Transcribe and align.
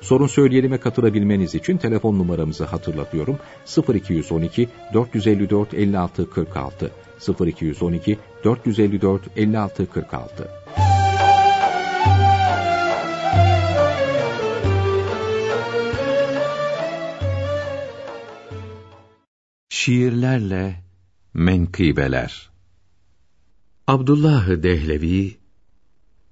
Sorun 0.00 0.26
söyleyelime 0.26 0.78
katılabilmeniz 0.78 1.54
için 1.54 1.76
telefon 1.76 2.18
numaramızı 2.18 2.64
hatırlatıyorum. 2.64 3.38
0212 3.94 4.68
454 4.94 5.74
56 5.74 6.30
46 6.30 6.90
0212 7.40 8.18
454 8.44 9.22
56 9.36 9.86
46 9.90 10.48
Şiirlerle 19.68 20.74
Menkıbeler. 21.34 22.50
Abdullah 23.86 24.48
Dehlevi 24.62 25.36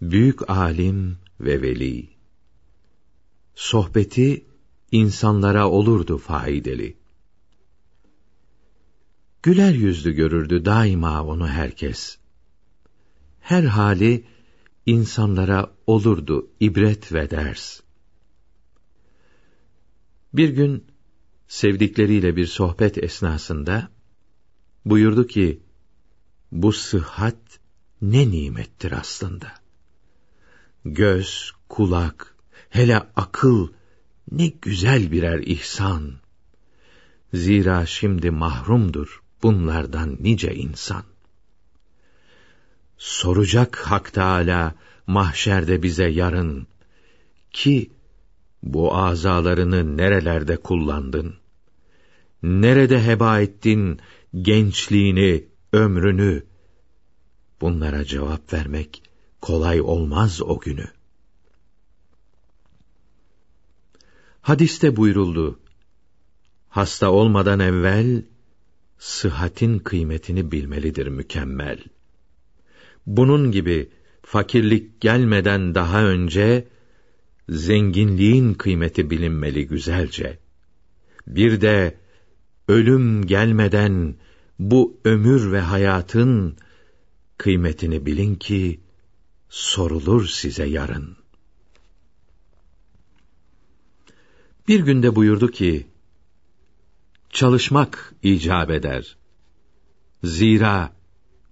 Büyük 0.03 0.51
alim 0.51 1.19
ve 1.41 1.63
veli 1.63 2.18
Sohbeti 3.59 4.45
insanlara 4.93 5.69
olurdu 5.69 6.19
faydalı. 6.19 6.93
Güler 9.43 9.73
yüzlü 9.73 10.13
görürdü 10.13 10.65
daima 10.65 11.25
onu 11.25 11.49
herkes. 11.49 12.19
Her 13.41 13.63
hali 13.63 14.25
insanlara 14.87 15.73
olurdu 15.87 16.51
ibret 16.61 17.13
ve 17.13 17.31
ders. 17.31 17.81
Bir 20.33 20.49
gün 20.49 20.87
sevdikleriyle 21.49 22.37
bir 22.37 22.47
sohbet 22.47 23.05
esnasında 23.05 23.91
buyurdu 24.85 25.27
ki, 25.27 25.63
bu 26.53 26.73
sıhhat 26.73 27.61
ne 28.03 28.31
nimettir 28.31 28.93
aslında. 28.93 29.55
Göz, 30.85 31.53
kulak, 31.69 32.38
hele 32.71 33.03
akıl 33.17 33.69
ne 34.33 34.49
güzel 34.63 35.13
birer 35.13 35.39
ihsan. 35.39 36.13
Zira 37.35 37.87
şimdi 37.87 38.31
mahrumdur 38.31 39.23
bunlardan 39.43 40.17
nice 40.21 40.55
insan. 40.55 41.03
Soracak 42.99 43.77
Hak 43.77 44.13
Teâlâ 44.13 44.75
mahşerde 45.07 45.83
bize 45.83 46.09
yarın 46.09 46.67
ki 47.51 47.91
bu 48.63 48.97
azalarını 48.97 49.97
nerelerde 49.97 50.57
kullandın? 50.57 51.35
Nerede 52.43 53.05
heba 53.05 53.41
ettin 53.41 54.01
gençliğini, 54.35 55.45
ömrünü? 55.73 56.45
Bunlara 57.61 58.05
cevap 58.05 58.53
vermek 58.53 59.03
kolay 59.41 59.81
olmaz 59.81 60.43
o 60.43 60.61
günü. 60.61 60.98
Hadiste 64.49 64.97
buyuruldu. 64.97 65.61
Hasta 66.69 67.11
olmadan 67.11 67.61
evvel, 67.61 68.23
sıhhatin 68.99 69.79
kıymetini 69.79 70.53
bilmelidir 70.53 71.07
mükemmel. 71.07 71.79
Bunun 73.07 73.53
gibi, 73.53 73.91
fakirlik 74.23 75.01
gelmeden 75.01 75.75
daha 75.75 76.05
önce, 76.05 76.69
zenginliğin 77.49 78.55
kıymeti 78.55 79.11
bilinmeli 79.11 79.67
güzelce. 79.67 80.39
Bir 81.27 81.61
de, 81.61 81.99
ölüm 82.69 83.27
gelmeden, 83.27 84.17
bu 84.59 85.01
ömür 85.05 85.53
ve 85.53 85.61
hayatın, 85.61 86.57
kıymetini 87.37 88.07
bilin 88.07 88.35
ki, 88.35 88.81
sorulur 89.49 90.27
size 90.27 90.67
yarın. 90.67 91.17
Bir 94.69 94.81
günde 94.81 95.17
buyurdu 95.17 95.51
ki, 95.51 95.87
çalışmak 97.31 98.15
icap 98.23 98.71
eder. 98.71 99.17
Zira 100.25 100.93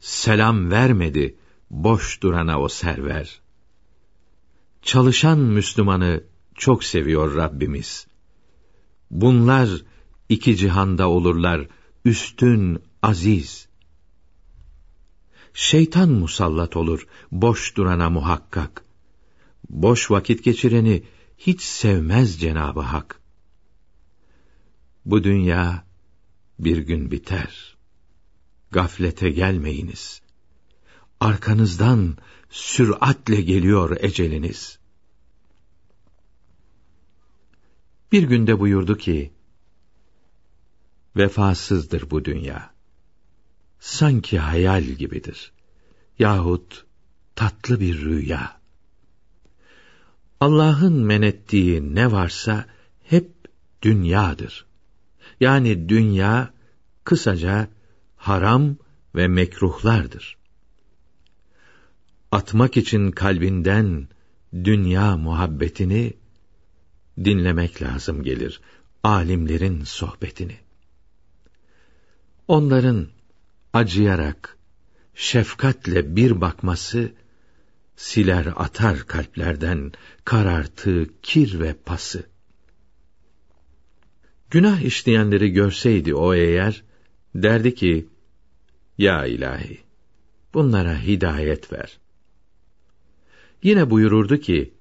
selam 0.01 0.71
vermedi 0.71 1.39
boş 1.71 2.23
durana 2.23 2.61
o 2.61 2.69
server. 2.69 3.41
Çalışan 4.83 5.39
Müslümanı 5.39 6.25
çok 6.55 6.85
seviyor 6.85 7.37
Rabbimiz. 7.37 8.07
Bunlar 9.11 9.69
iki 10.29 10.57
cihanda 10.57 11.09
olurlar 11.09 11.67
üstün, 12.05 12.83
aziz. 13.03 13.69
Şeytan 15.55 16.11
musallat 16.11 16.77
olur 16.77 17.07
boş 17.33 17.77
durana 17.77 18.11
muhakkak. 18.11 18.85
Boş 19.71 20.11
vakit 20.11 20.45
geçireni 20.45 21.03
hiç 21.39 21.63
sevmez 21.63 22.41
Cenabı 22.41 22.81
Hak. 22.81 23.21
Bu 25.05 25.25
dünya 25.25 25.85
bir 26.59 26.79
gün 26.79 27.11
biter. 27.11 27.77
Gaflete 28.71 29.31
gelmeyiniz. 29.31 30.23
Arkanızdan 31.21 32.17
süratle 32.51 33.41
geliyor 33.41 33.97
eceliniz. 34.01 34.79
Bir 38.13 38.23
günde 38.23 38.61
buyurdu 38.61 38.97
ki, 38.97 39.33
Vefasızdır 41.17 42.11
bu 42.11 42.25
dünya. 42.25 42.75
Sanki 43.81 44.39
hayal 44.39 44.83
gibidir. 44.83 45.53
Yahut 46.19 46.87
tatlı 47.35 47.81
bir 47.81 48.01
rüya. 48.01 48.56
Allah'ın 50.41 50.93
men 50.93 51.23
ettiği 51.23 51.95
ne 51.95 52.13
varsa 52.13 52.65
hep 53.03 53.31
dünyadır. 53.83 54.67
Yani 55.41 55.89
dünya 55.89 56.53
kısaca 57.05 57.69
haram 58.17 58.77
ve 59.15 59.29
mekruhlardır. 59.29 60.37
Atmak 62.33 62.77
için 62.77 63.11
kalbinden 63.11 64.09
dünya 64.55 65.17
muhabbetini 65.17 66.15
dinlemek 67.25 67.83
lazım 67.83 68.23
gelir 68.23 68.61
alimlerin 69.05 69.85
sohbetini. 69.85 70.57
Onların 72.49 73.09
acıyarak, 73.73 74.59
şefkatle 75.15 76.17
bir 76.17 76.41
bakması 76.41 77.13
siler 77.97 78.47
atar 78.57 78.99
kalplerden 79.07 79.93
karartı, 80.25 81.07
kir 81.23 81.61
ve 81.61 81.75
pası. 81.75 82.27
Günah 84.51 84.81
işleyenleri 84.81 85.51
görseydi 85.51 86.15
o 86.15 86.35
eğer, 86.35 86.85
derdi 87.35 87.75
ki, 87.75 88.09
Ya 88.99 89.27
ilahi, 89.27 89.81
bunlara 90.55 90.99
hidayet 91.01 91.73
ver. 91.73 91.99
Yine 93.63 93.91
buyururdu 93.91 94.37
ki, 94.37 94.75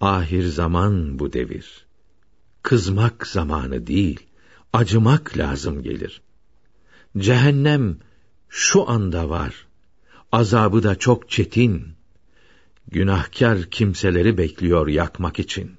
Ahir 0.00 0.44
zaman 0.44 1.18
bu 1.18 1.32
devir. 1.32 1.86
Kızmak 2.62 3.26
zamanı 3.26 3.86
değil, 3.86 4.20
acımak 4.72 5.38
lazım 5.38 5.82
gelir. 5.82 6.22
Cehennem 7.18 7.98
şu 8.48 8.90
anda 8.90 9.28
var 9.30 9.66
azabı 10.32 10.82
da 10.82 10.94
çok 10.94 11.30
çetin. 11.30 11.95
Günahkar 12.88 13.62
kimseleri 13.70 14.38
bekliyor 14.38 14.88
yakmak 14.88 15.38
için. 15.38 15.76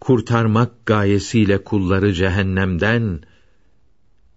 Kurtarmak 0.00 0.86
gayesiyle 0.86 1.64
kulları 1.64 2.12
cehennemden, 2.12 3.20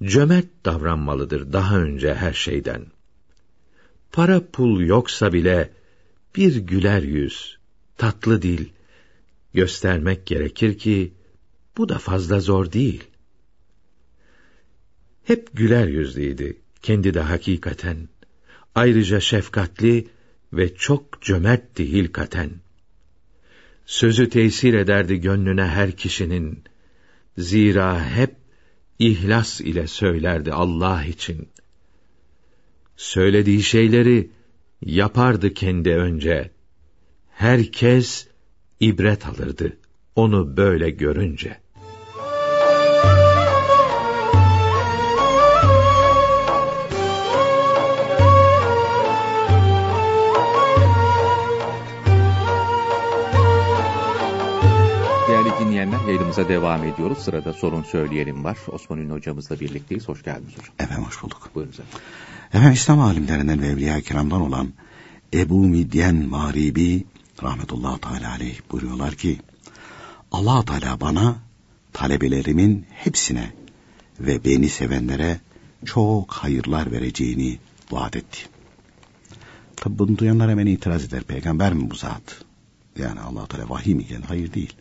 cömert 0.03 0.65
davranmalıdır 0.65 1.53
daha 1.53 1.79
önce 1.79 2.15
her 2.15 2.33
şeyden. 2.33 2.85
Para 4.11 4.51
pul 4.51 4.81
yoksa 4.81 5.33
bile, 5.33 5.73
bir 6.35 6.55
güler 6.55 7.03
yüz, 7.03 7.57
tatlı 7.97 8.41
dil, 8.41 8.65
göstermek 9.53 10.25
gerekir 10.25 10.77
ki, 10.77 11.13
bu 11.77 11.89
da 11.89 11.97
fazla 11.97 12.39
zor 12.39 12.71
değil. 12.71 13.03
Hep 15.23 15.49
güler 15.53 15.87
yüzlüydü, 15.87 16.57
kendi 16.81 17.13
de 17.13 17.21
hakikaten. 17.21 18.09
Ayrıca 18.75 19.19
şefkatli 19.19 20.07
ve 20.53 20.75
çok 20.75 21.21
cömertti 21.21 21.91
hilkaten. 21.91 22.51
Sözü 23.85 24.29
tesir 24.29 24.73
ederdi 24.73 25.21
gönlüne 25.21 25.65
her 25.65 25.91
kişinin. 25.91 26.63
Zira 27.37 28.05
hep 28.05 28.35
ihlas 28.99 29.61
ile 29.61 29.87
söylerdi 29.87 30.53
Allah 30.53 31.03
için. 31.03 31.49
Söylediği 32.97 33.63
şeyleri 33.63 34.31
yapardı 34.81 35.53
kendi 35.53 35.89
önce. 35.89 36.51
Herkes 37.29 38.27
ibret 38.79 39.27
alırdı 39.27 39.77
onu 40.15 40.57
böyle 40.57 40.89
görünce. 40.89 41.57
Yayınımıza 56.39 56.49
devam 56.49 56.83
ediyoruz. 56.83 57.17
Sırada 57.17 57.53
sorun 57.53 57.83
söyleyelim 57.83 58.43
var. 58.43 58.57
Osman 58.71 58.99
Ünlü 58.99 59.13
hocamızla 59.13 59.59
birlikteyiz. 59.59 60.07
Hoş 60.07 60.23
geldiniz 60.23 60.53
hocam. 60.57 60.73
Efendim 60.79 61.05
hoş 61.05 61.23
bulduk. 61.23 61.49
Buyurun 61.55 61.71
efendim. 61.71 61.91
Efendim 62.49 62.73
İslam 62.73 62.99
alimlerinden 62.99 63.61
ve 63.61 63.67
Evliya-i 63.67 64.03
Kiram'dan 64.03 64.41
olan 64.41 64.73
Ebu 65.33 65.67
Midyen 65.67 66.15
Maribi 66.29 67.05
rahmetullahi 67.43 68.01
teala 68.01 68.31
aleyh 68.31 68.59
buyuruyorlar 68.71 69.15
ki 69.15 69.39
allah 70.31 70.65
Teala 70.65 71.01
bana 71.01 71.35
talebelerimin 71.93 72.85
hepsine 72.89 73.51
ve 74.19 74.43
beni 74.45 74.69
sevenlere 74.69 75.39
çok 75.85 76.31
hayırlar 76.31 76.91
vereceğini 76.91 77.59
vaat 77.91 78.15
etti. 78.15 78.39
Tabi 79.75 79.99
bunu 79.99 80.17
duyanlar 80.17 80.49
hemen 80.49 80.65
itiraz 80.65 81.03
eder. 81.03 81.23
Peygamber 81.23 81.73
mi 81.73 81.89
bu 81.89 81.95
zat? 81.95 82.43
Yani 82.97 83.19
allah 83.19 83.47
Teala 83.47 83.69
vahiy 83.69 83.95
mi 83.95 84.05
gelir? 84.07 84.23
Hayır 84.27 84.53
değil. 84.53 84.73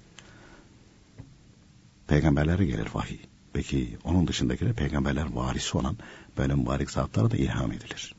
Peygamberlere 2.08 2.64
gelir 2.64 2.88
vahiy. 2.94 3.18
Peki 3.52 3.98
onun 4.04 4.28
dışındakiler 4.28 4.74
peygamberler 4.74 5.32
varisi 5.32 5.78
olan 5.78 5.96
böyle 6.38 6.54
mübarek 6.54 6.90
zatlara 6.90 7.30
da 7.30 7.36
ilham 7.36 7.72
edilir. 7.72 8.14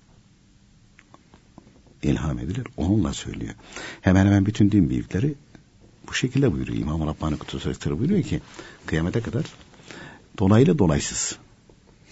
İlham 2.03 2.39
edilir. 2.39 2.67
Onunla 2.77 3.13
söylüyor. 3.13 3.53
Hemen 4.01 4.25
hemen 4.25 4.45
bütün 4.45 4.71
din 4.71 4.89
büyükleri 4.89 5.35
bu 6.07 6.13
şekilde 6.13 6.53
buyuruyor. 6.53 6.77
İmam-ı 6.77 7.07
Rabbani 7.07 7.37
Kutusu 7.37 7.99
buyuruyor 7.99 8.23
ki 8.23 8.41
kıyamete 8.85 9.21
kadar 9.21 9.45
dolaylı 10.39 10.79
dolaysız 10.79 11.37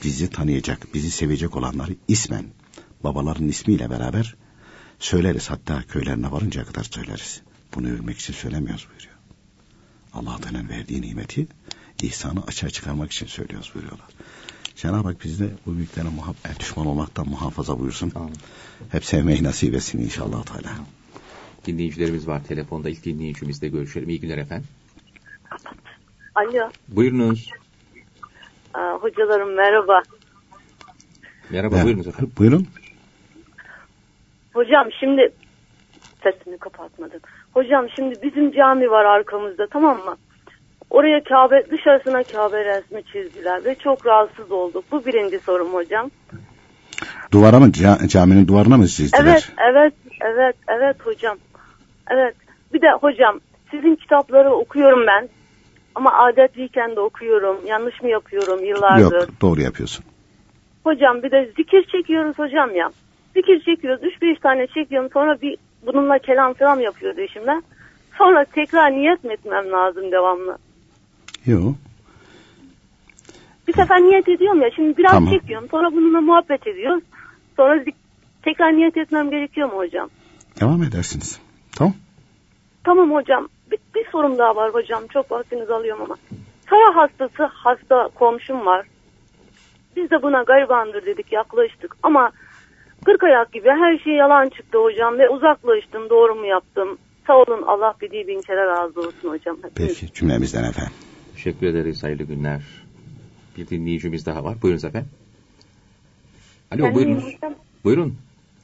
bizi 0.04 0.30
tanıyacak, 0.30 0.94
bizi 0.94 1.12
sevecek 1.12 1.56
olanları 1.56 1.96
ismen 2.08 2.46
babaların 3.04 3.48
ismiyle 3.48 3.90
beraber 3.90 4.36
söyleriz. 5.00 5.50
Hatta 5.50 5.84
köylerine 5.84 6.32
varıncaya 6.32 6.66
kadar 6.66 6.84
söyleriz. 6.84 7.42
Bunu 7.76 7.88
övmek 7.88 8.18
için 8.18 8.34
söylemiyoruz 8.34 8.88
buyuruyor. 8.90 9.18
Allah 10.14 10.38
Teala'nın 10.38 10.70
verdiği 10.70 11.02
nimeti 11.02 11.48
ihsanı 12.04 12.44
açığa 12.48 12.70
çıkarmak 12.70 13.12
için 13.12 13.26
söylüyoruz 13.26 13.72
buyuruyorlar. 13.76 14.08
Cenab-ı 14.76 15.08
Hak 15.08 15.24
bizi 15.24 15.44
de 15.44 15.54
bu 15.66 15.76
büyüklere 15.78 16.10
muhabbet, 16.10 16.60
düşman 16.60 16.86
olmaktan 16.88 17.30
muhafaza 17.30 17.80
buyursun. 17.80 18.12
Amin. 18.16 18.36
Hep 18.92 19.06
sevmeyi 19.06 19.44
nasip 19.44 19.74
etsin 19.74 20.00
inşallah 20.00 20.44
Teala. 20.44 20.76
Dinleyicilerimiz 21.66 22.28
var 22.28 22.44
telefonda. 22.44 22.90
İlk 22.90 23.06
dinleyicimizle 23.06 23.68
görüşelim. 23.68 24.10
İyi 24.10 24.20
günler 24.20 24.38
efendim. 24.38 24.68
Alo, 26.36 26.70
Buyurunuz. 26.88 27.50
Aa, 28.74 28.98
hocalarım 29.02 29.56
merhaba. 29.56 30.04
Merhaba 31.50 31.76
Evet. 31.76 31.86
buyurunuz 31.86 32.08
efendim. 32.08 32.32
Buyurun. 32.38 32.68
Hocam 34.54 34.88
şimdi 35.00 35.34
sesini 36.24 36.58
kapatmadım. 36.58 37.20
Hocam 37.54 37.88
şimdi 37.96 38.22
bizim 38.24 38.52
cami 38.52 38.92
var 38.92 39.06
arkamızda 39.06 39.68
tamam 39.68 39.98
mı? 39.98 40.18
Oraya 40.90 41.24
Kabe, 41.24 41.64
dışarısına 41.72 42.24
Kabe 42.24 42.66
resmi 42.66 43.04
çizdiler 43.04 43.66
ve 43.66 43.76
çok 43.76 44.06
rahatsız 44.06 44.52
olduk. 44.52 44.86
Bu 44.92 45.06
birinci 45.06 45.40
sorum 45.40 45.74
hocam. 45.74 46.12
Duvara 47.32 47.60
mı, 47.60 47.68
ca- 47.68 48.08
caminin 48.08 48.48
duvarına 48.48 48.78
mı 48.78 48.88
çizdiler? 48.88 49.24
Evet, 49.32 49.52
evet, 49.72 49.94
evet, 50.22 50.56
evet 50.68 50.96
hocam. 51.04 51.38
Evet. 52.10 52.36
Bir 52.74 52.82
de 52.82 52.92
hocam 53.02 53.40
sizin 53.72 53.96
kitapları 53.96 54.54
okuyorum 54.54 55.08
ben. 55.08 55.30
Ama 55.96 56.14
adetliyken 56.14 56.96
de 56.96 57.00
okuyorum. 57.00 57.58
Yanlış 57.66 58.02
mı 58.02 58.10
yapıyorum 58.10 58.66
yıllardır? 58.66 59.22
Yok, 59.22 59.42
doğru 59.42 59.62
yapıyorsun. 59.62 60.06
Hocam 60.84 61.24
bir 61.24 61.32
de 61.32 61.52
zikir 61.58 61.84
çekiyoruz 61.92 62.40
hocam 62.40 62.76
ya. 62.76 62.92
Zikir 63.36 63.60
çekiyoruz. 63.60 64.04
3-5 64.04 64.40
tane 64.40 64.68
çekiyorum. 64.68 65.10
Sonra 65.14 65.42
bir 65.42 65.58
bununla 65.86 66.20
kelam 66.20 66.54
falan 66.54 66.80
yapıyordu 66.80 67.22
eşimle. 67.22 67.62
Sonra 68.18 68.46
tekrar 68.46 68.92
niyet 68.92 69.24
mi 69.24 69.34
etmem 69.34 69.72
lazım 69.72 70.12
devamlı? 70.12 70.58
Yok. 71.48 71.76
Bir 73.68 73.74
sefer 73.74 74.02
niyet 74.02 74.28
ediyorum 74.28 74.62
ya. 74.62 74.72
Şimdi 74.76 74.98
biraz 74.98 75.12
Tamam. 75.12 75.34
çekiyorum. 75.34 75.68
Sonra 75.72 75.92
bununla 75.92 76.22
muhabbet 76.22 76.68
ediyoruz. 76.68 77.04
Sonra 77.58 77.84
tekrar 78.42 78.74
niyet 78.74 78.98
etmem 78.98 79.30
gerekiyor 79.30 79.72
mu 79.72 79.78
hocam? 79.78 80.10
Devam 80.62 80.84
edersiniz. 80.84 81.40
Tamam. 81.78 81.94
Tamam 82.84 83.12
hocam. 83.12 83.48
Bir, 83.72 83.78
bir 83.96 84.12
sorum 84.12 84.38
daha 84.38 84.56
var 84.56 84.74
hocam. 84.74 85.08
Çok 85.08 85.32
vaktinizi 85.32 85.74
alıyorum 85.74 86.04
ama. 86.04 86.16
Kara 86.66 86.96
hastası 86.96 87.44
hasta 87.44 88.10
komşum 88.16 88.66
var. 88.66 88.88
Biz 89.96 90.12
de 90.12 90.22
buna 90.22 90.44
garibandır 90.44 91.06
dedik 91.06 91.32
yaklaştık. 91.32 91.96
Ama 92.04 92.32
kırk 93.06 93.24
ayak 93.24 93.54
gibi 93.54 93.70
her 93.70 93.98
şey 93.98 94.14
yalan 94.14 94.50
çıktı 94.50 94.78
hocam. 94.78 95.18
Ve 95.18 95.30
uzaklaştım. 95.30 96.10
Doğru 96.10 96.36
mu 96.36 96.46
yaptım? 96.46 96.98
Sağ 97.28 97.38
olun 97.38 97.62
Allah 97.68 97.94
bildiği 98.02 98.28
bin 98.28 98.42
kere 98.42 98.66
razı 98.66 99.00
olsun 99.00 99.30
hocam. 99.30 99.58
Peki 99.76 100.14
cümlemizden 100.14 100.64
efendim. 100.64 100.94
Teşekkür 101.38 101.68
ederiz. 101.68 102.04
Hayırlı 102.04 102.24
günler. 102.24 102.62
Bir 103.58 103.68
dinleyicimiz 103.68 104.26
daha 104.26 104.44
var. 104.44 104.62
Buyurunuz 104.62 104.84
efendim. 104.86 105.10
Alo 106.72 106.84
Ben 106.84 106.96
buyurunuz. 106.96 107.24
hocam. 107.24 107.56
Buyurun. 107.84 108.16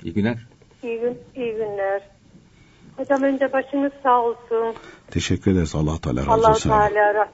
İyi 0.04 0.14
günler. 0.14 0.38
İyi, 0.84 1.00
gün, 1.00 1.18
iyi 1.36 1.52
günler. 1.54 2.02
Hocam 2.98 3.24
önce 3.24 3.54
başınız 3.54 3.92
sağ 4.04 4.22
olsun. 4.22 4.76
Teşekkür 5.12 5.52
ederiz. 5.52 5.76
Allah 5.76 5.98
Teala 6.02 6.20
razı 6.22 6.32
Allah 6.32 6.52
olsun. 6.52 6.70
Teala 6.70 7.14
rah- 7.14 7.28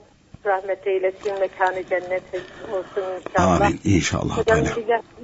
rahmet 0.46 0.88
eylesin. 0.88 1.40
Mekanı 1.40 1.84
cennet 1.90 2.24
olsun 2.74 3.04
inşallah. 3.28 3.62
Amin. 3.62 3.80
İnşallah 3.84 4.38
Hocam 4.38 4.58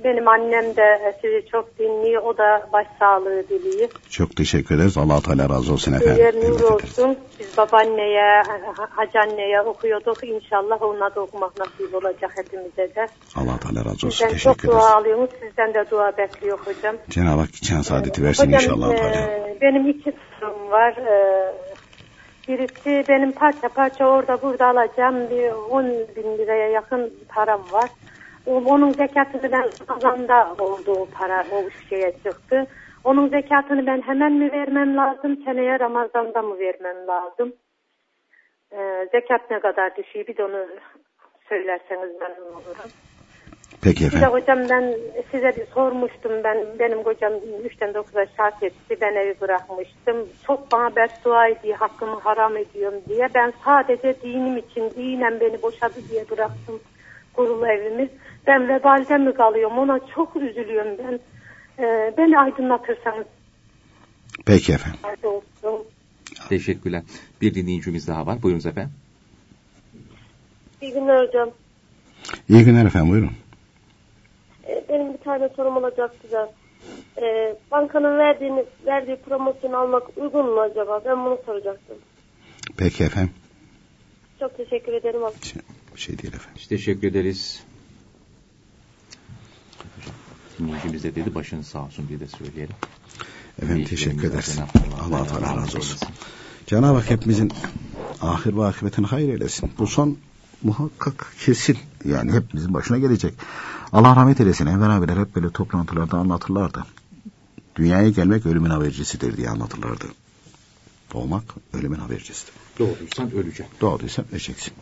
benim 0.04 0.28
annem 0.28 0.76
de 0.76 1.16
sizi 1.22 1.46
çok 1.52 1.80
dinliyor. 1.80 2.22
O 2.24 2.38
da 2.38 2.70
başsağlığı 2.74 3.50
diliyor. 3.50 3.90
Çok 4.10 4.36
teşekkür 4.36 4.76
ederiz. 4.76 4.98
Allah 4.98 5.22
Teala 5.22 5.50
razı 5.56 5.74
olsun 5.74 5.94
efendim. 5.94 6.24
Yer 6.24 6.36
nur 6.36 6.42
Tebrik 6.42 6.60
ederiz. 6.62 7.00
olsun. 7.00 7.18
Biz 7.40 7.58
babaanneye, 7.58 8.42
ha- 8.78 8.88
hacı 8.90 9.20
anneye 9.20 9.62
okuyorduk. 9.62 10.24
İnşallah 10.24 10.82
ona 10.82 11.16
da 11.16 11.22
okumak 11.22 11.58
nasip 11.58 11.96
olacak 11.96 12.32
hepimize 12.36 12.96
de. 12.96 13.10
Allah 13.36 13.58
Teala 13.60 13.80
razı 13.86 14.08
olsun. 14.08 14.10
Sizden 14.10 14.28
çok 14.28 14.32
Teşekkür 14.34 14.68
ederiz. 14.70 14.82
dua 14.82 14.96
alıyoruz. 14.96 15.30
Sizden 15.42 15.74
de 15.74 15.86
dua 15.92 16.18
bekliyor 16.18 16.60
hocam. 16.66 16.96
Cenab-ı 17.10 17.40
Hak 17.42 17.54
can 17.54 17.82
saadeti 17.82 18.24
versin 18.24 18.48
Hocam, 18.48 18.62
inşallah 18.62 18.94
e, 18.94 18.96
Teala. 18.96 19.28
benim 19.62 19.90
iki 19.90 20.14
sorum 20.40 20.72
var. 20.72 20.92
E, 20.98 21.54
birisi 22.48 23.06
benim 23.08 23.32
parça 23.32 23.70
parça 23.70 24.08
orada 24.08 24.42
burada 24.42 24.68
alacağım 24.68 25.30
bir 25.30 25.52
10 25.52 25.86
bin 25.90 26.38
liraya 26.38 26.70
yakın 26.70 27.14
param 27.30 27.72
var. 27.72 27.90
O- 28.46 28.64
Onun 28.66 28.94
zekatını 28.94 29.52
ben 29.52 29.70
kazanda 29.88 30.56
olduğu 30.60 31.06
para 31.12 31.46
o 31.52 31.70
şeye 31.90 32.12
çıktı. 32.12 32.68
Onun 33.04 33.28
zekatını 33.30 33.86
ben 33.86 34.02
hemen 34.02 34.34
mi 34.34 34.52
vermem 34.52 34.98
lazım? 34.98 35.38
Seneye 35.46 35.80
Ramazan'da 35.80 36.42
mı 36.42 36.60
vermem 36.60 37.08
lazım? 37.08 37.54
E, 38.72 39.08
zekat 39.12 39.52
ne 39.52 39.60
kadar 39.60 39.96
düşüyor? 39.96 40.28
Bir 40.28 40.38
de 40.38 40.44
onu 40.46 40.68
söylerseniz 41.50 42.22
memnun 42.22 42.54
olurum. 42.54 42.92
Peki 43.86 44.06
Bir 44.06 44.12
de 44.12 44.16
efendim. 44.16 44.30
hocam 44.30 44.60
ben 44.70 44.96
size 45.32 45.54
bir 45.58 45.66
sormuştum 45.74 46.32
ben 46.44 46.58
benim 46.80 47.04
kocam 47.04 47.34
3'ten 47.34 47.90
9'a 47.90 48.26
şart 48.38 48.64
etti 48.64 48.98
ben 49.02 49.16
evi 49.16 49.36
bırakmıştım. 49.42 50.18
Çok 50.48 50.72
bana 50.72 50.96
beddua 50.96 51.48
ediyor 51.48 51.78
hakkımı 51.78 52.20
haram 52.20 52.58
ediyorum 52.58 53.02
diye. 53.10 53.30
Ben 53.36 53.54
sadece 53.66 54.22
dinim 54.24 54.58
için 54.58 54.92
dinen 54.96 55.40
beni 55.40 55.62
boşadı 55.62 56.10
diye 56.10 56.30
bıraktım 56.32 56.80
kurulu 57.34 57.68
evimiz. 57.68 58.10
Ben 58.48 58.68
vebalde 58.70 59.18
mi 59.18 59.34
kalıyorum 59.34 59.78
ona 59.78 60.00
çok 60.16 60.36
üzülüyorum 60.36 60.98
ben. 60.98 61.20
Ee, 61.80 62.14
beni 62.18 62.40
aydınlatırsanız 62.40 63.26
Peki 64.46 64.74
efendim. 64.74 65.00
Teşekkürler. 66.50 67.04
Bir 67.42 67.54
dinleyicimiz 67.54 68.08
daha 68.08 68.26
var. 68.26 68.42
Buyurunuz 68.44 68.66
efendim. 68.66 68.92
İyi 70.82 70.94
günler 70.94 71.28
hocam. 71.28 71.50
İyi 72.50 72.66
günler 72.66 72.86
efendim 72.86 73.12
buyurun. 73.12 73.32
Tane 75.26 75.50
sorum 75.56 75.78
olacak 75.78 76.12
size. 76.22 76.52
Ee, 77.22 77.56
bankanın 77.72 78.18
verdiğini, 78.18 78.66
verdiği 78.86 79.16
promosyonu 79.16 79.78
almak 79.78 80.18
uygun 80.18 80.46
mu 80.54 80.60
acaba? 80.62 81.02
Ben 81.06 81.26
bunu 81.26 81.38
soracaktım. 81.46 81.98
Peki 82.78 83.04
efendim. 83.04 83.34
Çok 84.40 84.58
teşekkür 84.58 84.94
ederim. 84.94 85.22
Şey- 85.44 85.62
Bir 85.96 86.00
şey 86.02 86.18
değil 86.20 86.34
efendim. 86.34 86.56
Biz 86.60 86.68
teşekkür 86.68 87.08
ederiz. 87.08 87.64
Dinleyicimiz 90.60 91.04
de 91.04 91.16
dedi 91.16 91.36
başınız 91.36 91.68
sağ 91.68 91.84
olsun 91.84 92.08
diye 92.08 92.20
de 92.20 92.28
söyleyelim. 92.28 92.76
Efendim 93.62 93.86
teşekkür 93.86 94.30
ederiz. 94.30 94.60
Allah 95.02 95.28
Teala 95.28 95.58
razı 95.58 95.78
olsun. 95.78 96.00
Cenab-ı 96.68 96.98
Hak 96.98 97.10
hepimizin 97.10 97.52
ahir 98.22 98.56
ve 98.58 98.66
akıbetini 98.66 99.06
hayır 99.06 99.30
eylesin. 99.30 99.72
Bu 99.78 99.88
son 99.88 100.18
muhakkak 100.64 101.34
kesin. 101.46 101.78
Yani 102.06 102.32
hepimizin 102.34 102.74
başına 102.74 102.98
gelecek. 102.98 103.34
Allah 103.96 104.16
rahmet 104.16 104.40
eylesin. 104.40 104.66
Enver 104.66 104.90
abiler 104.90 105.18
hep 105.18 105.36
böyle 105.36 105.50
toplantılarda 105.50 106.18
anlatırlardı. 106.18 106.86
Dünyaya 107.76 108.10
gelmek 108.10 108.46
ölümün 108.46 108.70
habercisidir 108.70 109.38
diye 109.38 109.50
anlatırlardı. 109.50 110.06
Doğmak 111.14 111.44
ölümün 111.74 112.00
habercisidir. 112.00 112.54
Doğduysan 112.80 113.32
öleceksin. 113.32 113.66
Doğduysan 113.82 114.26
öleceksin. 114.32 114.74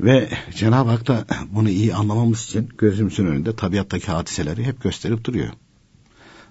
Ve 0.00 0.30
Cenab-ı 0.56 0.90
Hak 0.90 1.06
da 1.06 1.24
bunu 1.50 1.70
iyi 1.70 1.94
anlamamız 1.94 2.44
için 2.44 2.68
gözümüzün 2.78 3.26
önünde 3.26 3.56
tabiattaki 3.56 4.06
hadiseleri 4.06 4.64
hep 4.64 4.82
gösterip 4.82 5.24
duruyor. 5.24 5.52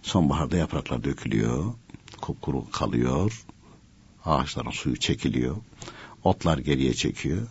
Sonbaharda 0.02 0.58
yapraklar 0.58 1.04
dökülüyor, 1.04 1.74
kupkuru 2.22 2.72
kalıyor, 2.72 3.46
ağaçların 4.26 4.72
suyu 4.72 4.96
çekiliyor, 4.96 5.56
otlar 6.24 6.58
geriye 6.58 6.94
çekiyor. 6.94 7.48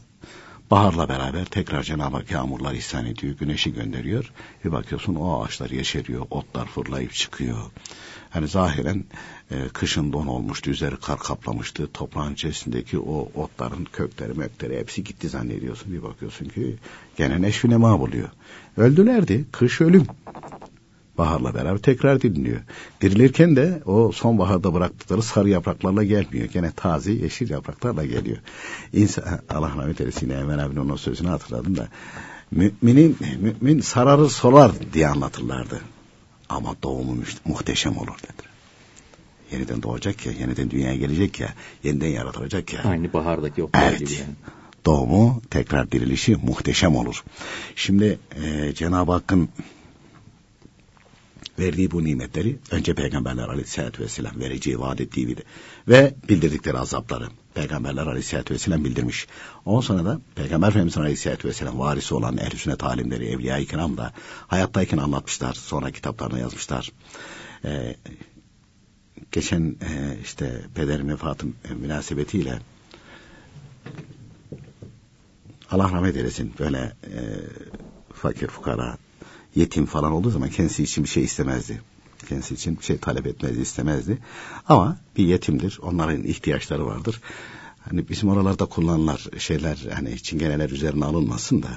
Baharla 0.71 1.09
beraber 1.09 1.45
tekrar 1.45 1.83
Cenab-ı 1.83 2.17
Hak 2.17 2.31
yağmurlar 2.31 2.75
ihsan 2.75 3.07
ediyor, 3.07 3.35
güneşi 3.35 3.75
gönderiyor. 3.75 4.33
Bir 4.65 4.73
bakıyorsun 4.73 5.15
o 5.15 5.43
ağaçlar 5.43 5.71
yeşeriyor, 5.71 6.27
otlar 6.31 6.67
fırlayıp 6.67 7.13
çıkıyor. 7.13 7.59
Hani 8.31 8.49
zahiren 8.49 9.05
e, 9.51 9.69
kışın 9.69 10.13
don 10.13 10.27
olmuştu, 10.27 10.71
üzeri 10.71 10.97
kar 10.97 11.19
kaplamıştı. 11.19 11.93
Toprağın 11.93 12.35
içerisindeki 12.35 12.99
o 12.99 13.29
otların 13.35 13.85
kökleri, 13.93 14.33
mökleri 14.33 14.79
hepsi 14.79 15.05
gitti 15.05 15.29
zannediyorsun. 15.29 15.93
Bir 15.93 16.03
bakıyorsun 16.03 16.49
ki 16.49 16.77
gene 17.17 17.43
neşvi 17.43 17.71
nema 17.71 18.01
buluyor. 18.01 18.29
Öldülerdi, 18.77 19.45
kış 19.53 19.81
ölüm. 19.81 20.07
Baharla 21.19 21.55
beraber 21.55 21.79
tekrar 21.79 22.21
dinliyor. 22.21 22.61
Dirilirken 23.01 23.57
de 23.57 23.83
o 23.85 24.13
sonbaharda 24.13 24.75
bıraktıkları 24.75 25.23
sarı 25.23 25.49
yapraklarla 25.49 26.05
gelmiyor. 26.05 26.47
Gene 26.47 26.71
taze 26.71 27.13
yeşil 27.13 27.51
yapraklarla 27.51 28.05
geliyor. 28.05 28.39
İnsan, 28.93 29.25
Allah 29.51 29.69
rahmet 29.69 30.01
eylesin 30.01 30.31
Emel 30.31 30.65
abinin 30.65 30.81
onun 30.81 30.97
sözünü 30.97 31.29
hatırladım 31.29 31.77
da. 31.77 31.89
Müminin, 32.51 33.17
mümin 33.41 33.81
sararır 33.81 34.29
solar 34.29 34.73
diye 34.93 35.09
anlatırlardı. 35.09 35.81
Ama 36.49 36.75
doğumu 36.83 37.17
muhteşem 37.45 37.97
olur 37.97 38.19
dedi. 38.23 38.49
Yeniden 39.53 39.83
doğacak 39.83 40.27
ya, 40.27 40.33
yeniden 40.33 40.71
dünyaya 40.71 40.97
gelecek 40.97 41.41
ya, 41.41 41.55
yeniden 41.85 42.09
yaratılacak 42.09 42.73
ya. 42.73 42.83
Aynı 42.85 43.13
bahardaki 43.13 43.63
oklar 43.63 43.91
evet. 43.91 43.99
gibi 43.99 44.13
yani. 44.13 44.35
Doğumu, 44.87 45.43
tekrar 45.51 45.93
dirilişi 45.93 46.37
muhteşem 46.37 46.97
olur. 46.97 47.25
Şimdi 47.77 48.19
e, 48.45 48.75
Cenab-ı 48.75 49.13
Hakk'ın 49.13 49.49
verdiği 51.59 51.91
bu 51.91 52.05
nimetleri 52.05 52.59
önce 52.71 52.95
Peygamberler 52.95 53.49
Aleyhisselatü 53.49 54.03
Vesselam 54.03 54.41
vereceği 54.41 54.81
vaat 54.81 55.01
ettiği 55.01 55.27
gibi 55.27 55.43
ve 55.89 56.15
bildirdikleri 56.29 56.79
azapları 56.79 57.29
Peygamberler 57.55 58.07
Aleyhisselatü 58.07 58.55
Vesselam 58.55 58.85
bildirmiş. 58.85 59.27
Ondan 59.65 59.81
sonra 59.81 60.05
da 60.05 60.21
Peygamber 60.35 60.69
Efendimiz 60.69 60.99
Aleyhisselatü 60.99 61.49
Vesselam 61.49 61.79
varisi 61.79 62.15
olan 62.15 62.37
ehl 62.37 62.57
sünnet 62.57 62.85
alimleri, 62.85 63.29
evliya-i 63.29 63.67
kiram 63.67 63.97
da 63.97 64.13
hayattayken 64.47 64.99
anlatmışlar. 64.99 65.55
Sonra 65.55 65.91
kitaplarına 65.91 66.39
yazmışlar. 66.39 66.93
Ee, 67.65 67.97
geçen 69.33 69.77
e, 69.81 70.19
işte 70.23 70.63
pederin 70.75 71.09
vefatı 71.09 71.47
münasebetiyle 71.81 72.59
Allah 75.71 75.85
rahmet 75.85 76.17
eylesin 76.17 76.55
böyle 76.59 76.79
e, 76.79 77.21
fakir 78.13 78.49
fukara 78.49 78.99
yetim 79.59 79.87
falan 79.87 80.13
olduğu 80.13 80.31
zaman 80.31 80.49
kendisi 80.49 80.83
için 80.83 81.05
bir 81.05 81.09
şey 81.09 81.25
istemezdi. 81.25 81.81
Kendisi 82.29 82.55
için 82.55 82.79
bir 82.79 82.85
şey 82.85 82.99
talep 82.99 83.27
etmezdi, 83.27 83.61
istemezdi. 83.61 84.19
Ama 84.69 84.99
bir 85.17 85.25
yetimdir. 85.25 85.79
Onların 85.83 86.25
ihtiyaçları 86.25 86.87
vardır. 86.87 87.21
Hani 87.79 88.09
bizim 88.09 88.29
oralarda 88.29 88.67
kullanılan 88.67 89.19
şeyler 89.39 89.79
hani 89.95 90.23
çingeneler 90.23 90.71
üzerine 90.71 91.05
alınmasın 91.05 91.63
da 91.63 91.69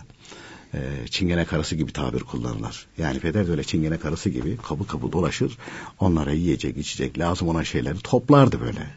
e, 0.73 0.79
çingene 1.09 1.45
karısı 1.45 1.75
gibi 1.75 1.93
tabir 1.93 2.19
kullanırlar. 2.19 2.85
Yani 2.97 3.19
peder 3.19 3.47
de 3.47 3.51
öyle 3.51 3.63
çingene 3.63 3.97
karısı 3.97 4.29
gibi 4.29 4.57
kapı 4.57 4.87
kapı 4.87 5.11
dolaşır. 5.11 5.57
Onlara 5.99 6.31
yiyecek, 6.31 6.77
içecek, 6.77 7.19
lazım 7.19 7.47
olan 7.47 7.63
şeyleri 7.63 7.99
toplardı 7.99 8.61
böyle. 8.61 8.87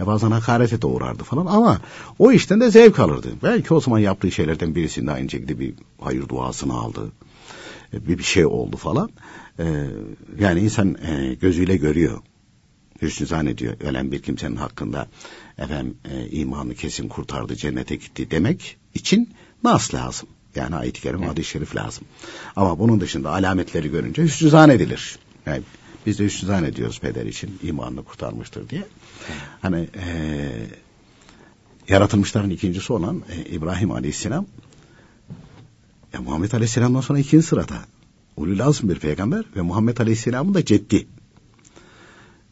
E 0.00 0.06
bazen 0.06 0.30
hakarete 0.30 0.82
de 0.82 0.86
uğrardı 0.86 1.24
falan 1.24 1.46
ama 1.46 1.80
o 2.18 2.32
işten 2.32 2.60
de 2.60 2.70
zevk 2.70 2.98
alırdı. 2.98 3.28
Belki 3.42 3.74
o 3.74 3.80
zaman 3.80 3.98
yaptığı 3.98 4.30
şeylerden 4.30 4.74
birisinde 4.74 5.12
aynı 5.12 5.30
şekilde 5.30 5.60
bir 5.60 5.74
hayır 6.00 6.28
duasını 6.28 6.74
aldı 6.74 7.12
bir 7.92 8.22
şey 8.22 8.46
oldu 8.46 8.76
falan. 8.76 9.10
Ee, 9.58 9.84
yani 10.38 10.60
insan 10.60 10.96
e, 11.02 11.34
gözüyle 11.34 11.76
görüyor. 11.76 12.18
Hüsnü 13.02 13.26
zannediyor. 13.26 13.80
Ölen 13.80 14.12
bir 14.12 14.22
kimsenin 14.22 14.56
hakkında 14.56 15.08
efendim 15.58 15.96
e, 16.10 16.28
imanı 16.30 16.74
kesin 16.74 17.08
kurtardı, 17.08 17.56
cennete 17.56 17.96
gitti 17.96 18.30
demek 18.30 18.76
için 18.94 19.30
nas 19.64 19.94
lazım. 19.94 20.28
Yani 20.54 20.76
ayet-i 20.76 21.00
kerim, 21.00 21.22
hadis 21.22 21.46
şerif 21.48 21.76
lazım. 21.76 22.04
Ama 22.56 22.78
bunun 22.78 23.00
dışında 23.00 23.30
alametleri 23.30 23.90
görünce 23.90 24.22
hüsnü 24.22 24.48
zannedilir. 24.48 25.18
Yani 25.46 25.62
biz 26.06 26.18
de 26.18 26.24
hüsnü 26.24 26.46
zannediyoruz 26.46 27.00
peder 27.00 27.26
için 27.26 27.58
imanını 27.62 28.02
kurtarmıştır 28.04 28.68
diye. 28.68 28.82
Hani 29.62 29.88
e, 29.96 30.48
yaratılmışların 31.88 32.50
ikincisi 32.50 32.92
olan 32.92 33.22
e, 33.32 33.50
İbrahim 33.50 33.90
Aleyhisselam 33.90 34.46
ya 36.12 36.20
Muhammed 36.20 36.52
Aleyhisselam'dan 36.52 37.00
sonra 37.00 37.18
ikinci 37.18 37.46
sırada. 37.46 37.74
Ulul 38.36 38.60
azm 38.60 38.88
bir 38.88 38.98
peygamber 38.98 39.44
ve 39.56 39.60
Muhammed 39.60 39.98
Aleyhisselam'ın 39.98 40.54
da 40.54 40.64
ceddi. 40.64 41.06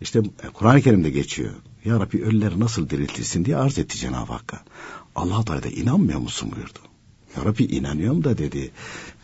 İşte 0.00 0.22
Kur'an-ı 0.54 0.82
Kerim'de 0.82 1.10
geçiyor. 1.10 1.52
Ya 1.84 2.00
Rabbi 2.00 2.22
ölüleri 2.22 2.60
nasıl 2.60 2.90
diriltirsin 2.90 3.44
diye 3.44 3.56
arz 3.56 3.78
etti 3.78 3.98
Cenab-ı 3.98 4.32
Hakk'a. 4.32 4.60
Allah 5.14 5.44
Teala 5.44 5.62
da 5.62 5.68
inanmıyor 5.68 6.18
musun 6.18 6.52
buyurdu. 6.56 6.78
Ya 7.36 7.44
Rabbi 7.44 7.64
inanıyorum 7.64 8.24
da 8.24 8.38
dedi. 8.38 8.70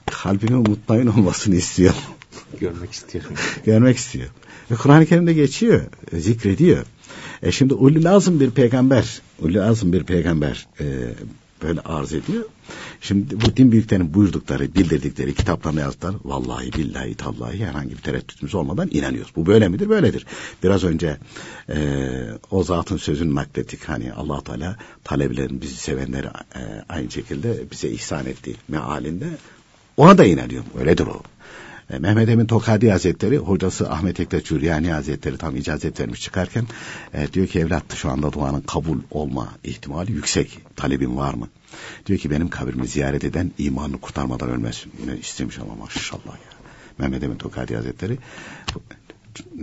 Kalbimin 0.06 0.70
mutmain 0.70 1.06
olmasını 1.06 1.54
istiyor. 1.54 1.94
Görmek 2.60 2.92
istiyorum. 2.92 3.32
Görmek 3.64 3.96
istiyor. 3.96 4.28
Ve 4.70 4.74
Kur'an-ı 4.74 5.06
Kerim'de 5.06 5.32
geçiyor, 5.32 5.82
zikrediyor. 6.12 6.86
E 7.42 7.52
şimdi 7.52 7.74
ulul 7.74 8.04
azm 8.04 8.40
bir 8.40 8.50
peygamber, 8.50 9.20
ulul 9.38 9.56
azm 9.56 9.92
bir 9.92 10.04
peygamber 10.04 10.66
e, 10.80 10.84
böyle 11.62 11.80
arz 11.80 12.12
ediyor. 12.12 12.44
Şimdi 13.00 13.40
bu 13.40 13.56
din 13.56 13.72
büyüklerinin 13.72 14.14
buyurdukları, 14.14 14.74
bildirdikleri, 14.74 15.34
kitaplarına 15.34 15.80
yazdılar. 15.80 16.14
Vallahi 16.24 16.72
billahi 16.72 17.14
tallahi 17.14 17.64
herhangi 17.64 17.90
bir 17.90 18.02
tereddütümüz 18.02 18.54
olmadan 18.54 18.88
inanıyoruz. 18.92 19.32
Bu 19.36 19.46
böyle 19.46 19.68
midir? 19.68 19.88
Böyledir. 19.88 20.26
Biraz 20.62 20.84
önce 20.84 21.16
e, 21.68 21.78
o 22.50 22.64
zatın 22.64 22.96
sözünü 22.96 23.34
naklettik. 23.34 23.88
Hani 23.88 24.12
allah 24.12 24.44
Teala 24.44 24.76
talebelerin 25.04 25.60
bizi 25.60 25.76
sevenleri 25.76 26.26
e, 26.26 26.84
aynı 26.88 27.10
şekilde 27.10 27.70
bize 27.70 27.88
ihsan 27.88 28.26
etti 28.26 28.54
mealinde. 28.68 29.26
Ona 29.96 30.18
da 30.18 30.24
inanıyorum. 30.24 30.68
Öyledir 30.78 31.06
o. 31.06 31.22
E, 31.90 31.98
Mehmet 31.98 32.28
Emin 32.28 32.46
Tokadi 32.46 32.90
Hazretleri, 32.90 33.36
hocası 33.36 33.90
Ahmet 33.90 34.20
Ektaş 34.20 34.44
Cüryani 34.44 34.92
Hazretleri 34.92 35.36
tam 35.36 35.56
icazet 35.56 36.00
vermiş 36.00 36.20
çıkarken 36.20 36.66
e, 37.14 37.32
diyor 37.32 37.46
ki 37.46 37.60
evlat 37.60 37.94
şu 37.94 38.10
anda 38.10 38.32
duanın 38.32 38.60
kabul 38.60 38.98
olma 39.10 39.48
ihtimali 39.64 40.12
yüksek. 40.12 40.58
Talebin 40.76 41.16
var 41.16 41.34
mı? 41.34 41.48
Diyor 42.06 42.18
ki 42.18 42.30
benim 42.30 42.48
kabrimi 42.48 42.88
ziyaret 42.88 43.24
eden 43.24 43.52
imanını 43.58 44.00
kurtarmadan 44.00 44.50
ölmesin. 44.50 44.92
Yine 45.00 45.18
istemiş 45.18 45.58
ama 45.58 45.74
maşallah 45.74 46.26
ya. 46.26 46.52
Mehmet 46.98 47.22
Emin 47.22 47.36
Tokadi 47.36 47.76
Hazretleri 47.76 48.18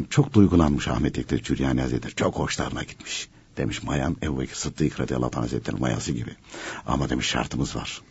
çok 0.10 0.34
duygulanmış 0.34 0.88
Ahmet 0.88 1.20
Ektaş 1.20 1.44
Cüryani 1.44 1.82
Hazretleri. 1.82 2.16
Çok 2.16 2.36
hoşlarına 2.36 2.84
gitmiş. 2.84 3.30
Demiş 3.58 3.84
mayam 3.84 4.16
Ebu 4.24 4.40
Bekir 4.40 4.56
Sıddık 4.56 5.00
radıyallahu 5.00 5.32
anh 5.36 5.44
Hazretleri'nin 5.44 5.82
mayası 5.82 6.12
gibi. 6.12 6.32
Ama 6.88 7.10
demiş 7.10 7.28
şartımız 7.28 7.76
var. 7.76 8.02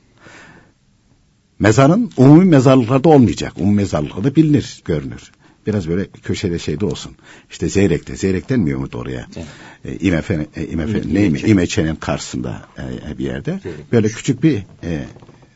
Mezarın 1.58 2.10
umumi 2.16 2.44
mezarlıklarda 2.44 3.08
olmayacak. 3.08 3.52
Umumi 3.56 3.76
mezarlıklarda 3.76 4.36
bilinir, 4.36 4.82
görünür. 4.84 5.32
Biraz 5.66 5.88
böyle 5.88 6.06
köşede 6.06 6.58
şeyde 6.58 6.86
olsun. 6.86 7.16
İşte 7.50 7.68
Zeyrek'te. 7.68 8.16
Zeyrek 8.16 8.48
denmiyor 8.48 8.78
mu 8.78 8.88
oraya? 8.94 9.26
Evet. 9.36 9.46
E, 9.84 10.06
İmefe, 10.06 10.46
e, 10.56 10.66
İmefe, 10.66 11.02
ne 11.12 11.28
mi? 11.28 11.40
İmeçe'nin 11.40 11.94
karşısında 11.94 12.62
e, 13.08 13.18
bir 13.18 13.24
yerde. 13.24 13.60
Zeyrek. 13.62 13.92
Böyle 13.92 14.08
küçük 14.08 14.42
bir 14.42 14.62
e, 14.84 15.04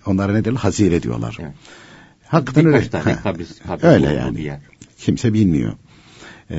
onlara 0.07 0.33
ne 0.33 0.45
derler? 0.45 0.57
Hazire 0.57 1.03
diyorlar. 1.03 1.39
Evet. 1.41 1.53
Hakikaten 2.27 2.67
öyle. 2.67 2.89
Tane 2.89 3.17
kabis, 3.23 3.59
kabis 3.59 3.85
öyle 3.85 4.13
yani. 4.13 4.37
Bir 4.37 4.43
yer. 4.43 4.61
Kimse 4.99 5.35
bilmiyor. 5.35 5.73
Ee, 6.51 6.57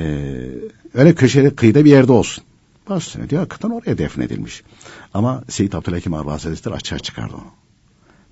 öyle 0.94 1.14
köşede 1.14 1.54
kıyıda 1.54 1.84
bir 1.84 1.90
yerde 1.90 2.12
olsun. 2.12 2.44
Bazı 2.88 3.30
diyor 3.30 3.40
hakikaten 3.40 3.70
oraya 3.70 3.98
defnedilmiş. 3.98 4.62
Ama 5.14 5.44
Seyit 5.48 5.74
Abdülhakim 5.74 6.14
Arbaz 6.14 6.44
Hazretleri 6.44 6.74
açığa 6.74 6.98
çıkardı 6.98 7.34
onu. 7.34 7.63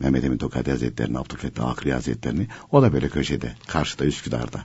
Mehmet 0.02 0.24
Emin 0.24 0.38
Tokadi 0.38 0.70
Hazretleri'ni, 0.70 1.18
Abdülfettah 1.18 1.70
Akri 1.70 1.92
Hazretleri'ni. 1.92 2.46
O 2.70 2.82
da 2.82 2.92
böyle 2.92 3.08
köşede, 3.08 3.52
karşıda 3.66 4.04
Üsküdar'da. 4.04 4.64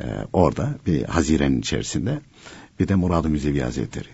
Ee, 0.00 0.04
orada 0.32 0.74
bir 0.86 1.04
hazirenin 1.04 1.60
içerisinde 1.60 2.20
bir 2.80 2.88
de 2.88 2.94
Murad-ı 2.94 3.28
Müzevi 3.28 3.60
Hazretleri. 3.60 4.08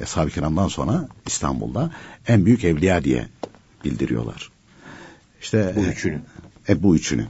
Eshab-ı 0.00 0.30
Kiram'dan 0.30 0.68
sonra 0.68 1.08
İstanbul'da 1.26 1.90
en 2.28 2.46
büyük 2.46 2.64
evliya 2.64 3.04
diye 3.04 3.26
bildiriyorlar. 3.84 4.50
İşte 5.42 5.72
bu 5.76 5.80
üçünü. 5.80 6.20
E, 6.68 6.82
bu 6.82 6.96
üçünü. 6.96 7.26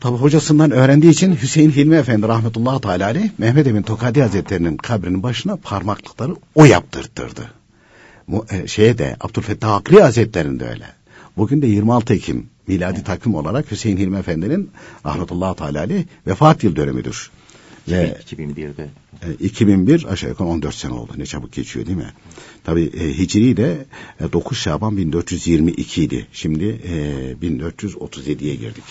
Tabi 0.00 0.16
hocasından 0.16 0.70
öğrendiği 0.70 1.12
için 1.12 1.36
Hüseyin 1.42 1.70
Hilmi 1.70 1.96
Efendi 1.96 2.28
rahmetullahi 2.28 2.80
teala 2.80 3.04
aleyh 3.04 3.30
Mehmet 3.38 3.66
Emin 3.66 3.82
Tokadi 3.82 4.22
Hazretleri'nin 4.22 4.76
kabrinin 4.76 5.22
başına 5.22 5.56
parmaklıkları 5.56 6.36
o 6.54 6.64
yaptırttırdı. 6.64 7.50
Bu, 8.28 8.46
e, 8.50 8.66
şeye 8.66 8.98
de 8.98 9.16
Abdülfettah 9.20 9.74
Akli 9.74 10.02
Hazretleri'nde 10.02 10.68
öyle. 10.68 11.01
Bugün 11.36 11.62
de 11.62 11.66
26 11.66 12.14
Ekim 12.14 12.46
miladi 12.66 13.04
takvim 13.04 13.34
olarak 13.34 13.70
Hüseyin 13.70 13.96
Hilmi 13.96 14.18
Efendi'nin 14.18 14.70
rahmetullahi 15.06 15.56
teala 15.56 15.78
aleyh 15.78 16.04
vefat 16.26 16.64
yıl 16.64 16.76
dönümüdür. 16.76 17.30
Ve 17.88 18.18
2001'de. 18.30 18.90
E, 19.22 19.34
2001 19.34 20.12
aşağı 20.12 20.30
yukarı 20.30 20.48
14 20.48 20.74
sene 20.74 20.92
oldu. 20.92 21.12
Ne 21.16 21.26
çabuk 21.26 21.52
geçiyor 21.52 21.86
değil 21.86 21.98
mi? 21.98 22.12
Tabi 22.64 22.82
e, 22.82 23.18
Hicri 23.18 23.56
de 23.56 23.86
e, 24.20 24.32
9 24.32 24.58
Şaban 24.58 24.96
1422 24.96 26.02
idi. 26.02 26.26
Şimdi 26.32 26.64
e, 26.64 27.46
1437'ye 27.46 28.54
girdik. 28.54 28.84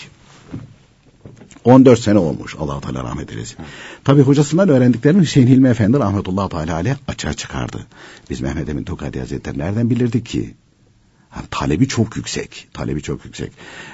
14 1.64 2.00
sene 2.00 2.18
olmuş 2.18 2.56
allah 2.58 2.80
Teala 2.80 3.04
rahmet 3.04 3.32
eylesin. 3.32 3.56
Tabi 4.04 4.22
hocasından 4.22 4.68
öğrendiklerini 4.68 5.22
Hüseyin 5.22 5.46
Hilmi 5.46 5.68
Efendi 5.68 5.98
rahmetullah 5.98 6.48
Teala 6.48 6.74
aleyh 6.74 6.94
açığa 7.08 7.34
çıkardı. 7.34 7.86
Biz 8.30 8.40
Mehmet 8.40 8.68
Emin 8.68 8.84
Tokadi 8.84 9.18
Hazretleri 9.18 9.58
nereden 9.58 9.90
bilirdik 9.90 10.26
ki? 10.26 10.54
Talebi 11.50 11.88
çok 11.88 12.16
yüksek. 12.16 12.68
Talebi 12.72 13.02
çok 13.02 13.24
yüksek. 13.24 13.52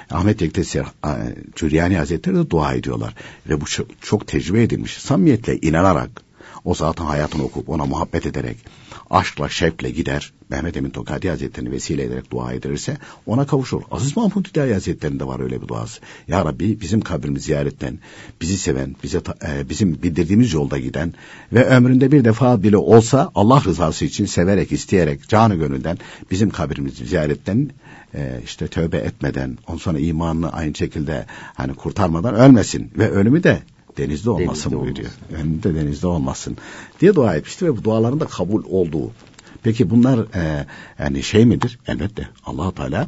Ahmet 0.09 0.41
Yektesi 0.41 0.83
Cüryani 1.55 1.97
Hazretleri 1.97 2.35
de 2.35 2.49
dua 2.49 2.73
ediyorlar. 2.73 3.15
Ve 3.49 3.61
bu 3.61 3.65
çok, 3.65 4.01
çok 4.01 4.27
tecrübe 4.27 4.63
edilmiş. 4.63 4.97
Samimiyetle 4.97 5.57
inanarak 5.57 6.09
o 6.65 6.75
zatın 6.75 7.05
hayatını 7.05 7.43
okup 7.43 7.69
ona 7.69 7.85
muhabbet 7.85 8.25
ederek 8.25 8.57
aşkla 9.09 9.49
şevkle 9.49 9.89
gider 9.89 10.33
Mehmet 10.49 10.77
Emin 10.77 10.89
Tokadi 10.89 11.29
Hazretleri'ni 11.29 11.71
vesile 11.71 12.03
ederek 12.03 12.31
dua 12.31 12.53
edilirse 12.53 12.97
ona 13.25 13.47
kavuşur. 13.47 13.81
Aziz 13.91 14.17
Mahmud 14.17 14.47
Hüdayi 14.47 14.73
Hazretleri'nde 14.73 15.27
var 15.27 15.39
öyle 15.39 15.61
bir 15.61 15.67
duası. 15.67 16.01
Ya 16.27 16.45
Rabbi 16.45 16.81
bizim 16.81 17.01
kabrimizi 17.01 17.45
ziyaretten 17.45 17.99
bizi 18.41 18.57
seven, 18.57 18.95
bize 19.03 19.21
e, 19.47 19.69
bizim 19.69 20.03
bildirdiğimiz 20.03 20.53
yolda 20.53 20.77
giden 20.77 21.13
ve 21.53 21.65
ömründe 21.65 22.11
bir 22.11 22.25
defa 22.25 22.63
bile 22.63 22.77
olsa 22.77 23.31
Allah 23.35 23.63
rızası 23.65 24.05
için 24.05 24.25
severek, 24.25 24.71
isteyerek, 24.71 25.29
canı 25.29 25.55
gönülden 25.55 25.97
bizim 26.31 26.49
kabrimizi 26.49 27.05
ziyaretten 27.05 27.69
e, 28.15 28.41
işte 28.45 28.67
tövbe 28.67 28.97
etmeden, 28.97 29.57
on 29.67 29.77
sonra 29.77 29.99
imanını 29.99 30.53
aynı 30.53 30.75
şekilde 30.75 31.25
hani 31.53 31.73
kurtarmadan 31.73 32.35
ölmesin 32.35 32.91
ve 32.97 33.09
ölümü 33.09 33.43
de 33.43 33.61
denizde 33.99 34.29
olmasın 34.29 34.71
denizde 34.71 34.85
buyuruyor. 34.85 35.09
Önünde 35.33 35.75
denizde 35.75 36.07
olmasın 36.07 36.57
diye 37.01 37.15
dua 37.15 37.35
etmişti 37.35 37.65
ve 37.65 37.77
bu 37.77 37.83
duaların 37.83 38.19
da 38.19 38.25
kabul 38.25 38.63
olduğu. 38.65 39.11
Peki 39.63 39.89
bunlar 39.89 40.19
e, 40.35 40.65
yani 40.99 41.23
şey 41.23 41.45
midir? 41.45 41.79
Elbette 41.87 42.29
allah 42.45 42.71
Teala 42.71 43.07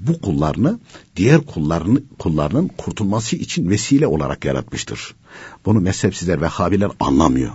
bu 0.00 0.20
kullarını 0.20 0.78
diğer 1.16 1.40
kullarını, 1.40 2.02
kullarının 2.18 2.68
kurtulması 2.68 3.36
için 3.36 3.70
vesile 3.70 4.06
olarak 4.06 4.44
yaratmıştır. 4.44 5.14
Bunu 5.66 5.80
mezhepsizler 5.80 6.40
ve 6.40 6.46
habiler 6.46 6.90
anlamıyor. 7.00 7.52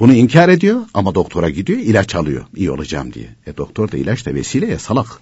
Bunu 0.00 0.14
inkar 0.14 0.48
ediyor 0.48 0.82
ama 0.94 1.14
doktora 1.14 1.50
gidiyor 1.50 1.78
ilaç 1.78 2.14
alıyor 2.14 2.44
iyi 2.56 2.70
olacağım 2.70 3.12
diye. 3.12 3.28
E 3.46 3.56
doktor 3.56 3.92
da 3.92 3.96
ilaç 3.96 4.26
da 4.26 4.34
vesile 4.34 4.66
ya 4.66 4.78
salak. 4.78 5.20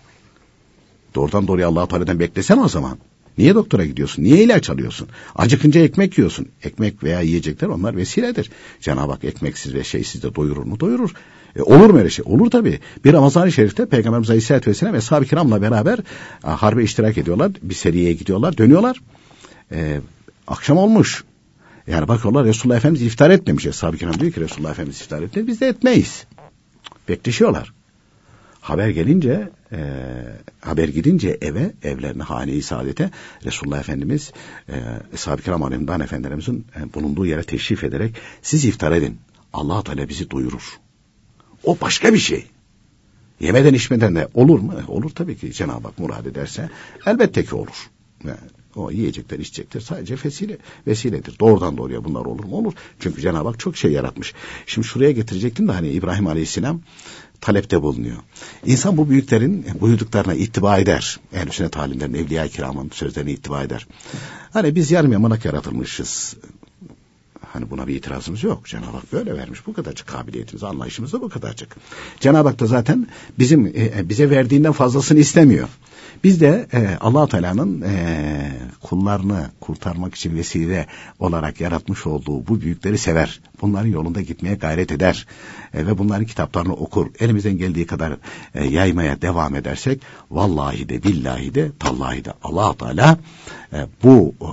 Doğrudan 1.15 1.49
doğruya 1.49 1.69
allah 1.69 1.87
Teala'dan 1.89 2.21
beklesen 2.21 2.59
o 2.59 2.69
zaman. 2.69 2.99
Niye 3.39 3.55
doktora 3.55 3.85
gidiyorsun? 3.85 4.23
Niye 4.23 4.45
ilaç 4.45 4.71
alıyorsun? 4.71 5.09
Acıkınca 5.37 5.81
ekmek 5.81 6.19
yiyorsun. 6.19 6.49
Ekmek 6.63 7.05
veya 7.05 7.21
yiyecekler 7.21 7.69
onlar 7.69 7.97
vesiledir. 7.97 8.51
Cenab-ı 8.81 9.13
Hak 9.13 9.25
ekmeksiz 9.25 9.75
ve 9.75 9.85
şeysiz 9.85 10.23
de 10.23 10.35
doyurur 10.35 10.65
mu? 10.65 10.81
Doyurur. 10.81 11.15
E, 11.57 11.63
olur 11.63 11.91
mu 11.91 11.99
öyle 11.99 12.11
şey? 12.11 12.25
Olur 12.29 12.51
tabii. 12.51 12.81
Bir 13.05 13.13
Ramazan-ı 13.13 13.53
Şerif'te 13.53 13.87
Peygamberimiz 13.87 14.31
Aleyhisselatü 14.31 14.71
Vesselam 14.71 14.95
ve 14.95 15.01
sahabe 15.01 15.27
kiramla 15.27 15.63
beraber 15.63 15.99
a, 16.45 16.63
harbe 16.63 16.85
iştirak 16.85 17.19
ediyorlar. 17.19 17.53
Bir 17.63 17.75
seriye 17.75 18.13
gidiyorlar. 18.13 18.59
Dönüyorlar. 18.59 19.01
E, 19.73 20.01
akşam 20.47 20.77
olmuş. 20.77 21.25
Yani 21.87 22.09
bakıyorlar 22.09 22.45
Resulullah 22.45 22.77
Efendimiz 22.77 23.03
iftar 23.03 23.31
etmemiş. 23.31 23.65
Sahabe 23.73 23.97
kiram 23.97 24.21
diyor 24.21 24.33
ki 24.33 24.41
Resulullah 24.41 24.71
Efendimiz 24.71 25.01
iftar 25.01 25.23
etmedi. 25.23 25.47
Biz 25.47 25.61
de 25.61 25.67
etmeyiz. 25.67 26.25
Bekleşiyorlar. 27.09 27.73
Haber 28.63 28.89
gelince 28.89 29.51
e, 29.73 29.79
haber 30.61 30.89
gidince 30.89 31.39
eve, 31.41 31.73
evlerine, 31.83 32.23
hane-i 32.23 32.63
saadete 32.63 33.11
Resulullah 33.45 33.81
Efendimiz 33.81 34.33
e, 34.69 34.75
Eshab-ı 35.13 35.43
Kiram 35.43 35.63
Aleyhimdan 35.63 36.01
Efendimizin 36.01 36.67
e, 36.77 36.95
bulunduğu 36.95 37.27
yere 37.27 37.43
teşrif 37.43 37.85
ederek 37.85 38.15
siz 38.43 38.65
iftar 38.65 38.93
edin. 38.93 39.19
allah 39.53 39.83
Teala 39.83 40.09
bizi 40.09 40.31
duyurur. 40.31 40.79
O 41.65 41.79
başka 41.81 42.13
bir 42.13 42.19
şey. 42.19 42.47
Yemeden 43.41 43.75
içmeden 43.75 44.15
de 44.15 44.29
olur 44.35 44.61
mu? 44.61 44.75
E, 44.89 44.91
olur 44.91 45.11
tabii 45.11 45.37
ki 45.37 45.53
Cenab-ı 45.53 45.89
Hak 45.89 45.99
murad 45.99 46.27
ederse 46.27 46.71
elbette 47.07 47.45
ki 47.45 47.55
olur. 47.55 47.91
Yani 48.25 48.37
o 48.77 48.91
yiyecekler, 48.91 49.39
içecekler 49.39 49.81
sadece 49.81 50.17
vesile, 50.25 50.59
vesiledir. 50.87 51.39
Doğrudan 51.39 51.77
doğruya 51.77 52.05
bunlar 52.05 52.25
olur 52.25 52.45
mu? 52.45 52.57
Olur. 52.57 52.73
Çünkü 53.01 53.23
Cenab-ı 53.23 53.49
Hak 53.49 53.59
çok 53.59 53.77
şey 53.77 53.93
yaratmış. 53.93 54.35
Şimdi 54.67 54.87
şuraya 54.87 55.11
getirecektim 55.11 55.69
de 55.69 55.73
hani 55.73 55.89
İbrahim 55.89 56.27
Aleyhisselam 56.27 56.81
talepte 57.43 57.83
bulunuyor. 57.83 58.17
İnsan 58.67 58.97
bu 58.97 59.11
büyüklerin 59.11 59.67
buyurduklarına 59.81 60.35
ittiba 60.35 60.79
eder. 60.79 61.21
Ehl-i 61.33 61.53
sünnet 61.53 61.77
alimlerin, 61.77 62.15
evliya 62.15 62.49
kiramın 62.49 62.91
sözlerine 62.95 63.33
ittiba 63.33 63.63
eder. 63.63 63.87
Hani 64.53 64.75
biz 64.75 64.91
yarım 64.91 65.13
yamanak 65.13 65.45
yaratılmışız. 65.45 66.37
Hani 67.53 67.71
buna 67.71 67.87
bir 67.87 67.95
itirazımız 67.95 68.43
yok. 68.43 68.67
Cenab-ı 68.67 68.97
Hak 68.97 69.13
böyle 69.13 69.35
vermiş. 69.35 69.67
Bu 69.67 69.73
kadarcık 69.73 70.07
kabiliyetimiz, 70.07 70.63
anlayışımız 70.63 71.13
da 71.13 71.23
bu 71.23 71.29
kadarcık. 71.29 71.77
Cenab-ı 72.21 72.49
Hak 72.49 72.61
da 72.61 72.67
zaten 72.67 73.07
bizim 73.39 73.67
e, 73.67 74.09
bize 74.09 74.31
verdiğinden 74.31 74.73
fazlasını 74.73 75.19
istemiyor. 75.19 75.69
Biz 76.25 76.41
de 76.41 76.67
e, 76.73 76.97
allah 77.01 77.27
Teala'nın 77.27 77.83
e, 77.83 78.53
kullarını 78.83 79.51
kurtarmak 79.61 80.15
için 80.15 80.37
vesile 80.37 80.87
olarak 81.19 81.61
yaratmış 81.61 82.07
olduğu 82.07 82.47
bu 82.47 82.61
büyükleri 82.61 82.99
sever. 82.99 83.41
Bunların 83.61 83.89
yolunda 83.89 84.21
gitmeye 84.21 84.55
gayret 84.55 84.93
eder. 84.93 85.27
E, 85.75 85.87
ve 85.87 85.99
bunların 85.99 86.25
kitaplarını 86.25 86.75
okur. 86.75 87.07
Elimizden 87.19 87.59
geldiği 87.59 87.87
kadar 87.87 88.17
e, 88.55 88.65
yaymaya 88.65 89.23
devam 89.23 89.55
edersek 89.55 90.03
vallahi 90.31 90.89
de 90.89 91.03
billahi 91.03 91.55
de 91.55 91.71
tallahi 91.79 92.25
de 92.25 92.33
allah 92.43 92.77
Teala 92.77 93.19
e, 93.73 93.87
bu 94.03 94.35
e, 94.41 94.49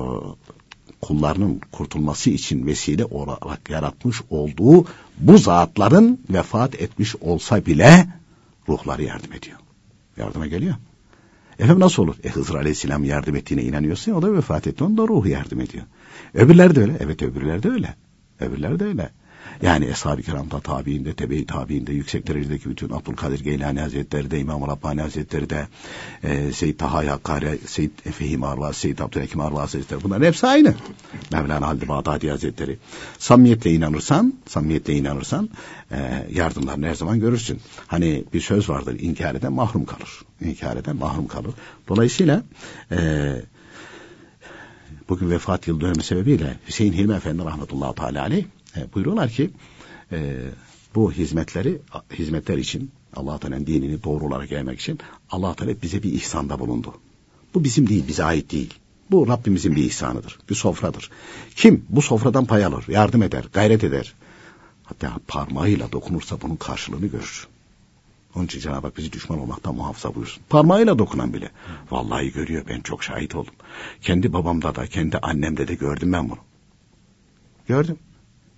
kullarının 1.01 1.61
kurtulması 1.71 2.29
için 2.29 2.65
vesile 2.65 3.05
olarak 3.05 3.69
yaratmış 3.69 4.21
olduğu 4.29 4.85
bu 5.17 5.37
zatların 5.37 6.19
vefat 6.29 6.81
etmiş 6.81 7.15
olsa 7.15 7.65
bile 7.65 8.07
ruhları 8.69 9.03
yardım 9.03 9.33
ediyor. 9.33 9.57
Yardıma 10.17 10.47
geliyor. 10.47 10.75
Efendim 11.59 11.79
nasıl 11.79 12.03
olur? 12.03 12.15
E 12.23 12.29
Hızır 12.29 12.55
Aleyhisselam 12.55 13.03
yardım 13.03 13.35
ettiğine 13.35 13.63
inanıyorsun 13.63 14.11
o 14.11 14.21
da 14.21 14.33
vefat 14.33 14.67
etti. 14.67 14.83
Onun 14.83 14.97
da 14.97 15.01
ruhu 15.01 15.27
yardım 15.27 15.61
ediyor. 15.61 15.83
Öbürler 16.33 16.75
de 16.75 16.81
öyle. 16.81 16.97
Evet 16.99 17.21
öbürler 17.21 17.63
de 17.63 17.69
öyle. 17.69 17.95
Öbürler 18.39 18.79
de 18.79 18.85
öyle. 18.85 19.09
Yani 19.61 19.85
Eshab-ı 19.85 20.21
Kiram'da, 20.21 20.59
tabiinde, 20.59 21.13
tebe-i 21.13 21.45
tabiinde, 21.45 21.93
yüksek 21.93 22.27
derecedeki 22.27 22.69
bütün 22.69 22.89
Abdülkadir 22.89 23.39
Geylani 23.39 23.79
Hazretleri 23.79 24.31
de, 24.31 24.39
İmam 24.39 24.67
Rabbani 24.67 25.01
Hazretleri 25.01 25.49
de, 25.49 25.67
e, 26.23 26.51
Seyyid 26.51 26.79
Taha 26.79 27.11
Hakkari, 27.11 27.59
Seyyid 27.65 27.91
Fehim 28.11 28.43
Arvaz, 28.43 28.77
Seyyid 28.77 28.99
Abdülhakim 28.99 29.41
Arvaz 29.41 29.61
Hazretleri 29.61 30.03
bunların 30.03 30.25
hepsi 30.25 30.47
aynı. 30.47 30.73
Mevlana 31.31 31.67
Halid 31.67 31.87
Bağdadi 31.87 32.29
Hazretleri. 32.29 32.77
Samimiyetle 33.17 33.73
inanırsan, 33.73 34.33
samimiyetle 34.45 34.93
inanırsan 34.93 35.49
e, 35.91 36.27
yardımlarını 36.31 36.87
her 36.87 36.95
zaman 36.95 37.19
görürsün. 37.19 37.59
Hani 37.87 38.23
bir 38.33 38.41
söz 38.41 38.69
vardır, 38.69 38.99
inkar 38.99 39.35
eden 39.35 39.53
mahrum 39.53 39.85
kalır. 39.85 40.09
İnkar 40.41 40.77
eden 40.77 40.95
mahrum 40.95 41.27
kalır. 41.27 41.51
Dolayısıyla 41.87 42.43
e, 42.91 42.97
bugün 45.09 45.29
vefat 45.29 45.67
yıl 45.67 45.81
dönemi 45.81 46.03
sebebiyle 46.03 46.57
Hüseyin 46.67 46.93
Hilmi 46.93 47.13
Efendi 47.13 47.45
rahmetullahi 47.45 47.95
teala 47.95 48.21
aleyh 48.21 48.45
e, 48.77 48.93
buyuruyorlar 48.93 49.29
ki 49.29 49.51
e, 50.11 50.37
bu 50.95 51.11
hizmetleri 51.11 51.81
hizmetler 52.13 52.57
için 52.57 52.91
Allah 53.15 53.39
Teala'nın 53.39 53.67
dinini 53.67 54.03
doğru 54.03 54.25
olarak 54.25 54.51
yaymak 54.51 54.79
için 54.79 54.99
Allah 55.31 55.55
Teala 55.55 55.81
bize 55.81 56.03
bir 56.03 56.13
ihsanda 56.13 56.59
bulundu. 56.59 56.93
Bu 57.53 57.63
bizim 57.63 57.89
değil, 57.89 58.07
bize 58.07 58.23
ait 58.23 58.51
değil. 58.51 58.73
Bu 59.11 59.27
Rabbimizin 59.27 59.75
bir 59.75 59.83
ihsanıdır, 59.83 60.39
bir 60.49 60.55
sofradır. 60.55 61.09
Kim 61.55 61.85
bu 61.89 62.01
sofradan 62.01 62.45
pay 62.45 62.65
alır, 62.65 62.85
yardım 62.87 63.23
eder, 63.23 63.45
gayret 63.53 63.83
eder. 63.83 64.13
Hatta 64.83 65.19
parmağıyla 65.27 65.91
dokunursa 65.91 66.41
bunun 66.41 66.55
karşılığını 66.55 67.07
görür. 67.07 67.47
Onun 68.35 68.45
için 68.45 68.59
Cenab-ı 68.59 68.87
Hak 68.87 68.97
bizi 68.97 69.11
düşman 69.11 69.39
olmaktan 69.39 69.75
muhafaza 69.75 70.15
buyursun. 70.15 70.43
Parmağıyla 70.49 70.99
dokunan 70.99 71.33
bile. 71.33 71.49
Vallahi 71.91 72.31
görüyor 72.31 72.63
ben 72.69 72.81
çok 72.81 73.03
şahit 73.03 73.35
oldum. 73.35 73.53
Kendi 74.01 74.33
babamda 74.33 74.75
da 74.75 74.87
kendi 74.87 75.17
annemde 75.17 75.67
de 75.67 75.75
gördüm 75.75 76.13
ben 76.13 76.29
bunu. 76.29 76.39
Gördüm 77.67 77.97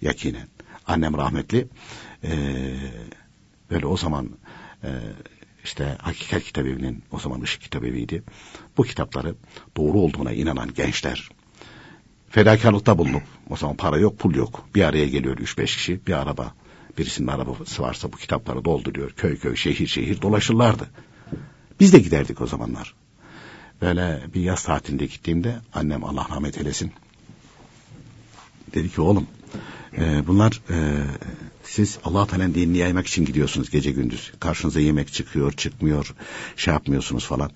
yakinen. 0.02 0.48
Annem 0.88 1.18
rahmetli 1.18 1.68
e, 2.24 2.32
böyle 3.72 3.86
o 3.86 3.98
zaman 3.98 4.30
e, 4.84 4.90
işte 5.64 5.98
Hakikat 6.02 6.44
Kitabevi'nin 6.44 7.04
o 7.12 7.20
zaman 7.20 7.42
Işık 7.42 7.62
Kitabevi'ydi. 7.62 8.24
Bu 8.78 8.84
kitapları 8.84 9.36
doğru 9.78 10.00
olduğuna 10.00 10.32
inanan 10.32 10.74
gençler 10.74 11.30
fedakarlıkta 12.30 12.98
bulunup 12.98 13.24
o 13.50 13.56
zaman 13.56 13.76
para 13.76 13.98
yok 13.98 14.20
pul 14.20 14.36
yok 14.36 14.66
bir 14.76 14.84
araya 14.84 15.08
geliyor 15.08 15.38
üç 15.38 15.58
beş 15.58 15.76
kişi 15.76 16.08
bir 16.08 16.14
araba 16.14 16.54
birisinin 16.98 17.28
arabası 17.28 17.82
varsa 17.82 18.14
bu 18.14 18.18
kitapları 18.18 18.66
dolduruyor 18.66 19.12
köy 19.12 19.40
köy 19.40 19.56
şehir 19.56 19.88
şehir 19.88 20.22
dolaşırlardı. 20.22 20.90
Biz 21.80 21.94
de 21.94 22.00
giderdik 22.00 22.42
o 22.42 22.48
zamanlar. 22.48 22.96
böyle 23.82 24.22
bir 24.34 24.42
yaz 24.42 24.64
tatilinde 24.64 25.06
gittiğimde 25.06 25.56
annem 25.74 26.04
Allah 26.04 26.28
rahmet 26.30 26.58
eylesin. 26.58 26.92
Dedi 28.74 28.90
ki 28.90 29.02
oğlum 29.02 29.28
e, 29.98 30.28
bunlar 30.28 30.62
e, 30.70 31.04
siz 31.64 32.00
Allah 32.04 32.28
Teala'nın 32.28 32.54
dinini 32.54 32.78
yaymak 32.78 33.08
için 33.08 33.26
gidiyorsunuz 33.26 33.70
gece 33.70 33.92
gündüz. 33.92 34.32
Karşınıza 34.40 34.80
yemek 34.80 35.14
çıkıyor, 35.14 35.52
çıkmıyor, 35.52 36.16
şey 36.56 36.74
yapmıyorsunuz 36.74 37.26
falan. 37.26 37.52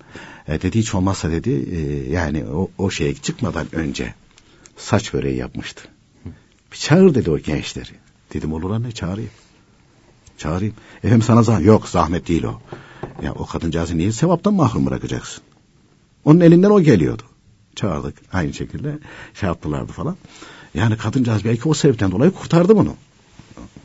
E, 0.48 0.62
dedi 0.62 0.78
hiç 0.78 0.94
olmazsa 0.94 1.30
dedi 1.30 1.50
e, 1.50 2.10
yani 2.12 2.44
o, 2.44 2.70
o 2.78 2.90
şeye 2.90 3.14
çıkmadan 3.14 3.66
önce 3.72 4.14
saç 4.76 5.14
böreği 5.14 5.36
yapmıştı. 5.36 5.88
Bir 6.72 6.76
çağır 6.76 7.14
dedi 7.14 7.30
o 7.30 7.38
gençleri. 7.38 7.90
Dedim 8.32 8.52
olur 8.52 8.70
anne 8.70 8.92
çağırayım. 8.92 9.30
Çağırayım. 10.38 10.74
Efendim 10.98 11.22
sana 11.22 11.42
zahmet. 11.42 11.66
Yok 11.66 11.88
zahmet 11.88 12.28
değil 12.28 12.44
o. 12.44 12.60
Ya 13.22 13.34
o 13.34 13.46
kadıncağızı 13.46 13.98
niye 13.98 14.12
sevaptan 14.12 14.54
mahrum 14.54 14.86
bırakacaksın? 14.86 15.44
Onun 16.24 16.40
elinden 16.40 16.70
o 16.70 16.80
geliyordu. 16.80 17.22
Çağırdık 17.74 18.16
aynı 18.32 18.54
şekilde 18.54 18.98
şey 19.34 19.46
yaptılardı 19.46 19.92
falan. 19.92 20.16
Yani 20.76 20.96
kadıncağız 20.96 21.44
belki 21.44 21.68
o 21.68 21.74
sebepten 21.74 22.10
dolayı 22.10 22.30
kurtardı 22.30 22.76
bunu. 22.76 22.94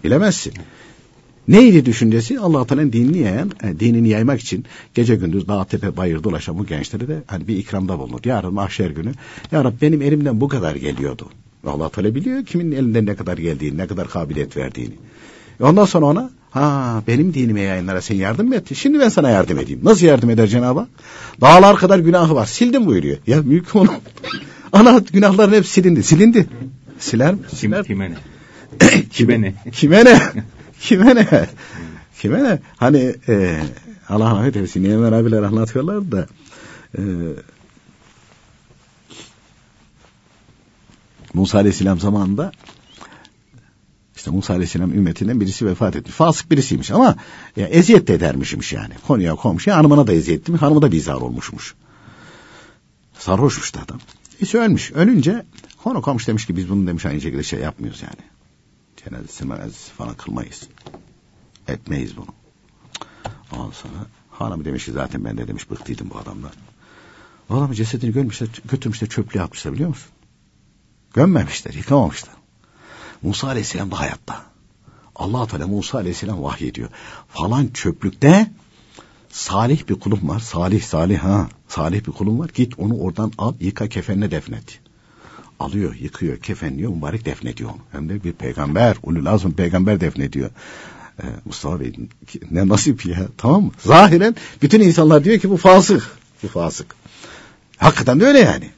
Bilemezsin. 0.03 0.53
Neydi 1.47 1.85
düşüncesi? 1.85 2.39
Allah 2.39 2.65
Teala'nın 2.67 2.93
dinini 2.93 3.17
yayan, 3.17 3.51
yani 3.63 3.79
dinini 3.79 4.09
yaymak 4.09 4.41
için 4.41 4.65
gece 4.93 5.15
gündüz 5.15 5.47
dağ 5.47 5.65
tepe 5.65 5.97
bayır 5.97 6.23
dolaşan 6.23 6.59
bu 6.59 6.65
gençlere 6.65 7.07
de 7.07 7.23
hani 7.27 7.47
bir 7.47 7.57
ikramda 7.57 7.99
bulunur. 7.99 8.19
Yarın 8.25 8.53
mahşer 8.53 8.89
günü 8.89 9.11
ya 9.51 9.63
Rabbi 9.63 9.81
benim 9.81 10.01
elimden 10.01 10.41
bu 10.41 10.47
kadar 10.47 10.75
geliyordu. 10.75 11.29
Allah 11.65 11.89
Teala 11.89 12.15
biliyor 12.15 12.45
kimin 12.45 12.71
elinden 12.71 13.05
ne 13.05 13.15
kadar 13.15 13.37
geldiğini, 13.37 13.77
ne 13.77 13.87
kadar 13.87 14.07
kabiliyet 14.07 14.57
verdiğini. 14.57 14.93
Ondan 15.61 15.85
sonra 15.85 16.05
ona 16.05 16.29
ha 16.51 17.03
benim 17.07 17.33
dinime 17.33 17.61
yayınlara 17.61 18.01
sen 18.01 18.15
yardım 18.15 18.47
mı 18.47 18.55
ettin? 18.55 18.75
Şimdi 18.75 18.99
ben 18.99 19.09
sana 19.09 19.29
yardım 19.29 19.59
edeyim. 19.59 19.79
Nasıl 19.83 20.05
yardım 20.05 20.29
eder 20.29 20.47
Cenab-ı 20.47 20.79
Hak? 20.79 20.89
Dağlar 21.41 21.77
kadar 21.77 21.99
günahı 21.99 22.35
var. 22.35 22.45
Sildim 22.45 22.85
buyuruyor. 22.85 23.17
Ya 23.27 23.41
mülküm 23.41 23.81
onu. 23.81 23.89
Ana 24.73 25.01
günahların 25.13 25.53
hep 25.53 25.67
silindi. 25.67 26.03
Silindi. 26.03 26.47
Siler 27.01 27.33
mi? 27.33 27.39
Siler. 27.55 27.85
Kime 27.85 28.11
ne? 28.11 28.15
Kime 29.11 29.41
ne? 29.41 29.53
Kime 29.71 30.05
ne? 30.05 30.19
Kime 30.79 31.15
ne? 31.15 31.47
Kime 32.19 32.43
ne? 32.43 32.59
Hani 32.77 33.15
e, 33.27 33.59
Allah 34.09 34.25
rahmet 34.25 34.55
eylesin. 34.55 34.83
Niyemer 34.83 35.11
abiler 35.11 35.43
anlatıyorlar 35.43 36.11
da 36.11 36.27
e, 36.97 37.01
Musa 41.33 41.57
Aleyhisselam 41.57 41.99
zamanında 41.99 42.51
işte 44.15 44.31
Musa 44.31 44.53
Aleyhisselam 44.53 44.91
ümmetinden 44.93 45.41
birisi 45.41 45.65
vefat 45.65 45.95
etmiş. 45.95 46.15
Fasık 46.15 46.51
birisiymiş 46.51 46.91
ama 46.91 47.15
ya, 47.55 47.67
eziyet 47.67 48.07
de 48.07 48.13
edermişmiş 48.13 48.73
yani. 48.73 48.93
Konuya 49.07 49.35
komşuya 49.35 49.77
hanımına 49.77 50.07
da 50.07 50.13
eziyet 50.13 50.41
etmiş. 50.41 50.61
Hanımı 50.61 50.81
da 50.81 50.91
bizar 50.91 51.15
olmuşmuş. 51.15 51.75
Sarhoşmuş 53.19 53.75
da 53.75 53.79
adam. 53.81 53.99
İşte 54.41 54.57
ölmüş. 54.57 54.91
Ölünce 54.91 55.45
konu 55.83 56.01
komşu 56.01 56.27
demiş 56.27 56.45
ki 56.45 56.55
biz 56.55 56.69
bunu 56.69 56.87
demiş 56.87 57.05
aynı 57.05 57.21
şekilde 57.21 57.43
şey 57.43 57.59
yapmıyoruz 57.59 58.01
yani. 58.01 58.29
Cenazesi 58.97 59.45
menazesi 59.45 59.91
falan 59.91 60.13
kılmayız. 60.15 60.67
Etmeyiz 61.67 62.17
bunu. 62.17 62.27
Ondan 63.51 63.71
sonra 63.71 64.05
hanımı 64.31 64.65
demiş 64.65 64.85
ki 64.85 64.91
zaten 64.91 65.25
ben 65.25 65.37
de 65.37 65.47
demiş 65.47 65.71
bıktıydım 65.71 66.09
bu 66.09 66.17
adamdan. 66.17 66.51
O 67.49 67.55
adamın 67.55 67.73
cesedini 67.73 68.13
görmüşler, 68.13 68.49
götürmüşler 68.71 69.09
çöplüğe 69.09 69.43
atmışlar 69.43 69.73
biliyor 69.73 69.89
musun? 69.89 70.11
Gömmemişler, 71.13 71.73
yıkamamışlar. 71.73 72.33
Musa 73.21 73.47
Aleyhisselam 73.47 73.91
da 73.91 73.99
hayatta. 73.99 74.41
allah 75.15 75.47
Teala 75.47 75.67
Musa 75.67 75.97
Aleyhisselam 75.97 76.43
vahyediyor. 76.43 76.89
Falan 77.29 77.67
çöplükte 77.67 78.51
salih 79.29 79.89
bir 79.89 79.99
kulum 79.99 80.29
var. 80.29 80.39
Salih, 80.39 80.81
salih 80.81 81.19
ha. 81.19 81.49
Salih 81.67 82.07
bir 82.07 82.11
kulum 82.11 82.39
var. 82.39 82.49
Git 82.53 82.79
onu 82.79 82.97
oradan 82.97 83.31
al, 83.37 83.53
yıka 83.59 83.87
kefenle 83.87 84.31
defnet. 84.31 84.79
Alıyor, 85.61 85.95
yıkıyor, 85.95 86.37
kefenliyor, 86.37 86.91
mübarek 86.91 87.25
defnediyor 87.25 87.69
onu. 87.69 87.79
Hem 87.91 88.09
de 88.09 88.23
bir 88.23 88.33
peygamber, 88.33 88.97
ulul 89.03 89.25
azm 89.25 89.51
peygamber 89.51 90.01
defnediyor. 90.01 90.49
Ee, 91.23 91.25
Mustafa 91.45 91.79
Bey 91.79 91.93
ne 92.51 92.67
nasip 92.67 93.05
ya 93.05 93.27
tamam 93.37 93.63
mı? 93.63 93.71
Zahiren 93.79 94.35
bütün 94.61 94.79
insanlar 94.79 95.23
diyor 95.23 95.39
ki 95.39 95.49
bu 95.49 95.57
fasık. 95.57 96.11
Bu 96.43 96.47
fasık. 96.47 96.95
Hakikaten 97.77 98.19
de 98.19 98.25
öyle 98.25 98.39
yani. 98.39 98.69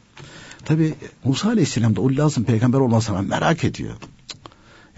Tabi 0.65 0.93
Musa 1.23 1.49
Aleyhisselam 1.49 1.95
da 1.95 2.01
ulul 2.01 2.19
azm 2.19 2.43
peygamber 2.43 2.79
olmasına 2.79 3.21
merak 3.21 3.63
ediyor. 3.63 3.93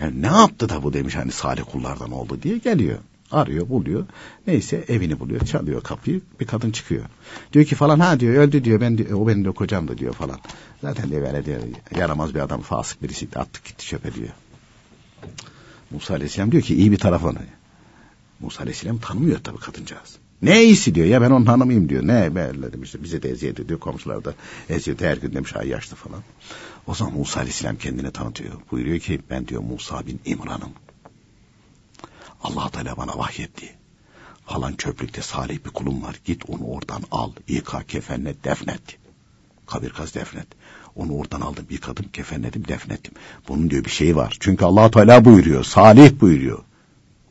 Yani 0.02 0.21
ne 0.21 0.28
yaptı 0.28 0.69
da 0.69 0.84
bu 0.84 0.93
demiş 0.93 1.15
hani 1.15 1.32
salih 1.32 1.63
kullardan 1.71 2.12
oldu 2.12 2.39
diye 2.43 2.58
geliyor. 2.58 2.98
Arıyor 3.31 3.69
buluyor. 3.69 4.05
Neyse 4.47 4.85
evini 4.88 5.19
buluyor 5.19 5.45
çalıyor 5.45 5.81
kapıyı 5.81 6.21
bir 6.39 6.45
kadın 6.45 6.71
çıkıyor. 6.71 7.05
Diyor 7.53 7.65
ki 7.65 7.75
falan 7.75 7.99
ha 7.99 8.19
diyor 8.19 8.33
öldü 8.33 8.63
diyor 8.63 8.81
ben 8.81 8.97
diyor, 8.97 9.11
o 9.11 9.27
benim 9.27 9.45
de 9.45 9.51
kocam 9.51 9.88
da 9.88 9.97
diyor 9.97 10.13
falan. 10.13 10.39
Zaten 10.81 11.11
de 11.11 11.21
böyle 11.21 11.45
diyor 11.45 11.61
yaramaz 11.95 12.35
bir 12.35 12.39
adam 12.39 12.61
fasık 12.61 13.03
birisi 13.03 13.27
attık 13.35 13.65
gitti 13.65 13.85
çöpe 13.85 14.13
diyor. 14.13 14.29
Musa 15.91 16.13
Aleyhisselam 16.13 16.51
diyor 16.51 16.63
ki 16.63 16.75
iyi 16.75 16.91
bir 16.91 16.97
taraf 16.97 17.23
ona. 17.23 17.39
Musa 18.39 18.61
Aleyhisselam 18.61 18.97
tanımıyor 18.97 19.39
tabii 19.39 19.57
kadıncağız. 19.57 20.17
Ne 20.41 20.63
iyisi 20.63 20.95
diyor 20.95 21.07
ya 21.07 21.21
ben 21.21 21.31
onun 21.31 21.45
hanımıyım 21.45 21.89
diyor. 21.89 22.07
Ne 22.07 22.35
böyle 22.35 22.73
demiş 22.73 22.95
bize 23.03 23.23
de 23.23 23.29
eziyet 23.29 23.59
ediyor 23.59 23.79
komşular 23.79 24.25
da 24.25 24.33
eziyet 24.69 25.01
her 25.01 25.17
gün 25.17 25.33
demiş 25.33 25.55
ay 25.55 25.67
yaşlı 25.67 25.95
falan. 25.95 26.23
O 26.88 26.93
zaman 26.95 27.13
Musa 27.13 27.39
Aleyhisselam 27.39 27.75
kendini 27.75 28.11
tanıtıyor. 28.11 28.53
Buyuruyor 28.71 28.99
ki 28.99 29.19
ben 29.29 29.47
diyor 29.47 29.61
Musa 29.61 30.07
bin 30.07 30.19
İmran'ım. 30.25 30.71
Allah 32.45 32.69
Teala 32.69 32.97
bana 32.97 33.17
vahyetti. 33.17 33.75
Falan 34.45 34.73
çöplükte 34.73 35.21
salih 35.21 35.60
bir 35.65 35.69
kulum 35.69 36.03
var. 36.03 36.15
Git 36.25 36.49
onu 36.49 36.63
oradan 36.63 37.03
al, 37.12 37.31
yıka, 37.47 37.84
kefenle 37.84 38.36
defnet. 38.43 38.81
Kabir 39.67 39.89
kaz 39.89 40.13
defnet. 40.15 40.47
Onu 40.95 41.13
oradan 41.15 41.41
aldım, 41.41 41.65
yıkadım, 41.69 42.05
kefenledim, 42.13 42.67
defnettim. 42.67 43.13
Bunun 43.47 43.69
diyor 43.69 43.86
bir 43.86 43.89
şeyi 43.89 44.15
var. 44.15 44.38
Çünkü 44.39 44.65
Allah 44.65 44.91
Teala 44.91 45.25
buyuruyor, 45.25 45.63
salih 45.63 46.21
buyuruyor. 46.21 46.63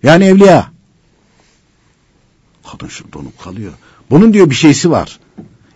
Yani 0.03 0.25
evliya. 0.25 0.71
Kadın 2.71 2.89
şu 2.89 3.13
donup 3.13 3.39
kalıyor. 3.39 3.73
Bunun 4.11 4.33
diyor 4.33 4.51
bir 4.51 4.55
şeysi 4.55 4.91
var. 4.91 5.21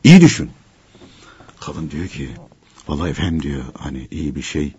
İyi 0.05 0.21
düşün. 0.21 0.51
Kadın 1.61 1.91
diyor 1.91 2.09
ki, 2.09 2.31
vallahi 2.89 3.11
efendim 3.11 3.43
diyor, 3.43 3.65
hani 3.79 4.09
iyi 4.11 4.35
bir 4.35 4.43
şey. 4.43 4.75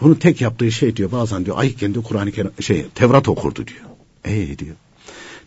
Bunun 0.00 0.14
tek 0.14 0.40
yaptığı 0.40 0.72
şey 0.72 0.96
diyor 0.96 1.12
bazen 1.12 1.44
diyor 1.44 1.58
ayıkken 1.58 1.94
diyor 1.94 2.04
Kur'an-ı 2.04 2.32
Kerim 2.32 2.50
şey 2.60 2.86
Tevrat 2.94 3.28
okurdu 3.28 3.66
diyor. 3.66 3.80
Ee 4.24 4.58
diyor. 4.58 4.76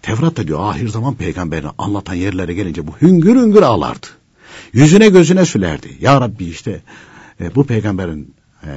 Tevrat 0.01 0.37
da 0.37 0.47
diyor 0.47 0.59
ahir 0.61 0.87
zaman 0.87 1.15
peygamberini 1.15 1.69
anlatan 1.77 2.13
yerlere 2.13 2.53
gelince 2.53 2.87
bu 2.87 2.91
hüngür 3.01 3.35
hüngür 3.35 3.61
ağlardı. 3.61 4.07
Yüzüne 4.73 5.09
gözüne 5.09 5.45
sülerdi. 5.45 5.97
Ya 6.01 6.21
Rabbi 6.21 6.45
işte 6.45 6.81
e, 7.41 7.55
bu 7.55 7.63
peygamberin 7.63 8.33
e, 8.63 8.69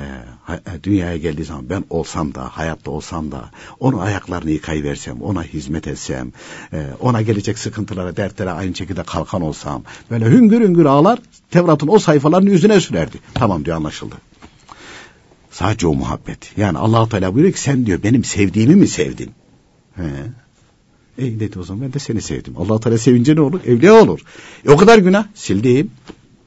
e, 0.49 0.83
dünyaya 0.83 1.17
geldiği 1.17 1.45
zaman 1.45 1.71
ben 1.71 1.85
olsam 1.91 2.35
da 2.35 2.43
hayatta 2.43 2.91
olsam 2.91 3.33
da 3.33 3.51
onun 3.81 3.99
ayaklarını 3.99 4.51
yıkayıversem 4.51 5.23
ona 5.23 5.43
hizmet 5.43 5.89
etsem 5.89 6.33
e, 6.73 6.87
ona 7.01 7.23
gelecek 7.23 7.59
sıkıntılara 7.59 8.17
dertlere 8.17 8.51
aynı 8.51 8.75
şekilde 8.75 9.03
kalkan 9.03 9.43
olsam 9.43 9.83
böyle 10.11 10.27
hüngür 10.27 10.61
hüngür 10.61 10.85
ağlar 10.85 11.19
Tevrat'ın 11.51 11.89
o 11.89 11.99
sayfalarını 11.99 12.51
yüzüne 12.51 12.81
sürerdi. 12.81 13.19
Tamam 13.35 13.65
diyor 13.65 13.77
anlaşıldı. 13.77 14.15
Sadece 15.53 15.87
o 15.87 15.95
muhabbet. 15.95 16.53
Yani 16.57 16.79
allah 16.79 17.09
Teala 17.09 17.35
buyuruyor 17.35 17.55
ki 17.55 17.61
sen 17.61 17.87
diyor 17.87 18.03
benim 18.03 18.25
sevdiğimi 18.25 18.77
mi 18.77 18.89
sevdin? 18.89 19.31
He. 19.97 20.03
E 21.19 21.41
dedi 21.41 21.59
o 21.59 21.63
zaman 21.63 21.83
ben 21.83 21.93
de 21.93 21.99
seni 21.99 22.23
sevdim. 22.23 22.55
allah 22.57 22.81
Teala 22.81 22.99
sevince 22.99 23.37
ne 23.37 23.41
olur? 23.41 23.61
Evliya 23.67 23.95
olur. 23.95 24.21
E, 24.67 24.71
o 24.71 24.77
kadar 24.77 24.99
günah. 24.99 25.27
Sildim. 25.35 25.91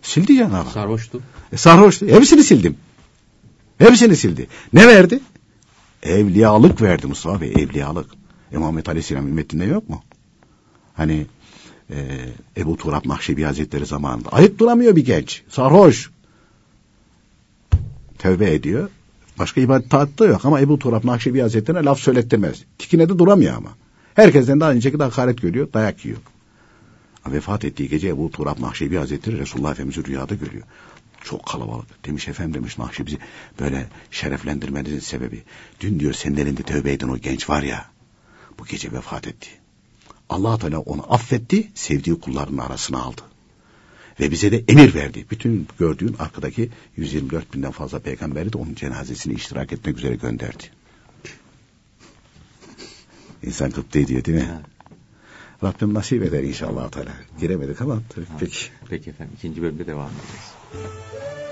Sildi 0.02 0.36
Cenab-ı 0.36 0.56
Hak. 0.56 0.72
Sarhoştu. 0.72 1.22
E, 1.54 1.58
sarhoştu. 1.58 2.08
Hepsini 2.08 2.44
sildim. 2.44 2.78
Hepsini 3.78 4.16
sildi. 4.16 4.48
Ne 4.74 4.88
verdi? 4.88 5.20
Evliyalık 6.04 6.82
verdi 6.82 7.08
Mustafa 7.08 7.42
Bey. 7.42 7.54
Evliyalık. 7.58 8.10
E, 8.52 8.58
Muhammed 8.58 8.86
Aleyhisselam 8.86 9.28
ümmetinde 9.28 9.66
yok 9.66 9.90
mu? 9.90 10.04
Hani 10.94 11.26
e, 11.90 11.96
Ebu 12.58 12.78
Turab 12.78 13.06
Nakşibi 13.06 13.44
Hazretleri 13.44 13.86
zamanında. 13.86 14.30
Ayıp 14.30 14.60
duramıyor 14.60 14.96
bir 14.96 15.06
genç. 15.06 15.44
Sarhoş. 15.50 16.10
Tevbe 18.18 18.54
ediyor. 18.54 18.90
Başka 19.40 19.62
ibadet 19.62 19.90
taat 19.90 20.20
da 20.20 20.26
yok 20.26 20.46
ama 20.46 20.62
Ebu 20.62 20.80
Turab 20.80 21.06
Nakşibi 21.06 21.40
Hazretleri'ne 21.40 21.84
laf 21.84 22.00
söylettirmez. 22.00 22.64
Tikine 22.78 23.10
de 23.10 23.20
duramıyor 23.20 23.58
ama. 23.58 23.70
Herkesten 24.14 24.60
de 24.60 24.66
aynı 24.66 24.82
şekilde 24.82 25.04
hakaret 25.04 25.42
görüyor, 25.42 25.74
dayak 25.74 26.06
yiyor. 26.06 26.18
Vefat 27.28 27.66
ettiği 27.66 27.90
gece 27.90 28.08
Ebu 28.08 28.32
Turab 28.32 28.62
Nakşibi 28.62 28.96
Hazretleri 28.96 29.40
Resulullah 29.40 29.72
Efendimiz'i 29.72 30.06
rüyada 30.06 30.36
görüyor. 30.36 30.64
Çok 31.24 31.46
kalabalık. 31.46 32.06
Demiş 32.06 32.28
efendim 32.28 32.54
demiş 32.54 32.78
Nakşibi 32.78 33.18
böyle 33.60 33.88
şereflendirmenizin 34.12 35.00
sebebi. 35.00 35.44
Dün 35.80 36.00
diyor 36.00 36.14
senin 36.14 36.38
elinde 36.38 36.64
tövbe 36.64 36.94
eden 36.94 37.08
o 37.08 37.18
genç 37.18 37.50
var 37.50 37.64
ya. 37.64 37.86
Bu 38.60 38.66
gece 38.66 38.92
vefat 38.92 39.28
etti. 39.28 39.50
allah 40.30 40.58
Teala 40.58 40.80
onu 40.80 41.14
affetti, 41.14 41.72
sevdiği 41.76 42.20
kullarının 42.20 42.58
arasına 42.58 43.02
aldı. 43.02 43.22
Ve 44.20 44.32
bize 44.32 44.52
de 44.52 44.64
emir 44.68 44.94
verdi. 44.94 45.26
Bütün 45.32 45.68
gördüğün 45.80 46.16
arkadaki 46.20 46.70
124 46.98 47.54
binden 47.54 47.72
fazla 47.72 48.00
peygamberi 48.00 48.54
de 48.54 48.58
onun 48.58 48.76
cenazesini 48.76 49.34
iştirak 49.34 49.74
etmek 49.74 49.98
üzere 49.98 50.16
gönderdi. 50.16 50.64
İnsan 53.44 53.72
kıpta 53.72 54.00
ediyor 54.00 54.26
değil 54.26 54.38
mi? 54.38 54.50
Rabbim 55.64 55.94
nasip 55.94 56.24
eder 56.24 56.44
inşallah 56.44 56.92
Teala. 56.92 57.14
Giremedik 57.40 57.82
ama 57.82 58.02
peki. 58.40 58.58
Peki 58.90 59.10
efendim 59.10 59.34
ikinci 59.38 59.62
bölümde 59.62 59.88
devam 59.88 60.10
edeceğiz. 60.10 61.45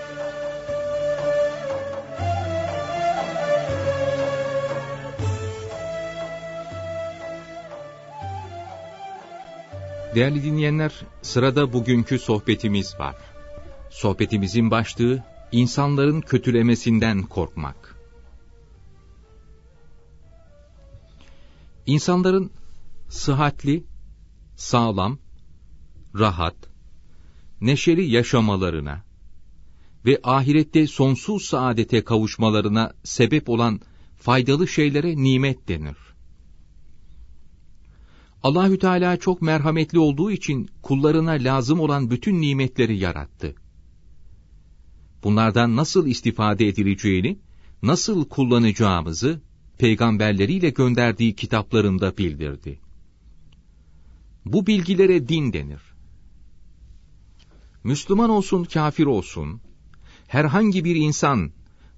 Değerli 10.15 10.43
dinleyenler, 10.43 10.93
sırada 11.21 11.73
bugünkü 11.73 12.19
sohbetimiz 12.19 12.99
var. 12.99 13.15
Sohbetimizin 13.89 14.71
başlığı, 14.71 15.23
insanların 15.51 16.21
kötülemesinden 16.21 17.23
korkmak. 17.23 17.95
İnsanların 21.85 22.51
sıhhatli, 23.09 23.83
sağlam, 24.55 25.19
rahat, 26.15 26.55
neşeli 27.61 28.11
yaşamalarına 28.11 29.03
ve 30.05 30.19
ahirette 30.23 30.87
sonsuz 30.87 31.45
saadete 31.45 32.03
kavuşmalarına 32.03 32.93
sebep 33.03 33.49
olan 33.49 33.79
faydalı 34.17 34.67
şeylere 34.67 35.15
nimet 35.15 35.67
denir. 35.67 36.12
Allahü 38.43 38.79
Teala 38.79 39.17
çok 39.17 39.41
merhametli 39.41 39.99
olduğu 39.99 40.31
için 40.31 40.69
kullarına 40.81 41.31
lazım 41.31 41.79
olan 41.79 42.11
bütün 42.11 42.41
nimetleri 42.41 42.97
yarattı. 42.97 43.55
Bunlardan 45.23 45.75
nasıl 45.75 46.07
istifade 46.07 46.67
edileceğini, 46.67 47.39
nasıl 47.83 48.25
kullanacağımızı 48.25 49.41
peygamberleriyle 49.77 50.69
gönderdiği 50.69 51.35
kitaplarında 51.35 52.17
bildirdi. 52.17 52.79
Bu 54.45 54.67
bilgilere 54.67 55.27
din 55.27 55.53
denir. 55.53 55.81
Müslüman 57.83 58.29
olsun, 58.29 58.63
kafir 58.63 59.05
olsun, 59.05 59.61
herhangi 60.27 60.85
bir 60.85 60.95
insan 60.95 61.51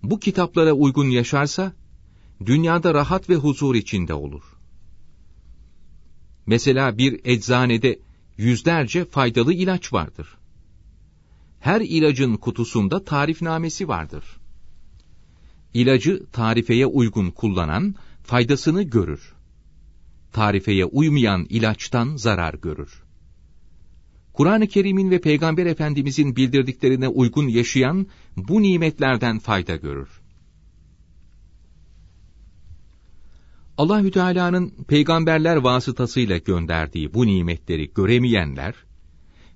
bu 0.04 0.20
kitaplara 0.20 0.74
uygun 0.74 1.10
yaşarsa, 1.10 1.74
dünyada 2.46 2.94
rahat 2.94 3.30
ve 3.30 3.36
huzur 3.36 3.76
içinde 3.76 4.14
olur. 4.14 4.55
Mesela 6.46 6.98
bir 6.98 7.20
eczanede 7.24 8.00
yüzlerce 8.38 9.06
faydalı 9.06 9.54
ilaç 9.54 9.94
vardır. 9.94 10.28
Her 11.60 11.82
ilacın 11.82 12.36
kutusunda 12.36 13.04
tarifnamesi 13.04 13.88
vardır. 13.88 14.24
İlacı 15.74 16.26
tarifeye 16.32 16.86
uygun 16.86 17.32
kullanan 17.32 17.96
faydasını 18.24 18.84
görür. 18.84 19.34
Tarifeye 20.34 20.86
uymayan 20.86 21.46
ilaçtan 21.50 22.16
zarar 22.16 22.54
görür. 22.54 23.04
Kur'an-ı 24.34 24.68
Kerim'in 24.68 25.12
ve 25.12 25.22
Peygamber 25.22 25.66
Efendimizin 25.66 26.36
bildirdiklerine 26.36 27.08
uygun 27.08 27.48
yaşayan 27.48 28.08
bu 28.38 28.62
nimetlerden 28.62 29.40
fayda 29.40 29.76
görür. 29.76 30.10
Allahü 33.78 34.12
Teala'nın 34.12 34.74
peygamberler 34.88 35.56
vasıtasıyla 35.56 36.38
gönderdiği 36.38 37.14
bu 37.14 37.28
nimetleri 37.28 37.94
göremeyenler 37.94 38.74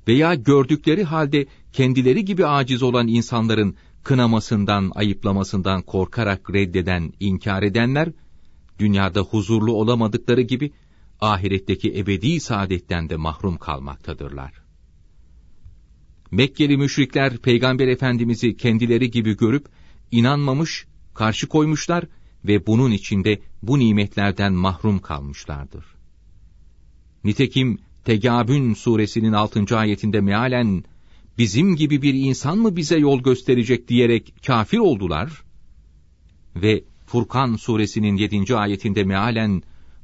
veya 0.08 0.36
gördükleri 0.36 1.04
halde 1.04 1.46
kendileri 1.74 2.26
gibi 2.26 2.46
aciz 2.46 2.84
olan 2.84 3.08
insanların 3.08 3.76
kınamasından, 4.04 4.92
ayıplamasından 4.96 5.82
korkarak 5.82 6.54
reddeden, 6.54 7.14
inkar 7.20 7.64
edenler, 7.64 8.10
dünyada 8.80 9.22
huzurlu 9.22 9.74
olamadıkları 9.74 10.42
gibi, 10.42 10.72
ahiretteki 11.22 12.00
ebedi 12.00 12.40
saadetten 12.40 13.10
de 13.10 13.16
mahrum 13.16 13.58
kalmaktadırlar. 13.58 14.54
Mekkeli 16.32 16.78
müşrikler, 16.78 17.38
Peygamber 17.38 17.88
Efendimiz'i 17.88 18.58
kendileri 18.58 19.12
gibi 19.12 19.38
görüp, 19.38 19.66
inanmamış, 20.12 20.86
karşı 21.14 21.48
koymuşlar 21.48 22.06
ve 22.46 22.68
bunun 22.68 22.92
içinde 22.92 23.40
bu 23.64 23.80
nimetlerden 23.80 24.54
mahrum 24.54 25.00
kalmışlardır. 25.00 25.86
Nitekim, 27.24 27.80
Tegabün 28.06 28.74
suresinin 28.74 29.34
6. 29.34 29.78
ayetinde 29.78 30.22
mealen, 30.22 30.84
bizim 31.38 31.76
gibi 31.76 32.02
bir 32.02 32.14
insan 32.14 32.58
mı 32.58 32.76
bize 32.76 32.98
yol 32.98 33.22
gösterecek 33.22 33.88
diyerek 33.88 34.34
kafir 34.46 34.78
oldular? 34.78 35.44
Ve 36.56 36.84
Furkan 37.06 37.56
suresinin 37.56 38.16
7. 38.16 38.56
ayetinde 38.56 39.04
mealen, 39.04 39.62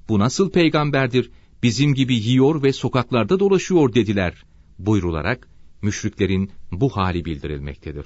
bu 0.09 0.19
nasıl 0.19 0.49
peygamberdir, 0.49 1.31
bizim 1.63 1.93
gibi 1.93 2.15
yiyor 2.15 2.63
ve 2.63 2.73
sokaklarda 2.73 3.39
dolaşıyor 3.39 3.93
dediler, 3.93 4.45
buyrularak, 4.79 5.47
müşriklerin 5.81 6.51
bu 6.71 6.89
hali 6.89 7.25
bildirilmektedir. 7.25 8.05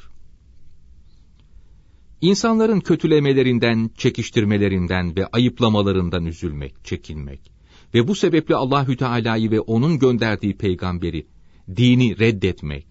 İnsanların 2.21 2.79
kötülemelerinden, 2.79 3.89
çekiştirmelerinden 3.97 5.15
ve 5.15 5.27
ayıplamalarından 5.27 6.25
üzülmek, 6.25 6.85
çekinmek 6.85 7.51
ve 7.93 8.07
bu 8.07 8.15
sebeple 8.15 8.55
Allahü 8.55 8.97
Teala'yı 8.97 9.51
ve 9.51 9.59
onun 9.59 9.99
gönderdiği 9.99 10.57
peygamberi, 10.57 11.27
dini 11.75 12.19
reddetmek, 12.19 12.85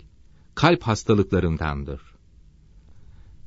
kalp 0.54 0.82
hastalıklarındandır. 0.82 2.00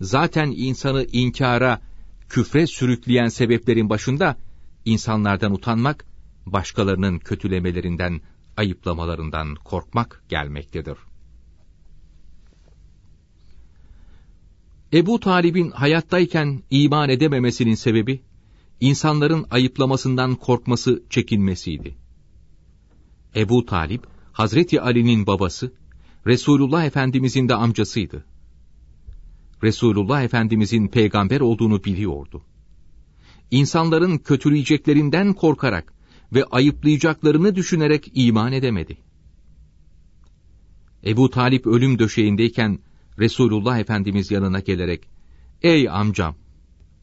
Zaten 0.01 0.53
insanı 0.55 1.05
inkara, 1.11 1.81
küfre 2.29 2.67
sürükleyen 2.67 3.27
sebeplerin 3.27 3.89
başında 3.89 4.37
insanlardan 4.85 5.53
utanmak, 5.53 6.05
başkalarının 6.45 7.19
kötülemelerinden, 7.19 8.21
ayıplamalarından 8.57 9.55
korkmak 9.55 10.23
gelmektedir. 10.29 10.97
Ebu 14.93 15.19
Talib'in 15.19 15.71
hayattayken 15.71 16.63
iman 16.69 17.09
edememesinin 17.09 17.75
sebebi, 17.75 18.21
insanların 18.79 19.45
ayıplamasından 19.51 20.35
korkması, 20.35 21.03
çekinmesiydi. 21.09 21.95
Ebu 23.35 23.65
Talip, 23.65 24.03
Hazreti 24.31 24.81
Ali'nin 24.81 25.27
babası, 25.27 25.73
Resulullah 26.27 26.85
Efendimizin 26.85 27.49
de 27.49 27.55
amcasıydı. 27.55 28.25
Resulullah 29.63 30.23
Efendimizin 30.23 30.87
peygamber 30.87 31.39
olduğunu 31.39 31.83
biliyordu. 31.83 32.41
İnsanların 33.51 34.17
kötüleyeceklerinden 34.17 35.33
korkarak 35.33 35.93
ve 36.33 36.43
ayıplayacaklarını 36.43 37.55
düşünerek 37.55 38.11
iman 38.13 38.53
edemedi. 38.53 38.97
Ebu 41.05 41.29
Talip 41.29 41.67
ölüm 41.67 41.99
döşeğindeyken 41.99 42.79
Resulullah 43.21 43.79
Efendimiz 43.79 44.31
yanına 44.31 44.59
gelerek, 44.59 45.03
Ey 45.61 45.89
amcam! 45.89 46.35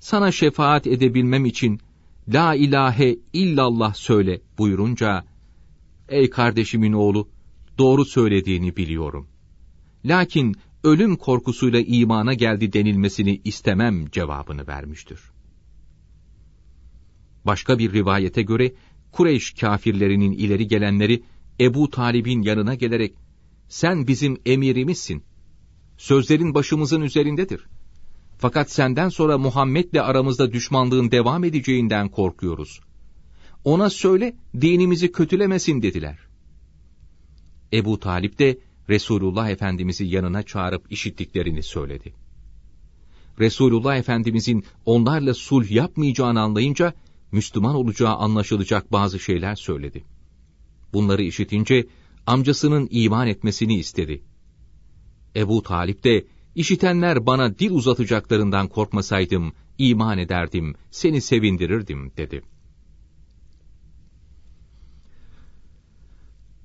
Sana 0.00 0.32
şefaat 0.32 0.86
edebilmem 0.86 1.44
için 1.44 1.80
La 2.34 2.54
ilahe 2.54 3.18
illallah 3.32 3.94
söyle 3.94 4.40
buyurunca, 4.58 5.24
Ey 6.08 6.30
kardeşimin 6.30 6.92
oğlu, 6.92 7.28
doğru 7.78 8.04
söylediğini 8.04 8.76
biliyorum. 8.76 9.28
Lakin 10.04 10.56
ölüm 10.84 11.16
korkusuyla 11.16 11.80
imana 11.80 12.34
geldi 12.34 12.72
denilmesini 12.72 13.40
istemem 13.44 14.10
cevabını 14.10 14.66
vermiştir. 14.66 15.20
Başka 17.44 17.78
bir 17.78 17.92
rivayete 17.92 18.42
göre 18.42 18.72
Kureyş 19.12 19.50
kafirlerinin 19.50 20.32
ileri 20.32 20.68
gelenleri 20.68 21.22
Ebu 21.60 21.90
Talib'in 21.90 22.42
yanına 22.42 22.74
gelerek 22.74 23.14
sen 23.68 24.06
bizim 24.06 24.38
emirimizsin. 24.46 25.22
Sözlerin 25.98 26.54
başımızın 26.54 27.00
üzerindedir. 27.00 27.60
Fakat 28.38 28.70
senden 28.70 29.08
sonra 29.08 29.38
Muhammed'le 29.38 30.00
aramızda 30.02 30.52
düşmanlığın 30.52 31.10
devam 31.10 31.44
edeceğinden 31.44 32.08
korkuyoruz. 32.08 32.80
Ona 33.64 33.90
söyle 33.90 34.36
dinimizi 34.60 35.12
kötülemesin 35.12 35.82
dediler. 35.82 36.18
Ebu 37.72 38.00
Talip 38.00 38.38
de 38.38 38.58
Resulullah 38.88 39.50
Efendimiz'i 39.50 40.04
yanına 40.04 40.42
çağırıp 40.42 40.92
işittiklerini 40.92 41.62
söyledi. 41.62 42.14
Resulullah 43.40 43.96
Efendimizin 43.96 44.64
onlarla 44.84 45.34
sulh 45.34 45.70
yapmayacağını 45.70 46.40
anlayınca 46.40 46.94
Müslüman 47.32 47.74
olacağı 47.74 48.14
anlaşılacak 48.16 48.92
bazı 48.92 49.18
şeyler 49.18 49.54
söyledi. 49.54 50.04
Bunları 50.92 51.22
işitince 51.22 51.86
amcasının 52.26 52.88
iman 52.90 53.28
etmesini 53.28 53.78
istedi. 53.78 54.22
Ebu 55.38 55.62
Talip 55.62 56.04
de 56.04 56.26
işitenler 56.54 57.26
bana 57.26 57.58
dil 57.58 57.70
uzatacaklarından 57.70 58.68
korkmasaydım 58.68 59.52
iman 59.78 60.18
ederdim, 60.18 60.74
seni 60.90 61.20
sevindirirdim 61.20 62.12
dedi. 62.16 62.42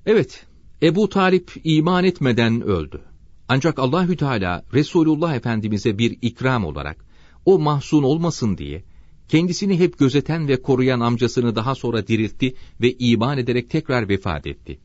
Evet, 0.05 0.45
Ebu 0.81 1.09
Talip 1.09 1.51
iman 1.63 2.03
etmeden 2.03 2.61
öldü. 2.61 3.01
Ancak 3.47 3.79
Allahü 3.79 4.17
Teala 4.17 4.65
Resulullah 4.73 5.35
Efendimize 5.35 5.97
bir 5.97 6.17
ikram 6.21 6.65
olarak 6.65 7.05
o 7.45 7.59
mahzun 7.59 8.03
olmasın 8.03 8.57
diye 8.57 8.83
kendisini 9.27 9.79
hep 9.79 9.99
gözeten 9.99 10.47
ve 10.47 10.61
koruyan 10.61 10.99
amcasını 10.99 11.55
daha 11.55 11.75
sonra 11.75 12.07
diriltti 12.07 12.55
ve 12.81 12.93
iman 12.99 13.37
ederek 13.37 13.69
tekrar 13.69 14.09
vefat 14.09 14.47
etti. 14.47 14.79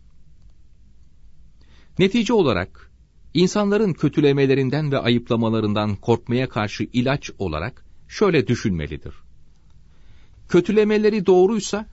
Netice 1.98 2.32
olarak, 2.32 2.87
insanların 3.38 3.92
kötülemelerinden 3.92 4.92
ve 4.92 4.98
ayıplamalarından 4.98 5.96
korkmaya 5.96 6.48
karşı 6.48 6.84
ilaç 6.92 7.30
olarak 7.38 7.84
şöyle 8.08 8.46
düşünmelidir. 8.46 9.14
Kötülemeleri 10.48 11.26
doğruysa, 11.26 11.86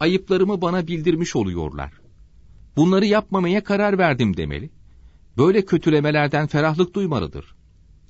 ayıplarımı 0.00 0.60
bana 0.60 0.86
bildirmiş 0.86 1.36
oluyorlar. 1.36 1.92
Bunları 2.76 3.06
yapmamaya 3.06 3.64
karar 3.64 3.98
verdim 3.98 4.36
demeli. 4.36 4.70
Böyle 5.36 5.64
kötülemelerden 5.64 6.46
ferahlık 6.46 6.94
duymalıdır. 6.94 7.54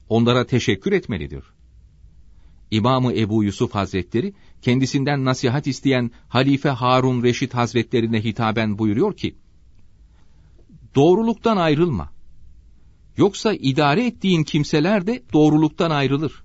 Onlara 0.08 0.46
teşekkür 0.46 0.92
etmelidir. 0.92 1.44
İmamı 2.70 3.12
Ebu 3.12 3.44
Yusuf 3.44 3.74
Hazretleri 3.74 4.34
kendisinden 4.62 5.24
nasihat 5.24 5.66
isteyen 5.66 6.10
Halife 6.28 6.68
Harun 6.68 7.22
Reşit 7.22 7.54
Hazretlerine 7.54 8.24
hitaben 8.24 8.78
buyuruyor 8.78 9.16
ki, 9.16 9.34
Doğruluktan 10.94 11.56
ayrılma. 11.56 12.17
Yoksa 13.18 13.52
idare 13.54 14.06
ettiğin 14.06 14.44
kimseler 14.44 15.06
de 15.06 15.22
doğruluktan 15.32 15.90
ayrılır. 15.90 16.42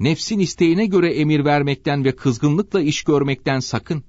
Nefsin 0.00 0.38
isteğine 0.38 0.86
göre 0.86 1.14
emir 1.14 1.44
vermekten 1.44 2.04
ve 2.04 2.16
kızgınlıkla 2.16 2.80
iş 2.80 3.02
görmekten 3.02 3.60
sakın. 3.60 4.04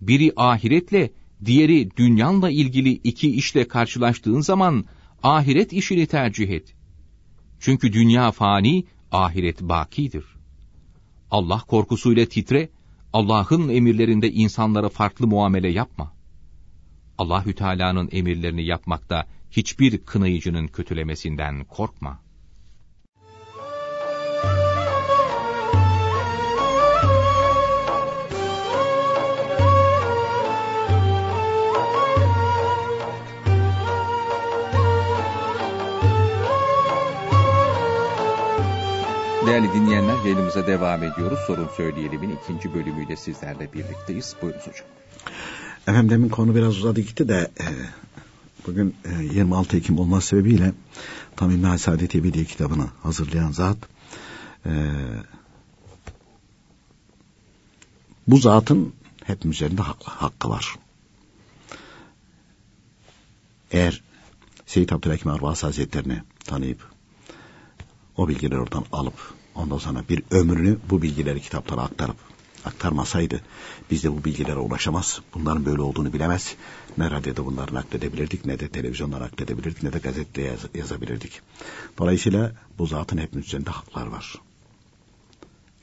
Biri 0.00 0.32
ahiretle, 0.36 1.12
diğeri 1.44 1.96
dünyanla 1.96 2.50
ilgili 2.50 2.90
iki 2.90 3.34
işle 3.34 3.68
karşılaştığın 3.68 4.40
zaman 4.40 4.84
ahiret 5.22 5.72
işini 5.72 6.06
tercih 6.06 6.50
et. 6.50 6.74
Çünkü 7.60 7.92
dünya 7.92 8.30
fani, 8.30 8.84
ahiret 9.12 9.60
bakidir. 9.60 10.24
Allah 11.30 11.62
korkusuyla 11.68 12.26
titre, 12.26 12.68
Allah'ın 13.12 13.68
emirlerinde 13.68 14.30
insanlara 14.30 14.88
farklı 14.88 15.26
muamele 15.26 15.68
yapma. 15.68 16.12
Allahü 17.18 17.54
Teala'nın 17.54 18.08
emirlerini 18.12 18.66
yapmakta 18.66 19.26
hiçbir 19.50 19.98
kınayıcının 19.98 20.66
kötülemesinden 20.66 21.64
korkma. 21.64 22.20
Değerli 39.48 39.72
dinleyenler 39.72 40.24
yayınımıza 40.24 40.66
devam 40.66 41.02
ediyoruz. 41.02 41.38
Sorun 41.46 41.68
Söyleyelim'in 41.76 42.36
ikinci 42.42 42.74
bölümüyle 42.74 43.16
sizlerle 43.16 43.72
birlikteyiz. 43.72 44.36
Buyurunuz 44.42 44.66
hocam. 44.66 44.86
Efendim 45.82 46.10
demin 46.10 46.28
konu 46.28 46.54
biraz 46.54 46.78
uzadı 46.78 47.00
gitti 47.00 47.28
de 47.28 47.50
e, 47.60 47.66
bugün 48.68 48.94
e, 49.04 49.24
26 49.34 49.76
Ekim 49.76 49.98
olması 49.98 50.26
sebebiyle 50.26 50.72
Tam 51.36 51.50
İmna 51.50 51.78
Saadet 51.78 52.14
Ebedi 52.14 52.46
kitabını 52.46 52.86
hazırlayan 53.02 53.50
zat 53.50 53.76
e, 54.66 54.72
bu 58.26 58.38
zatın 58.38 58.92
hepimiz 59.24 59.56
üzerinde 59.56 59.82
hakkı, 59.82 60.10
hakkı 60.10 60.48
var. 60.48 60.76
Eğer 63.70 64.02
Seyyid 64.66 64.90
Abdülhakim 64.90 65.30
Arvas 65.30 65.62
Hazretlerini 65.62 66.22
tanıyıp 66.44 66.90
o 68.16 68.28
bilgileri 68.28 68.60
oradan 68.60 68.84
alıp 68.92 69.34
ondan 69.54 69.78
sonra 69.78 70.04
bir 70.08 70.22
ömrünü 70.30 70.78
bu 70.90 71.02
bilgileri 71.02 71.40
kitaplara 71.40 71.80
aktarıp 71.80 72.16
aktarmasaydı 72.68 73.40
biz 73.90 74.04
de 74.04 74.12
bu 74.12 74.24
bilgilere 74.24 74.58
ulaşamaz. 74.58 75.20
Bunların 75.34 75.66
böyle 75.66 75.82
olduğunu 75.82 76.12
bilemez. 76.12 76.54
Ne 76.98 77.10
radyoda 77.10 77.46
bunları 77.46 77.74
nakledebilirdik 77.74 78.46
ne 78.46 78.60
de 78.60 78.68
televizyonda 78.68 79.20
nakledebilirdik 79.20 79.82
ne 79.82 79.92
de 79.92 79.98
gazetede 79.98 80.42
yaz, 80.42 80.60
yazabilirdik. 80.74 81.40
Dolayısıyla 81.98 82.52
bu 82.78 82.86
zatın 82.86 83.18
hepimiz 83.18 83.46
üzerinde 83.46 83.70
haklar 83.70 84.06
var. 84.06 84.34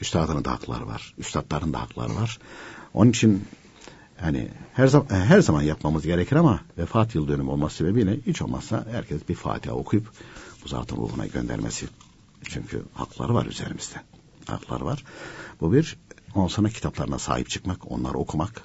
Üstadının 0.02 0.46
da 0.46 0.52
hakları 0.52 0.88
var. 0.88 1.14
Üstadların 1.18 1.74
da 1.74 1.82
hakları 1.82 2.16
var. 2.16 2.40
Onun 2.94 3.10
için 3.10 3.48
yani 4.22 4.50
her 4.74 4.88
zaman 4.88 5.08
her 5.10 5.40
zaman 5.40 5.62
yapmamız 5.62 6.06
gerekir 6.06 6.36
ama 6.36 6.60
vefat 6.78 7.16
yıl 7.16 7.28
dönümü 7.28 7.50
olması 7.50 7.76
sebebiyle 7.76 8.20
hiç 8.28 8.42
olmazsa 8.42 8.86
herkes 8.92 9.30
bir 9.30 9.36
Fatiha 9.36 9.76
okuyup 9.76 10.12
bu 10.64 10.68
zatın 10.68 10.98
ruhuna 10.98 11.28
göndermesi. 11.28 11.86
Çünkü 12.44 12.84
hakları 12.94 13.34
var 13.34 13.46
üzerimizde. 13.46 13.96
Hakları 14.48 14.86
var. 14.86 15.04
Bu 15.62 15.74
bir 15.74 15.98
Ondan 16.36 16.48
sonra 16.48 16.70
kitaplarına 16.70 17.20
sahip 17.20 17.50
çıkmak, 17.50 17.92
onları 17.92 18.18
okumak 18.18 18.62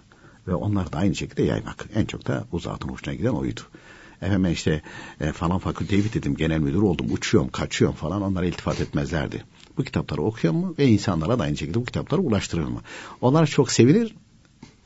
ve 0.49 0.55
onları 0.55 0.93
da 0.93 0.99
aynı 0.99 1.15
şekilde 1.15 1.43
yaymak. 1.43 1.87
En 1.95 2.05
çok 2.05 2.27
da 2.27 2.45
bu 2.53 2.59
zatın 2.59 2.89
hoşuna 2.89 3.15
giden 3.15 3.29
oydu. 3.29 3.61
Efendim 4.23 4.53
işte 4.53 4.83
e, 5.21 5.33
falan 5.33 5.59
fakülteyi 5.59 6.05
bitirdim, 6.05 6.37
genel 6.37 6.59
müdür 6.59 6.83
oldum, 6.83 7.07
uçuyorum, 7.13 7.51
kaçıyorum 7.51 7.97
falan 7.97 8.23
onlara 8.23 8.47
iltifat 8.47 8.81
etmezlerdi. 8.81 9.45
Bu 9.79 9.85
kitapları 9.85 10.23
okuyor 10.23 10.55
mu 10.55 10.75
ve 10.79 10.87
insanlara 10.87 11.39
da 11.39 11.43
aynı 11.43 11.57
şekilde 11.57 11.81
bu 11.81 11.85
kitapları 11.85 12.21
ulaştırır 12.21 12.65
mı? 12.65 12.81
Onlar 13.21 13.47
çok 13.47 13.73
sevilir, 13.73 14.15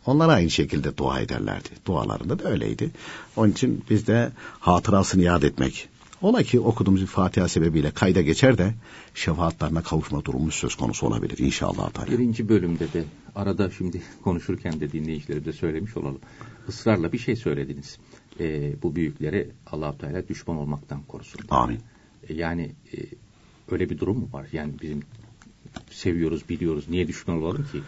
Onlara 0.07 0.33
aynı 0.33 0.51
şekilde 0.51 0.97
dua 0.97 1.21
ederlerdi. 1.21 1.69
Dualarında 1.87 2.39
da 2.39 2.51
öyleydi. 2.51 2.91
Onun 3.37 3.51
için 3.51 3.85
biz 3.91 4.07
de 4.07 4.33
hatırasını 4.61 5.23
yad 5.23 5.43
etmek, 5.43 5.89
Ola 6.25 6.43
ki 6.43 6.61
okuduğumuz 6.61 7.01
bir 7.01 7.07
Fatiha 7.07 7.49
sebebiyle 7.49 7.91
kayda 7.91 8.23
geçer 8.23 8.59
de 8.59 8.75
şefaatlerine 9.15 9.83
kavuşma 9.83 10.25
durumu 10.25 10.51
söz 10.51 10.75
konusu 10.75 11.07
olabilir 11.07 11.39
inşallah. 11.39 11.91
Teala. 11.91 12.11
Birinci 12.11 12.49
bölümde 12.49 12.93
de 12.93 13.05
arada 13.35 13.71
şimdi 13.71 14.03
konuşurken 14.23 14.81
de 14.81 14.93
dinleyicilerimize 14.93 15.53
söylemiş 15.53 15.97
olalım. 15.97 16.21
Israrla 16.69 17.13
bir 17.13 17.19
şey 17.19 17.37
söylediniz. 17.37 17.99
E, 18.41 18.73
bu 18.83 18.97
büyüklere 18.97 19.49
allah 19.67 19.99
Teala 19.99 20.29
düşman 20.29 20.57
olmaktan 20.57 21.03
korusun. 21.03 21.41
Amin. 21.51 21.81
E, 22.29 22.35
yani 22.35 22.73
e, 22.95 22.99
öyle 23.71 23.91
bir 23.91 23.99
durum 23.99 24.19
mu 24.19 24.29
var? 24.33 24.47
Yani 24.53 24.73
bizim 24.83 25.03
seviyoruz, 25.91 26.49
biliyoruz. 26.49 26.85
Niye 26.89 27.09
düşman 27.09 27.43
olalım 27.43 27.67
ki? 27.73 27.81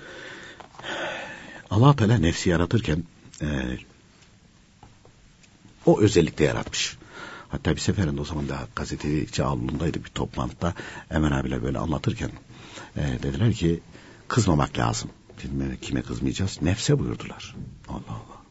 allah 1.71 1.97
Teala 1.97 2.19
nefsi 2.19 2.51
yaratırken 2.51 3.05
e, 3.43 3.47
o 5.87 6.01
özellikle 6.01 6.45
yaratmış. 6.45 6.99
Hatta 7.49 7.75
bir 7.75 7.81
seferinde 7.81 8.21
o 8.21 8.25
zaman 8.25 8.49
da 8.49 8.69
gazeteci 8.77 9.45
avlundaydı 9.45 10.05
bir 10.05 10.09
toplantıda 10.09 10.75
Emel 11.11 11.39
abiyle 11.39 11.63
böyle 11.63 11.79
anlatırken 11.79 12.31
e, 12.97 13.03
dediler 13.23 13.53
ki 13.53 13.81
kızmamak 14.29 14.79
lazım. 14.79 15.11
Dedim 15.39 15.79
kime 15.83 16.03
kızmayacağız? 16.03 16.63
Nefse 16.63 16.99
buyurdular. 16.99 17.55
Allah 17.89 18.01
Allah. 18.09 18.43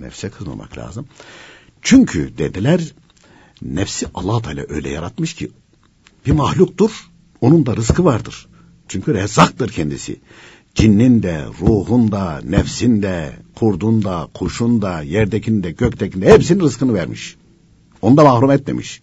Nefse 0.00 0.30
kızmamak 0.30 0.78
lazım. 0.78 1.06
Çünkü 1.82 2.38
dediler 2.38 2.92
nefsi 3.62 4.06
Allah 4.14 4.42
Teala 4.42 4.64
öyle 4.68 4.88
yaratmış 4.88 5.34
ki 5.34 5.50
bir 6.26 6.32
mahluktur. 6.32 6.90
Onun 7.40 7.66
da 7.66 7.76
rızkı 7.76 8.04
vardır. 8.04 8.48
Çünkü 8.88 9.14
rezzaktır 9.14 9.68
kendisi. 9.68 10.20
Cinnin 10.74 11.22
de, 11.22 11.44
ruhun 11.60 12.12
da, 12.12 12.40
nefsin 12.44 13.02
de, 13.02 13.32
kurdun 13.54 14.04
da, 14.04 14.28
kuşun 14.34 14.82
da, 14.82 15.02
yerdekinin 15.02 15.62
de, 15.62 15.70
göktekinin 15.70 16.26
de 16.26 16.32
hepsinin 16.32 16.60
rızkını 16.60 16.94
vermiş. 16.94 17.36
Onu 18.02 18.16
da 18.16 18.24
mahrum 18.24 18.50
etmemiş. 18.50 19.02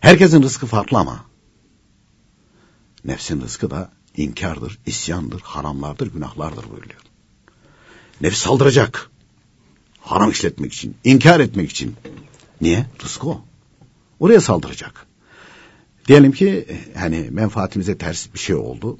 Herkesin 0.00 0.42
rızkı 0.42 0.66
farklı 0.66 0.98
ama. 0.98 1.24
Nefsin 3.04 3.40
rızkı 3.40 3.70
da 3.70 3.90
inkardır, 4.16 4.78
isyandır, 4.86 5.40
haramlardır, 5.40 6.12
günahlardır 6.12 6.64
buyuruyor. 6.70 7.00
Nefs 8.20 8.38
saldıracak. 8.38 9.10
Haram 10.00 10.30
işletmek 10.30 10.72
için, 10.72 10.96
inkar 11.04 11.40
etmek 11.40 11.70
için. 11.70 11.96
Niye? 12.60 12.86
Rızkı 13.04 13.28
o. 13.28 13.44
Oraya 14.20 14.40
saldıracak. 14.40 15.06
Diyelim 16.08 16.32
ki 16.32 16.66
hani 16.96 17.28
menfaatimize 17.30 17.98
ters 17.98 18.26
bir 18.34 18.38
şey 18.38 18.56
oldu. 18.56 18.98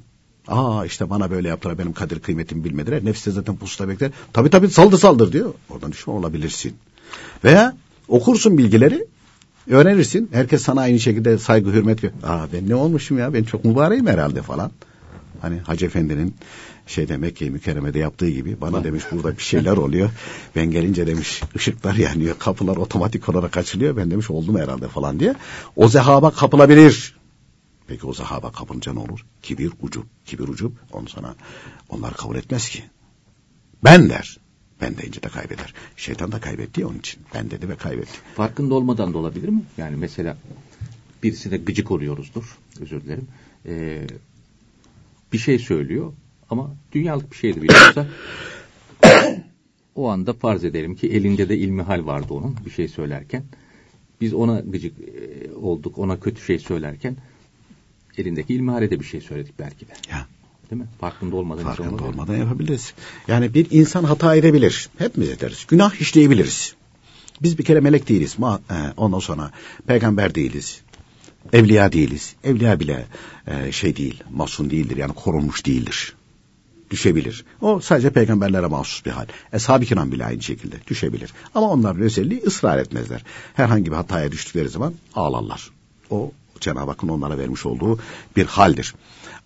Aa 0.49 0.87
işte 0.87 1.11
bana 1.11 1.31
böyle 1.31 1.49
yaptılar 1.49 1.79
benim 1.79 1.93
kadir 1.93 2.21
kıymetimi 2.21 2.65
bilmediler. 2.65 3.05
Nefs 3.05 3.27
de 3.27 3.31
zaten 3.31 3.57
pusuda 3.57 3.89
bekler. 3.89 4.11
Tabii 4.33 4.51
tabii 4.51 4.69
saldır 4.69 4.99
saldır 4.99 5.33
diyor. 5.33 5.55
Oradan 5.71 5.93
düşman 5.93 6.17
olabilirsin. 6.17 6.77
Veya 7.45 7.77
okursun 8.09 8.59
bilgileri 8.59 9.07
öğrenirsin. 9.71 10.29
Herkes 10.33 10.63
sana 10.63 10.81
aynı 10.81 11.01
şekilde 11.01 11.39
saygı 11.39 11.73
hürmet. 11.73 12.05
Aa 12.05 12.47
ben 12.53 12.69
ne 12.69 12.75
olmuşum 12.75 13.19
ya 13.19 13.35
ben 13.35 13.45
çok 13.45 13.65
mübareğim 13.65 14.07
herhalde 14.07 14.43
falan. 14.43 14.71
Hani 15.41 15.59
Hacı 15.59 15.87
Efendi'nin 15.87 16.35
şey 16.87 17.09
demek 17.09 17.37
ki 17.37 17.51
mükerremede 17.51 17.99
yaptığı 17.99 18.29
gibi 18.29 18.61
bana 18.61 18.85
demiş 18.85 19.05
burada 19.13 19.37
bir 19.37 19.43
şeyler 19.43 19.77
oluyor. 19.77 20.11
Ben 20.57 20.71
gelince 20.71 21.07
demiş 21.07 21.43
ışıklar 21.57 21.95
yanıyor 21.95 22.39
kapılar 22.39 22.77
otomatik 22.77 23.29
olarak 23.29 23.57
açılıyor. 23.57 23.97
Ben 23.97 24.11
demiş 24.11 24.31
oldum 24.31 24.59
herhalde 24.59 24.89
falan 24.89 25.21
diye. 25.21 25.35
O 25.77 25.89
zehaba 25.89 26.31
kapılabilir. 26.31 27.19
Peki 27.87 28.07
o 28.07 28.15
zehaba 28.15 28.53
kapınca 28.53 28.93
ne 28.93 28.99
olur? 28.99 29.27
Kibir 29.43 29.73
ucup. 29.83 30.07
Kibir 30.27 30.49
ucup 30.49 30.73
onu 30.93 31.09
sana 31.09 31.35
onlar 31.89 32.15
kabul 32.15 32.37
etmez 32.37 32.69
ki. 32.69 32.85
Ben 33.85 34.11
der. 34.11 34.39
Ben 34.81 34.97
deyince 34.97 35.23
de 35.23 35.29
kaybeder. 35.29 35.75
Şeytan 35.97 36.33
da 36.33 36.41
kaybetti 36.41 36.87
onun 36.87 36.99
için. 36.99 37.23
Ben 37.35 37.51
dedi 37.51 37.69
ve 37.69 37.77
kaybetti. 37.77 38.19
Farkında 38.35 38.75
olmadan 38.75 39.15
da 39.15 39.19
olabilir 39.19 39.49
mi? 39.49 39.63
Yani 39.79 39.97
mesela 39.97 40.37
birisine 41.23 41.57
gıcık 41.57 41.91
oluyoruzdur. 41.91 42.59
Özür 42.81 43.01
dilerim. 43.01 43.29
Ee, 43.67 44.07
bir 45.33 45.39
şey 45.39 45.59
söylüyor 45.59 46.13
ama 46.51 46.75
dünyalık 46.93 47.33
bir 47.33 47.37
şey 47.37 47.57
de 47.57 47.63
biliyorsa 47.63 48.07
o 49.95 50.09
anda 50.09 50.33
farz 50.33 50.65
edelim 50.65 50.95
ki 50.95 51.09
elinde 51.09 51.49
de 51.49 51.59
ilmihal 51.59 52.07
vardı 52.07 52.35
onun 52.35 52.57
bir 52.67 52.71
şey 52.71 52.89
söylerken. 52.89 53.45
Biz 54.21 54.35
ona 54.35 54.61
gıcık 54.61 54.95
e, 55.01 55.55
olduk, 55.55 55.99
ona 55.99 56.21
kötü 56.21 56.43
şey 56.43 56.59
söylerken 56.59 57.17
elindeki 58.19 58.55
ilmihale 58.55 58.91
de 58.91 59.01
bir 59.01 59.05
şey 59.05 59.21
söyledik 59.21 59.55
belki 59.59 59.89
de. 59.89 59.93
Ya. 60.11 60.27
Değil 60.71 60.83
mi? 60.83 60.89
Farkında 61.01 61.37
olmadan. 61.37 61.65
Farkında 61.65 62.05
olmadan 62.05 62.37
yapabiliriz. 62.37 62.95
Yani 63.29 63.55
bir 63.55 63.67
insan 63.71 64.05
hata 64.05 64.37
edebilir. 64.37 64.89
Hepimiz 64.99 65.29
ederiz. 65.29 65.65
Günah 65.69 66.01
işleyebiliriz. 66.01 66.75
Biz 67.43 67.59
bir 67.59 67.65
kere 67.65 67.81
melek 67.81 68.09
değiliz. 68.09 68.37
E, 68.71 68.75
ondan 68.97 69.19
sonra 69.19 69.51
peygamber 69.87 70.35
değiliz. 70.35 70.81
Evliya 71.53 71.93
değiliz. 71.93 72.35
Evliya 72.45 72.81
bile 72.81 73.07
e, 73.47 73.73
şey 73.73 73.97
değil, 73.97 74.23
masum 74.31 74.71
değildir. 74.71 74.97
Yani 74.97 75.13
korunmuş 75.13 75.67
değildir. 75.67 76.15
Düşebilir. 76.91 77.45
O 77.61 77.81
sadece 77.81 78.11
peygamberlere 78.11 78.67
mahsus 78.67 79.05
bir 79.07 79.11
hal. 79.11 79.27
Eshab-ı 79.53 79.85
kiram 79.85 80.13
bile 80.13 80.25
aynı 80.25 80.43
şekilde 80.43 80.77
düşebilir. 80.87 81.33
Ama 81.55 81.71
onların 81.71 82.03
özelliği 82.03 82.43
ısrar 82.43 82.79
etmezler. 82.79 83.25
Herhangi 83.55 83.91
bir 83.91 83.97
hataya 83.97 84.33
düştükleri 84.33 84.69
zaman 84.69 84.95
ağlarlar. 85.15 85.71
O 86.11 86.33
Cenab-ı 86.61 86.91
Hakk'ın 86.91 87.09
onlara 87.09 87.39
vermiş 87.39 87.67
olduğu 87.67 87.99
bir 88.37 88.47
haldir. 88.47 88.95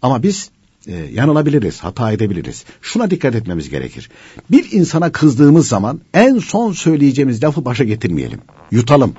Ama 0.03 0.23
biz 0.23 0.51
e, 0.87 0.97
yanılabiliriz, 1.13 1.81
hata 1.81 2.13
edebiliriz. 2.13 2.65
Şuna 2.81 3.11
dikkat 3.11 3.35
etmemiz 3.35 3.69
gerekir. 3.69 4.11
Bir 4.51 4.73
insana 4.73 5.13
kızdığımız 5.13 5.69
zaman 5.69 6.01
en 6.15 6.39
son 6.39 6.73
söyleyeceğimiz 6.73 7.45
lafı 7.45 7.65
başa 7.65 7.85
getirmeyelim. 7.85 8.41
Yutalım. 8.71 9.15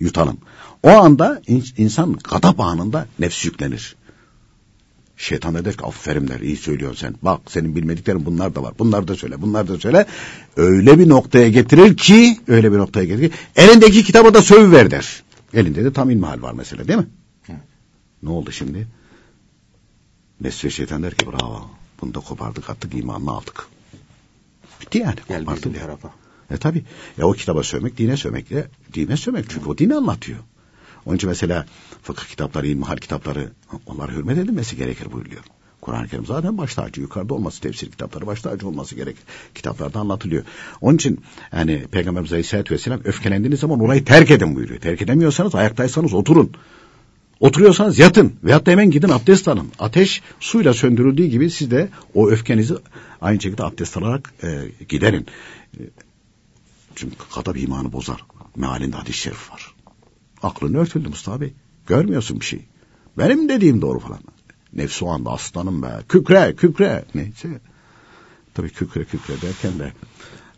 Yutalım. 0.00 0.38
O 0.82 0.88
anda 0.88 1.42
in, 1.46 1.64
insan 1.76 2.18
gadap 2.30 2.60
anında 2.60 3.06
nefs 3.18 3.44
yüklenir. 3.44 3.96
Şeytan 5.16 5.54
da 5.54 5.64
der 5.64 5.76
ki 5.76 5.84
aferin 5.84 6.28
der 6.28 6.40
iyi 6.40 6.56
söylüyorsun 6.56 7.00
sen. 7.00 7.14
Bak 7.22 7.40
senin 7.46 7.76
bilmediklerin 7.76 8.26
bunlar 8.26 8.54
da 8.54 8.62
var. 8.62 8.74
Bunlar 8.78 9.08
da 9.08 9.16
söyle 9.16 9.42
bunlar 9.42 9.68
da 9.68 9.78
söyle. 9.78 10.06
Öyle 10.56 10.98
bir 10.98 11.08
noktaya 11.08 11.48
getirir 11.48 11.96
ki 11.96 12.38
öyle 12.48 12.72
bir 12.72 12.78
noktaya 12.78 13.04
getirir 13.04 13.30
ki 13.30 13.36
elindeki 13.56 14.04
kitaba 14.04 14.34
da 14.34 14.42
sövüver 14.42 14.90
der. 14.90 15.22
Elinde 15.54 15.84
de 15.84 15.92
tam 15.92 16.10
ilmihal 16.10 16.42
var 16.42 16.52
mesela 16.52 16.88
değil 16.88 16.98
mi? 16.98 17.06
Evet. 17.48 17.60
Ne 18.22 18.30
oldu 18.30 18.52
şimdi? 18.52 18.86
Nefs 20.40 20.64
ve 20.64 20.70
şeytan 20.70 21.02
der 21.02 21.14
ki 21.14 21.26
bravo. 21.26 21.70
Bunu 22.00 22.14
da 22.14 22.20
kopardık 22.20 22.70
attık 22.70 22.94
imanını 22.94 23.30
aldık. 23.30 23.68
Bitti 24.80 24.98
yani. 24.98 25.14
Gel 25.28 25.40
kopardık 25.40 25.64
bizim 25.64 25.80
tarafa. 25.80 26.10
E 26.50 26.56
tabi. 26.56 26.84
Ya 27.18 27.26
o 27.26 27.32
kitaba 27.32 27.62
sövmek 27.62 27.98
dine 27.98 28.16
sövmek 28.16 28.50
de 28.50 28.68
dine 28.94 29.16
sövmek 29.16 29.50
çünkü 29.50 29.68
o 29.68 29.78
dini 29.78 29.94
anlatıyor. 29.94 30.38
Onun 31.06 31.16
için 31.16 31.28
mesela 31.28 31.66
fıkıh 32.02 32.24
kitapları, 32.24 32.66
ilmihal 32.66 32.96
kitapları 32.96 33.52
onlara 33.86 34.12
hürmet 34.12 34.38
edilmesi 34.38 34.76
gerekir 34.76 35.12
buyuruyor. 35.12 35.42
Kur'an-ı 35.80 36.08
Kerim 36.08 36.26
zaten 36.26 36.58
baş 36.58 36.74
tacı 36.74 37.00
yukarıda 37.00 37.34
olması, 37.34 37.60
tefsir 37.60 37.90
kitapları 37.90 38.26
baş 38.26 38.40
tacı 38.40 38.68
olması 38.68 38.94
gerekir. 38.94 39.22
Kitaplarda 39.54 39.98
anlatılıyor. 39.98 40.44
Onun 40.80 40.96
için 40.96 41.20
yani 41.52 41.86
Peygamberimiz 41.90 42.32
Aleyhisselatü 42.32 42.74
Vesselam 42.74 43.00
öfkelendiğiniz 43.04 43.60
zaman 43.60 43.80
orayı 43.80 44.04
terk 44.04 44.30
edin 44.30 44.56
buyuruyor. 44.56 44.80
Terk 44.80 45.02
edemiyorsanız 45.02 45.54
ayaktaysanız 45.54 46.14
oturun. 46.14 46.52
Oturuyorsanız 47.40 47.98
yatın 47.98 48.36
veyahut 48.44 48.66
da 48.66 48.70
hemen 48.70 48.90
gidin 48.90 49.08
abdest 49.08 49.48
alın. 49.48 49.72
Ateş 49.78 50.22
suyla 50.40 50.74
söndürüldüğü 50.74 51.26
gibi 51.26 51.50
siz 51.50 51.70
de 51.70 51.88
o 52.14 52.28
öfkenizi 52.28 52.74
aynı 53.20 53.40
şekilde 53.40 53.64
abdest 53.64 53.96
alarak 53.96 54.34
e, 54.42 54.68
giderin. 54.88 55.26
E, 55.78 55.80
çünkü 56.94 57.16
kadap 57.34 57.58
imanı 57.58 57.92
bozar. 57.92 58.24
Mealinde 58.56 58.96
hadis-i 58.96 59.18
şerif 59.18 59.52
var. 59.52 59.74
Aklın 60.42 60.74
örtüldü 60.74 61.08
Mustafa 61.08 61.40
Bey. 61.40 61.52
Görmüyorsun 61.86 62.40
bir 62.40 62.44
şey. 62.44 62.64
Benim 63.18 63.48
dediğim 63.48 63.82
doğru 63.82 63.98
falan. 63.98 64.20
Nefsi 64.72 65.04
o 65.04 65.08
anda 65.08 65.30
aslanım 65.30 65.82
be. 65.82 65.88
Kükre, 66.08 66.54
kükre. 66.56 67.04
Neyse. 67.14 67.60
Tabii 68.54 68.70
kükre, 68.70 69.04
kükre 69.04 69.34
derken 69.42 69.78
de 69.78 69.92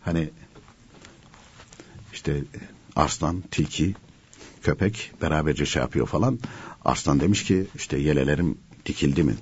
hani 0.01 0.29
işte 2.13 2.43
arslan, 2.95 3.43
tilki, 3.51 3.95
köpek 4.63 5.11
beraberce 5.21 5.65
şey 5.65 5.81
yapıyor 5.81 6.07
falan. 6.07 6.39
Arslan 6.85 7.19
demiş 7.19 7.43
ki 7.43 7.65
işte 7.75 7.97
yelelerim 7.97 8.57
dikildi 8.85 9.23
mi? 9.23 9.33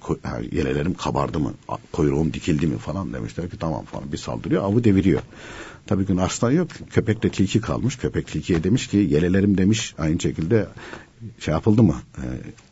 Yelelerim 0.51 0.93
kabardı 0.93 1.39
mı? 1.39 1.53
Kuyruğum 1.91 2.33
dikildi 2.33 2.67
mi 2.67 2.77
falan 2.77 3.13
demişler 3.13 3.49
ki 3.49 3.57
tamam 3.59 3.85
falan 3.85 4.11
bir 4.11 4.17
saldırıyor 4.17 4.63
avı 4.63 4.83
deviriyor. 4.83 5.21
Tabii 5.87 6.05
gün 6.05 6.17
arslan 6.17 6.51
yok. 6.51 6.67
Köpekle 6.89 7.29
tilki 7.29 7.61
kalmış. 7.61 7.95
Köpek 7.97 8.27
tilkiye 8.27 8.63
demiş 8.63 8.87
ki 8.87 8.97
yelelerim 8.97 9.57
demiş 9.57 9.95
aynı 9.97 10.19
şekilde 10.19 10.67
şey 11.39 11.53
yapıldı 11.53 11.83
mı? 11.83 11.95
Ee, 12.17 12.21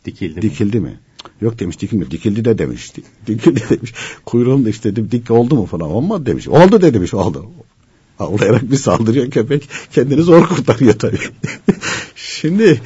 Dikildi 0.04 0.34
mi? 0.36 0.42
dikildi 0.42 0.80
mi? 0.80 1.00
Yok 1.40 1.58
demiş 1.58 1.80
dikilmiyor. 1.80 2.10
Dikildi 2.10 2.44
de 2.44 2.58
demiş. 2.58 2.96
Di- 2.96 3.02
Dikildi 3.26 3.62
demiş. 3.70 3.94
Kuyruğum 4.26 4.64
da 4.64 4.68
işte 4.70 4.96
dik, 5.10 5.30
oldu 5.30 5.54
mu 5.54 5.66
falan. 5.66 5.90
Olmadı 5.90 6.26
demiş. 6.26 6.48
Oldu 6.48 6.82
de 6.82 6.94
demiş. 6.94 7.14
Oldu. 7.14 7.50
Ağlayarak 8.18 8.70
bir 8.70 8.76
saldırıyor 8.76 9.30
köpek. 9.30 9.68
Kendini 9.92 10.22
zor 10.22 10.46
kurtarıyor 10.46 10.92
tabii. 10.98 11.18
Şimdi 12.16 12.80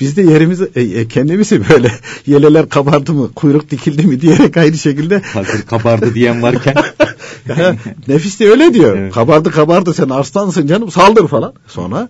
biz 0.00 0.16
de 0.16 0.22
yerimizi 0.22 0.70
e, 0.74 0.80
e, 0.80 1.08
kendimizi 1.08 1.68
böyle 1.68 1.92
yeleler 2.26 2.68
kabardı 2.68 3.12
mı 3.12 3.32
kuyruk 3.34 3.70
dikildi 3.70 4.06
mi 4.06 4.20
diyerek 4.20 4.56
aynı 4.56 4.78
şekilde 4.78 5.20
Hazır 5.20 5.62
kabardı 5.62 6.14
diyen 6.14 6.42
varken 6.42 6.74
ya, 7.48 7.76
nefis 8.08 8.40
de 8.40 8.50
öyle 8.50 8.74
diyor. 8.74 8.96
Evet. 8.96 9.14
Kabardı 9.14 9.50
kabardı 9.50 9.94
sen 9.94 10.08
arslansın 10.08 10.66
canım 10.66 10.90
saldır 10.90 11.28
falan. 11.28 11.54
Sonra 11.66 12.08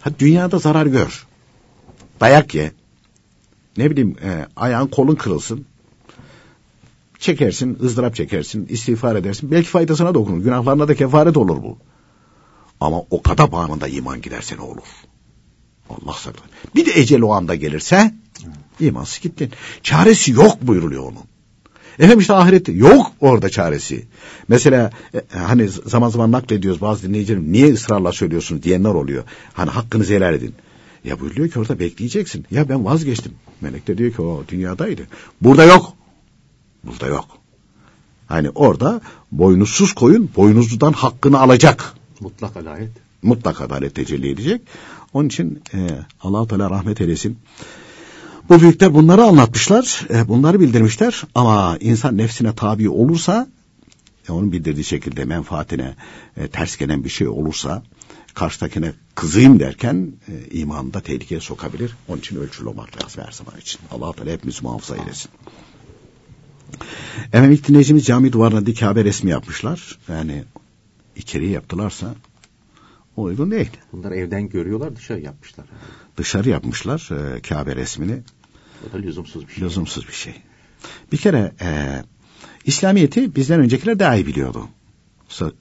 ha, 0.00 0.10
dünyada 0.18 0.58
zarar 0.58 0.86
gör. 0.86 1.26
Dayak 2.20 2.54
ye. 2.54 2.72
Ne 3.76 3.90
bileyim 3.90 4.16
e, 4.24 4.46
ayağın 4.56 4.86
kolun 4.86 5.14
kırılsın. 5.14 5.64
Çekersin, 7.18 7.78
ızdırap 7.82 8.16
çekersin, 8.16 8.66
istiğfar 8.70 9.16
edersin. 9.16 9.50
Belki 9.50 9.68
faydasına 9.68 10.14
dokunur. 10.14 10.42
Günahlarına 10.42 10.88
da 10.88 10.94
kefaret 10.94 11.36
olur 11.36 11.62
bu. 11.62 11.78
Ama 12.80 13.02
o 13.10 13.22
kadar 13.22 13.48
anında 13.52 13.88
iman 13.88 14.22
giderse 14.22 14.56
ne 14.56 14.60
olur? 14.60 14.82
Allah 15.90 16.12
saklar. 16.12 16.44
Bir 16.74 16.86
de 16.86 17.00
ecel 17.00 17.22
o 17.22 17.32
anda 17.32 17.54
gelirse 17.54 18.14
imansız 18.80 19.20
gittin. 19.20 19.50
Çaresi 19.82 20.32
yok 20.32 20.62
buyuruluyor 20.62 21.02
onun. 21.02 21.30
Efendim 21.98 22.18
işte 22.18 22.32
ahirette 22.32 22.72
yok 22.72 23.12
orada 23.20 23.48
çaresi. 23.48 24.06
Mesela 24.48 24.90
e, 25.14 25.36
hani 25.36 25.68
zaman 25.68 26.08
zaman 26.08 26.32
naklediyoruz 26.32 26.80
bazı 26.80 27.08
dinleyicilerim 27.08 27.52
niye 27.52 27.72
ısrarla 27.72 28.12
söylüyorsunuz 28.12 28.62
diyenler 28.62 28.90
oluyor. 28.90 29.24
Hani 29.52 29.70
hakkınızı 29.70 30.14
helal 30.14 30.34
edin. 30.34 30.54
Ya 31.04 31.20
buyuruyor 31.20 31.48
ki 31.48 31.58
orada 31.58 31.78
bekleyeceksin. 31.78 32.46
Ya 32.50 32.68
ben 32.68 32.84
vazgeçtim. 32.84 33.32
Melek 33.60 33.88
de 33.88 33.98
diyor 33.98 34.12
ki 34.12 34.22
o 34.22 34.44
dünyadaydı. 34.48 35.02
Burada 35.40 35.64
yok. 35.64 35.92
Burada 36.84 37.06
yok. 37.06 37.28
Hani 38.26 38.50
orada 38.50 39.00
boynuzsuz 39.32 39.92
koyun 39.92 40.30
boynuzludan 40.36 40.92
hakkını 40.92 41.40
alacak. 41.40 41.94
mutlak 42.20 42.56
adalet. 42.56 42.90
Mutlak 43.22 43.60
adalet 43.60 43.94
tecelli 43.94 44.30
edecek. 44.30 44.62
Onun 45.12 45.28
için 45.28 45.62
e, 45.74 45.78
allah 46.20 46.46
Teala 46.46 46.70
rahmet 46.70 47.00
eylesin. 47.00 47.38
Bu 48.48 48.60
büyükler 48.60 48.94
bunları 48.94 49.22
anlatmışlar, 49.22 50.06
e, 50.10 50.28
bunları 50.28 50.60
bildirmişler 50.60 51.22
ama 51.34 51.76
insan 51.80 52.16
nefsine 52.16 52.54
tabi 52.54 52.88
olursa, 52.88 53.48
e, 54.28 54.32
onun 54.32 54.52
bildirdiği 54.52 54.84
şekilde 54.84 55.24
menfaatine 55.24 55.94
e, 56.36 56.48
ters 56.48 56.76
gelen 56.76 57.04
bir 57.04 57.08
şey 57.08 57.28
olursa, 57.28 57.82
karşıdakine 58.34 58.92
kızayım 59.14 59.60
derken 59.60 60.12
e, 60.28 60.58
imanını 60.58 60.94
da 60.94 61.00
tehlikeye 61.00 61.40
sokabilir. 61.40 61.96
Onun 62.08 62.18
için 62.18 62.36
ölçülü 62.36 62.68
olmak 62.68 63.04
lazım 63.04 63.24
her 63.26 63.32
zaman 63.32 63.60
için. 63.60 63.80
allah 63.90 64.12
Teala 64.12 64.30
hepimizi 64.30 64.62
muhafaza 64.62 64.96
eylesin. 64.96 65.30
Efendim 67.26 67.52
ilk 67.52 67.68
dinleyicimiz 67.68 68.04
cami 68.04 68.32
duvarına 68.32 68.66
dik 68.66 68.80
Kabe 68.80 69.04
resmi 69.04 69.30
yapmışlar. 69.30 69.98
Yani 70.08 70.44
içeriye 71.16 71.50
yaptılarsa 71.50 72.14
uygun 73.22 73.50
değil. 73.50 73.70
Bunlar 73.92 74.12
evden 74.12 74.48
görüyorlar 74.48 74.96
dışarı 74.96 75.20
yapmışlar. 75.20 75.66
Dışarı 76.16 76.48
yapmışlar 76.48 77.08
e, 77.12 77.42
Kabe 77.42 77.76
resmini. 77.76 78.22
O 78.90 78.92
da 78.92 78.98
lüzumsuz 78.98 79.48
bir 79.48 79.52
şey. 79.52 79.64
Lüzumsuz 79.64 80.08
bir 80.08 80.12
şey. 80.12 80.34
Bir 81.12 81.16
kere 81.16 81.52
e, 81.62 82.02
İslamiyet'i 82.64 83.34
bizden 83.34 83.60
öncekiler 83.60 83.98
daha 83.98 84.16
iyi 84.16 84.26
biliyordu. 84.26 84.68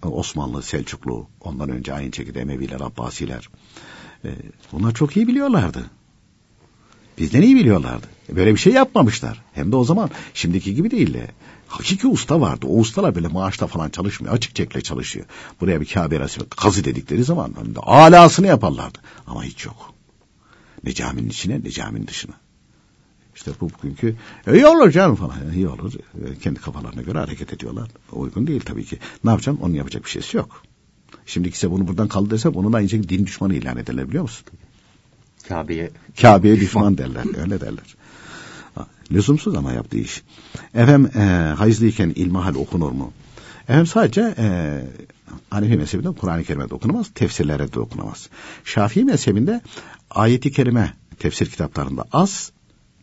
Osmanlı, 0.03 0.63
Selçuklu, 0.63 1.27
ondan 1.41 1.69
önce 1.69 1.93
aynı 1.93 2.13
şekilde 2.13 2.41
Emeviler, 2.41 2.79
Abbasiler. 2.79 3.49
E, 4.25 4.29
bunlar 4.71 4.93
çok 4.93 5.17
iyi 5.17 5.27
biliyorlardı. 5.27 5.85
Bizden 7.19 7.41
iyi 7.41 7.55
biliyorlardı. 7.55 8.07
E, 8.29 8.35
Böyle 8.35 8.51
bir 8.53 8.59
şey 8.59 8.73
yapmamışlar. 8.73 9.41
Hem 9.53 9.71
de 9.71 9.75
o 9.75 9.83
zaman 9.83 10.09
şimdiki 10.33 10.75
gibi 10.75 10.91
değil 10.91 11.13
de. 11.13 11.27
Hakiki 11.67 12.07
usta 12.07 12.41
vardı. 12.41 12.65
O 12.69 12.79
ustalar 12.79 13.15
böyle 13.15 13.27
maaşta 13.27 13.67
falan 13.67 13.89
çalışmıyor. 13.89 14.33
Açık 14.33 14.55
çekle 14.55 14.81
çalışıyor. 14.81 15.25
Buraya 15.61 15.81
bir 15.81 15.85
Kabe 15.85 16.19
resmi 16.19 16.43
kazı 16.49 16.83
dedikleri 16.83 17.23
zaman 17.23 17.53
hem 17.57 17.75
de 17.75 17.79
alasını 17.79 18.47
yaparlardı. 18.47 18.97
Ama 19.27 19.43
hiç 19.43 19.65
yok. 19.65 19.93
Ne 20.83 20.93
caminin 20.93 21.29
içine 21.29 21.61
ne 21.63 21.69
caminin 21.71 22.07
dışına. 22.07 22.33
İşte 23.35 23.51
bu 23.61 23.69
bugünkü 23.69 24.15
"E, 24.47 24.53
iyi 24.53 24.67
olur 24.67 24.91
canım 24.91 25.15
falan. 25.15 25.35
"E, 25.51 25.55
iyi 25.55 25.67
olur. 25.67 25.93
E, 25.93 26.39
Kendi 26.39 26.59
kafalarına 26.61 27.01
göre 27.01 27.17
hareket 27.19 27.53
ediyorlar. 27.53 27.89
Uygun 28.11 28.47
değil 28.47 28.61
tabii 28.65 28.85
ki. 28.85 28.97
Ne 29.23 29.29
yapacaksın? 29.29 29.63
Onun 29.63 29.73
yapacak 29.73 30.05
bir 30.05 30.09
şeysi 30.09 30.37
yok. 30.37 30.63
Şimdiki 31.25 31.55
ise 31.55 31.71
bunu 31.71 31.87
buradan 31.87 32.07
kaldı 32.07 32.29
desem 32.29 32.51
onun 32.55 32.73
aynı 32.73 32.89
şekilde 32.89 33.09
din 33.09 33.25
düşmanı 33.25 33.53
ilan 33.55 33.77
ederler 33.77 34.07
biliyor 34.07 34.23
musun? 34.23 34.45
Kabe'ye 35.49 35.91
Kabe'ye 36.21 36.59
düşman 36.59 36.97
derler. 36.97 37.23
Öyle 37.41 37.61
derler. 37.61 37.95
Lüzumsuz 39.11 39.55
ama 39.55 39.71
yaptığı 39.73 39.97
iş. 39.97 40.23
Efendim 40.75 41.11
e, 41.15 41.53
hayızlıyken 41.57 42.09
ilmihal 42.09 42.55
okunur 42.55 42.91
mu? 42.91 43.13
Efendim 43.63 43.85
sadece 43.85 44.35
e, 44.37 44.79
Hanefi 45.49 45.77
mezhebinde 45.77 46.11
Kur'an-ı 46.11 46.43
Kerim'e 46.43 46.69
de 46.69 46.75
okunamaz, 46.75 47.07
tefsirlere 47.15 47.73
de 47.73 47.79
okunamaz. 47.79 48.29
Şafii 48.63 49.05
mezhebinde 49.05 49.61
ayeti 50.09 50.51
kerime 50.51 50.93
tefsir 51.19 51.49
kitaplarında 51.49 52.05
az, 52.11 52.51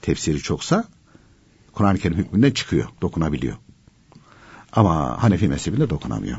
tefsiri 0.02 0.38
çoksa 0.38 0.84
Kur'an-ı 1.72 1.98
Kerim 1.98 2.18
hükmünden 2.18 2.50
çıkıyor, 2.50 2.88
dokunabiliyor. 3.02 3.56
Ama 4.72 5.22
Hanefi 5.22 5.48
mezhebinde 5.48 5.90
dokunamıyor. 5.90 6.38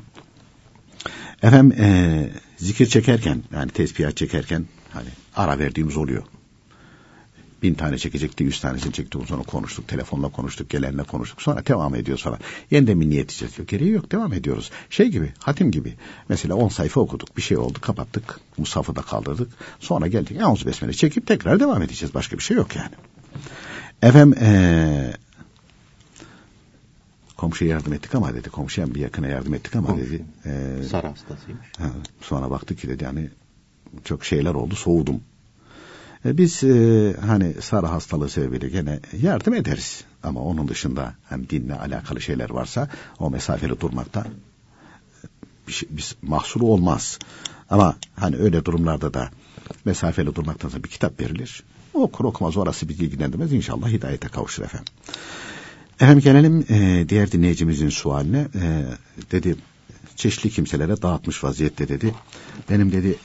Efendim 1.43 1.79
e, 1.79 2.29
zikir 2.57 2.85
çekerken 2.85 3.43
yani 3.53 3.71
tesbihat 3.71 4.17
çekerken 4.17 4.65
hani 4.93 5.09
ara 5.37 5.59
verdiğimiz 5.59 5.97
oluyor. 5.97 6.23
Bin 7.63 7.73
tane 7.73 7.97
çekecekti, 7.97 8.43
yüz 8.43 8.61
tanesini 8.61 8.93
çekti. 8.93 9.17
Sonra 9.27 9.43
konuştuk, 9.43 9.87
telefonla 9.87 10.29
konuştuk, 10.29 10.69
gelenle 10.69 11.03
konuştuk. 11.03 11.41
Sonra 11.41 11.65
devam 11.65 11.95
ediyoruz 11.95 12.23
falan. 12.23 12.39
Yeniden 12.71 13.01
bir 13.01 13.09
niyet 13.09 13.25
edeceğiz. 13.25 13.59
Yok, 13.59 13.67
gereği 13.67 13.91
yok, 13.91 14.11
devam 14.11 14.33
ediyoruz. 14.33 14.71
Şey 14.89 15.07
gibi, 15.07 15.33
hatim 15.39 15.71
gibi. 15.71 15.93
Mesela 16.29 16.55
on 16.55 16.69
sayfa 16.69 17.01
okuduk, 17.01 17.37
bir 17.37 17.41
şey 17.41 17.57
oldu, 17.57 17.79
kapattık. 17.81 18.39
Musafı 18.57 18.95
da 18.95 19.01
kaldırdık. 19.01 19.51
Sonra 19.79 20.07
geldik, 20.07 20.37
Yavuz 20.39 20.65
Besmele 20.65 20.93
çekip 20.93 21.27
tekrar 21.27 21.59
devam 21.59 21.81
edeceğiz. 21.81 22.13
Başka 22.15 22.37
bir 22.37 22.43
şey 22.43 22.57
yok 22.57 22.75
yani. 22.75 22.91
Efendim, 24.01 24.37
ee, 24.41 25.13
komşuya 27.37 27.71
yardım 27.71 27.93
ettik 27.93 28.15
ama 28.15 28.33
dedi. 28.33 28.49
Komşuya 28.49 28.95
bir 28.95 28.99
yakına 28.99 29.27
yardım 29.27 29.53
ettik 29.53 29.75
ama 29.75 29.87
Komşu. 29.87 30.05
dedi. 30.05 30.25
E, 30.45 30.83
Sarı 30.91 31.07
hastasıymış. 31.07 31.67
Ha, 31.77 31.89
sonra 32.21 32.51
baktık 32.51 32.79
ki 32.79 32.87
dedi 32.87 33.03
yani 33.03 33.29
çok 34.03 34.25
şeyler 34.25 34.53
oldu 34.53 34.75
soğudum. 34.75 35.21
E, 36.25 36.37
biz 36.37 36.63
e, 36.63 37.15
hani 37.25 37.53
sarı 37.61 37.85
hastalığı 37.85 38.29
sebebiyle 38.29 38.69
gene 38.69 38.99
yardım 39.21 39.53
ederiz. 39.53 40.03
Ama 40.23 40.41
onun 40.41 40.67
dışında 40.67 41.13
hem 41.29 41.49
dinle 41.49 41.75
alakalı 41.75 42.21
şeyler 42.21 42.49
varsa 42.49 42.89
o 43.19 43.29
mesafeli 43.29 43.81
durmakta 43.81 44.19
e, 45.23 45.27
bir, 45.67 45.73
şey, 45.73 45.89
bir 45.91 46.15
mahsuru 46.21 46.65
olmaz. 46.65 47.19
Ama 47.69 47.95
hani 48.15 48.35
öyle 48.35 48.65
durumlarda 48.65 49.13
da 49.13 49.29
mesafeli 49.85 50.35
durmaktan 50.35 50.69
sonra 50.69 50.83
bir 50.83 50.89
kitap 50.89 51.19
verilir. 51.19 51.63
Okur 51.93 52.25
okumaz 52.25 52.57
orası 52.57 52.89
bizi 52.89 53.05
ilgilendirmez. 53.05 53.53
İnşallah 53.53 53.89
hidayete 53.89 54.27
kavuşur 54.27 54.63
efendim. 54.63 54.93
Efendim 55.95 56.19
gelelim 56.19 56.65
e, 56.69 57.09
diğer 57.09 57.31
dinleyicimizin 57.31 57.89
sualine. 57.89 58.47
E, 58.55 58.85
dedi 59.31 59.55
çeşitli 60.15 60.49
kimselere 60.49 61.01
dağıtmış 61.01 61.43
vaziyette 61.43 61.87
dedi. 61.87 62.13
Benim 62.69 62.91
dedi 62.91 63.15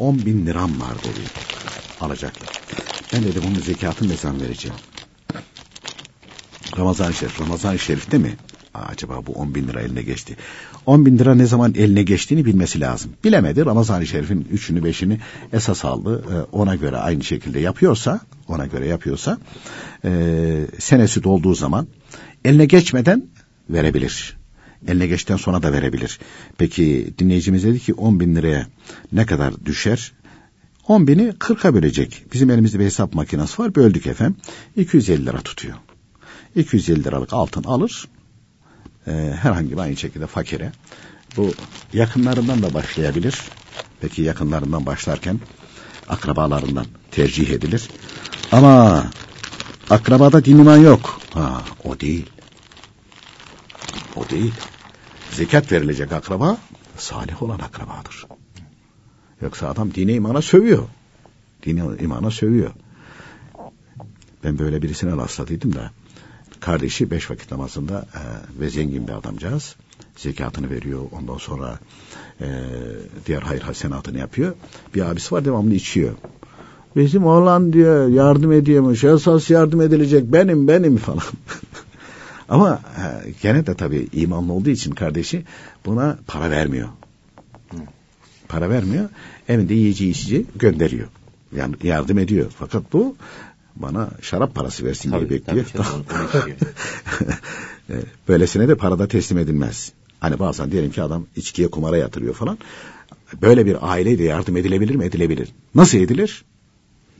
10 0.00 0.26
bin 0.26 0.46
liram 0.46 0.80
var 0.80 0.98
dedi. 0.98 1.20
Alacaklar. 2.00 2.48
Ben 3.12 3.22
dedi 3.24 3.40
bunun 3.48 3.60
zekatını 3.60 4.08
ne 4.08 4.16
zaman 4.16 4.40
vereceğim? 4.40 4.76
Ramazan-ı 6.78 7.14
Şerif. 7.14 7.40
Ramazan-ı 7.40 7.78
Şerif'te 7.78 8.18
mi? 8.18 8.36
Aa, 8.74 8.78
acaba 8.78 9.26
bu 9.26 9.32
10 9.32 9.54
bin 9.54 9.68
lira 9.68 9.80
eline 9.80 10.02
geçti. 10.02 10.36
10 10.86 11.06
bin 11.06 11.18
lira 11.18 11.34
ne 11.34 11.46
zaman 11.46 11.74
eline 11.74 12.02
geçtiğini 12.02 12.44
bilmesi 12.44 12.80
lazım. 12.80 13.12
Bilemedi. 13.24 13.64
Ramazan-ı 13.64 14.06
Şerif'in 14.06 14.48
üçünü 14.52 14.84
beşini 14.84 15.20
esas 15.52 15.84
aldı. 15.84 16.24
Ee, 16.30 16.56
ona 16.56 16.74
göre 16.74 16.96
aynı 16.96 17.24
şekilde 17.24 17.60
yapıyorsa, 17.60 18.20
ona 18.48 18.66
göre 18.66 18.86
yapıyorsa, 18.86 19.38
e, 20.04 20.66
senesi 20.78 21.22
dolduğu 21.22 21.54
zaman 21.54 21.86
eline 22.44 22.64
geçmeden 22.64 23.24
verebilir. 23.70 24.39
Eline 24.88 25.06
geçten 25.06 25.36
sonra 25.36 25.62
da 25.62 25.72
verebilir. 25.72 26.18
Peki 26.58 27.14
dinleyicimiz 27.18 27.64
dedi 27.64 27.78
ki 27.78 27.94
10 27.94 28.20
bin 28.20 28.36
liraya 28.36 28.66
ne 29.12 29.26
kadar 29.26 29.64
düşer? 29.64 30.12
10 30.88 31.06
bini 31.06 31.28
40'a 31.28 31.74
bölecek. 31.74 32.24
Bizim 32.32 32.50
elimizde 32.50 32.78
bir 32.78 32.84
hesap 32.84 33.14
makinesi 33.14 33.62
var. 33.62 33.74
Böldük 33.74 34.06
efendim. 34.06 34.36
250 34.76 35.26
lira 35.26 35.40
tutuyor. 35.40 35.76
250 36.56 37.04
liralık 37.04 37.32
altın 37.32 37.62
alır. 37.62 38.08
E, 39.06 39.12
herhangi 39.42 39.72
bir 39.72 39.78
aynı 39.78 39.96
şekilde 39.96 40.26
fakire. 40.26 40.72
Bu 41.36 41.52
yakınlarından 41.92 42.62
da 42.62 42.74
başlayabilir. 42.74 43.40
Peki 44.00 44.22
yakınlarından 44.22 44.86
başlarken 44.86 45.40
akrabalarından 46.08 46.86
tercih 47.10 47.50
edilir. 47.50 47.88
Ama 48.52 49.04
akrabada 49.90 50.44
din 50.44 50.58
iman 50.58 50.76
yok. 50.76 51.20
Ha, 51.34 51.64
o 51.84 52.00
değil. 52.00 52.26
O 54.20 54.30
değil. 54.30 54.54
Zekat 55.30 55.72
verilecek 55.72 56.12
akraba 56.12 56.58
salih 56.96 57.42
olan 57.42 57.58
akrabadır. 57.58 58.26
Yoksa 59.42 59.68
adam 59.68 59.94
dine 59.94 60.12
imana 60.12 60.42
sövüyor. 60.42 60.82
Dine 61.62 61.82
imana 62.00 62.30
sövüyor. 62.30 62.70
Ben 64.44 64.58
böyle 64.58 64.82
birisine 64.82 65.16
rastladıydım 65.16 65.74
da 65.74 65.90
kardeşi 66.60 67.10
beş 67.10 67.30
vakit 67.30 67.50
namazında 67.50 68.06
e, 68.14 68.20
ve 68.60 68.70
zengin 68.70 69.08
bir 69.08 69.12
adamcağız. 69.12 69.76
Zekatını 70.16 70.70
veriyor. 70.70 71.00
Ondan 71.12 71.38
sonra 71.38 71.78
e, 72.40 72.48
diğer 73.26 73.42
hayır 73.42 73.62
hasenatını 73.62 74.18
yapıyor. 74.18 74.54
Bir 74.94 75.10
abisi 75.10 75.34
var 75.34 75.44
devamlı 75.44 75.74
içiyor. 75.74 76.12
Bizim 76.96 77.26
oğlan 77.26 77.72
diyor 77.72 78.08
yardım 78.08 78.52
ediyormuş. 78.52 79.04
Esas 79.04 79.50
yardım 79.50 79.80
edilecek 79.80 80.32
benim 80.32 80.68
benim 80.68 80.96
falan. 80.96 81.22
Ama 82.50 82.80
e, 82.98 83.30
gene 83.42 83.66
de 83.66 83.74
tabii 83.74 84.08
imanlı 84.12 84.52
olduğu 84.52 84.70
için 84.70 84.90
kardeşi 84.90 85.44
buna 85.86 86.18
para 86.26 86.50
vermiyor. 86.50 86.88
Para 88.48 88.70
vermiyor. 88.70 89.08
Evinde 89.48 89.74
yiyeceği 89.74 90.10
içeceği 90.10 90.46
gönderiyor. 90.56 91.08
Yani 91.56 91.74
yardım 91.82 92.18
ediyor. 92.18 92.50
Fakat 92.58 92.92
bu 92.92 93.16
bana 93.76 94.10
şarap 94.22 94.54
parası 94.54 94.84
versin 94.84 95.10
Tabii, 95.10 95.28
diye 95.28 95.40
bekliyor. 95.40 95.66
tabii. 95.74 96.54
E, 97.90 97.94
Böylesine 98.28 98.68
de 98.68 98.74
parada 98.74 99.08
teslim 99.08 99.38
edilmez. 99.38 99.92
Hani 100.20 100.38
bazen 100.38 100.72
diyelim 100.72 100.90
ki 100.90 101.02
adam 101.02 101.26
içkiye 101.36 101.68
kumara 101.68 101.96
yatırıyor 101.96 102.34
falan. 102.34 102.58
Böyle 103.42 103.66
bir 103.66 103.90
aileyle 103.92 104.24
yardım 104.24 104.56
edilebilir 104.56 104.94
mi? 104.94 105.04
Edilebilir. 105.04 105.48
Nasıl 105.74 105.98
edilir? 105.98 106.44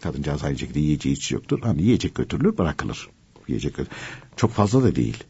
Kadıncağız 0.02 0.44
aynı 0.44 0.58
şekilde 0.58 0.80
yiyeceği 0.80 1.14
hiç 1.16 1.32
yoktur. 1.32 1.58
Hani 1.62 1.82
yiyecek 1.82 2.14
götürülür 2.14 2.58
bırakılır. 2.58 3.08
Yiyecek 3.50 3.74
götür- 3.76 3.92
Çok 4.36 4.50
fazla 4.52 4.82
da 4.82 4.96
değil. 4.96 5.24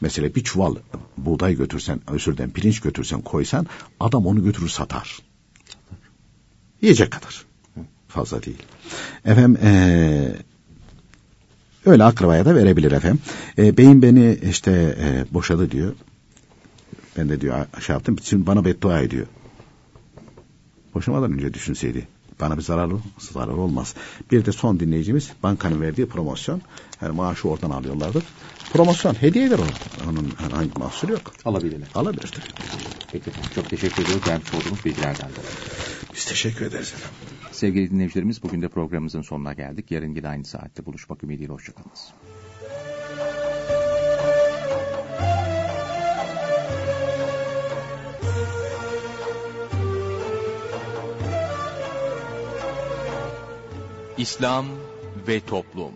Mesela 0.00 0.34
bir 0.34 0.44
çuval 0.44 0.76
buğday 1.16 1.54
götürsen, 1.56 2.00
özür 2.06 2.34
dilerim 2.36 2.52
pirinç 2.52 2.80
götürsen 2.80 3.20
koysan 3.20 3.66
adam 4.00 4.26
onu 4.26 4.44
götürür 4.44 4.68
satar. 4.68 5.18
Yiyecek 6.82 7.10
kadar. 7.10 7.44
Fazla 8.08 8.42
değil. 8.42 8.62
Efendim 9.24 9.58
eee 9.62 10.36
öyle 11.86 12.04
akrabaya 12.04 12.44
da 12.44 12.54
verebilir 12.54 12.92
efendim. 12.92 13.20
E, 13.58 13.76
beyim 13.76 14.02
beni 14.02 14.38
işte 14.50 14.96
e, 15.00 15.34
boşadı 15.34 15.70
diyor. 15.70 15.94
Ben 17.16 17.28
de 17.28 17.40
diyor 17.40 17.66
aşağı 17.74 17.96
yaptım. 17.96 18.16
Şimdi 18.22 18.46
bana 18.46 18.64
beddua 18.64 19.00
ediyor. 19.00 19.26
Boşamadan 20.94 21.32
önce 21.32 21.54
düşünseydi. 21.54 22.08
Bana 22.42 22.56
bir 22.56 22.62
zararı, 22.62 22.94
zararı 23.18 23.56
olmaz. 23.56 23.94
Bir 24.30 24.44
de 24.44 24.52
son 24.52 24.80
dinleyicimiz 24.80 25.32
bankanın 25.42 25.80
verdiği 25.80 26.06
promosyon. 26.06 26.62
Yani 27.02 27.16
maaşı 27.16 27.48
oradan 27.48 27.70
alıyorlardır. 27.70 28.24
Promosyon 28.72 29.14
hediyedir 29.14 29.58
o. 29.58 29.64
Onun 30.10 30.32
herhangi 30.38 30.74
bir 30.74 30.80
mahsuru 30.80 31.12
yok. 31.12 31.32
Alabilirler. 31.44 31.88
Alabilir 31.94 32.28
tabii. 32.32 32.68
Peki. 33.12 33.30
Çok 33.54 33.70
teşekkür 33.70 34.02
ediyoruz. 34.02 34.26
Vermiş 34.26 34.54
olduğumuz 34.54 34.84
bilgilerden 34.84 35.30
dolayı. 35.30 35.54
Biz 36.14 36.24
teşekkür 36.24 36.66
ederiz 36.66 36.92
efendim. 36.96 37.36
Sevgili 37.52 37.90
dinleyicilerimiz 37.90 38.42
bugün 38.42 38.62
de 38.62 38.68
programımızın 38.68 39.22
sonuna 39.22 39.52
geldik. 39.52 39.90
Yarın 39.90 40.14
yine 40.14 40.28
aynı 40.28 40.44
saatte 40.44 40.86
buluşmak 40.86 41.24
ümidiyle. 41.24 41.52
Hoşçakalınız. 41.52 42.12
İslam 54.18 54.66
ve 55.28 55.40
Toplum 55.40 55.94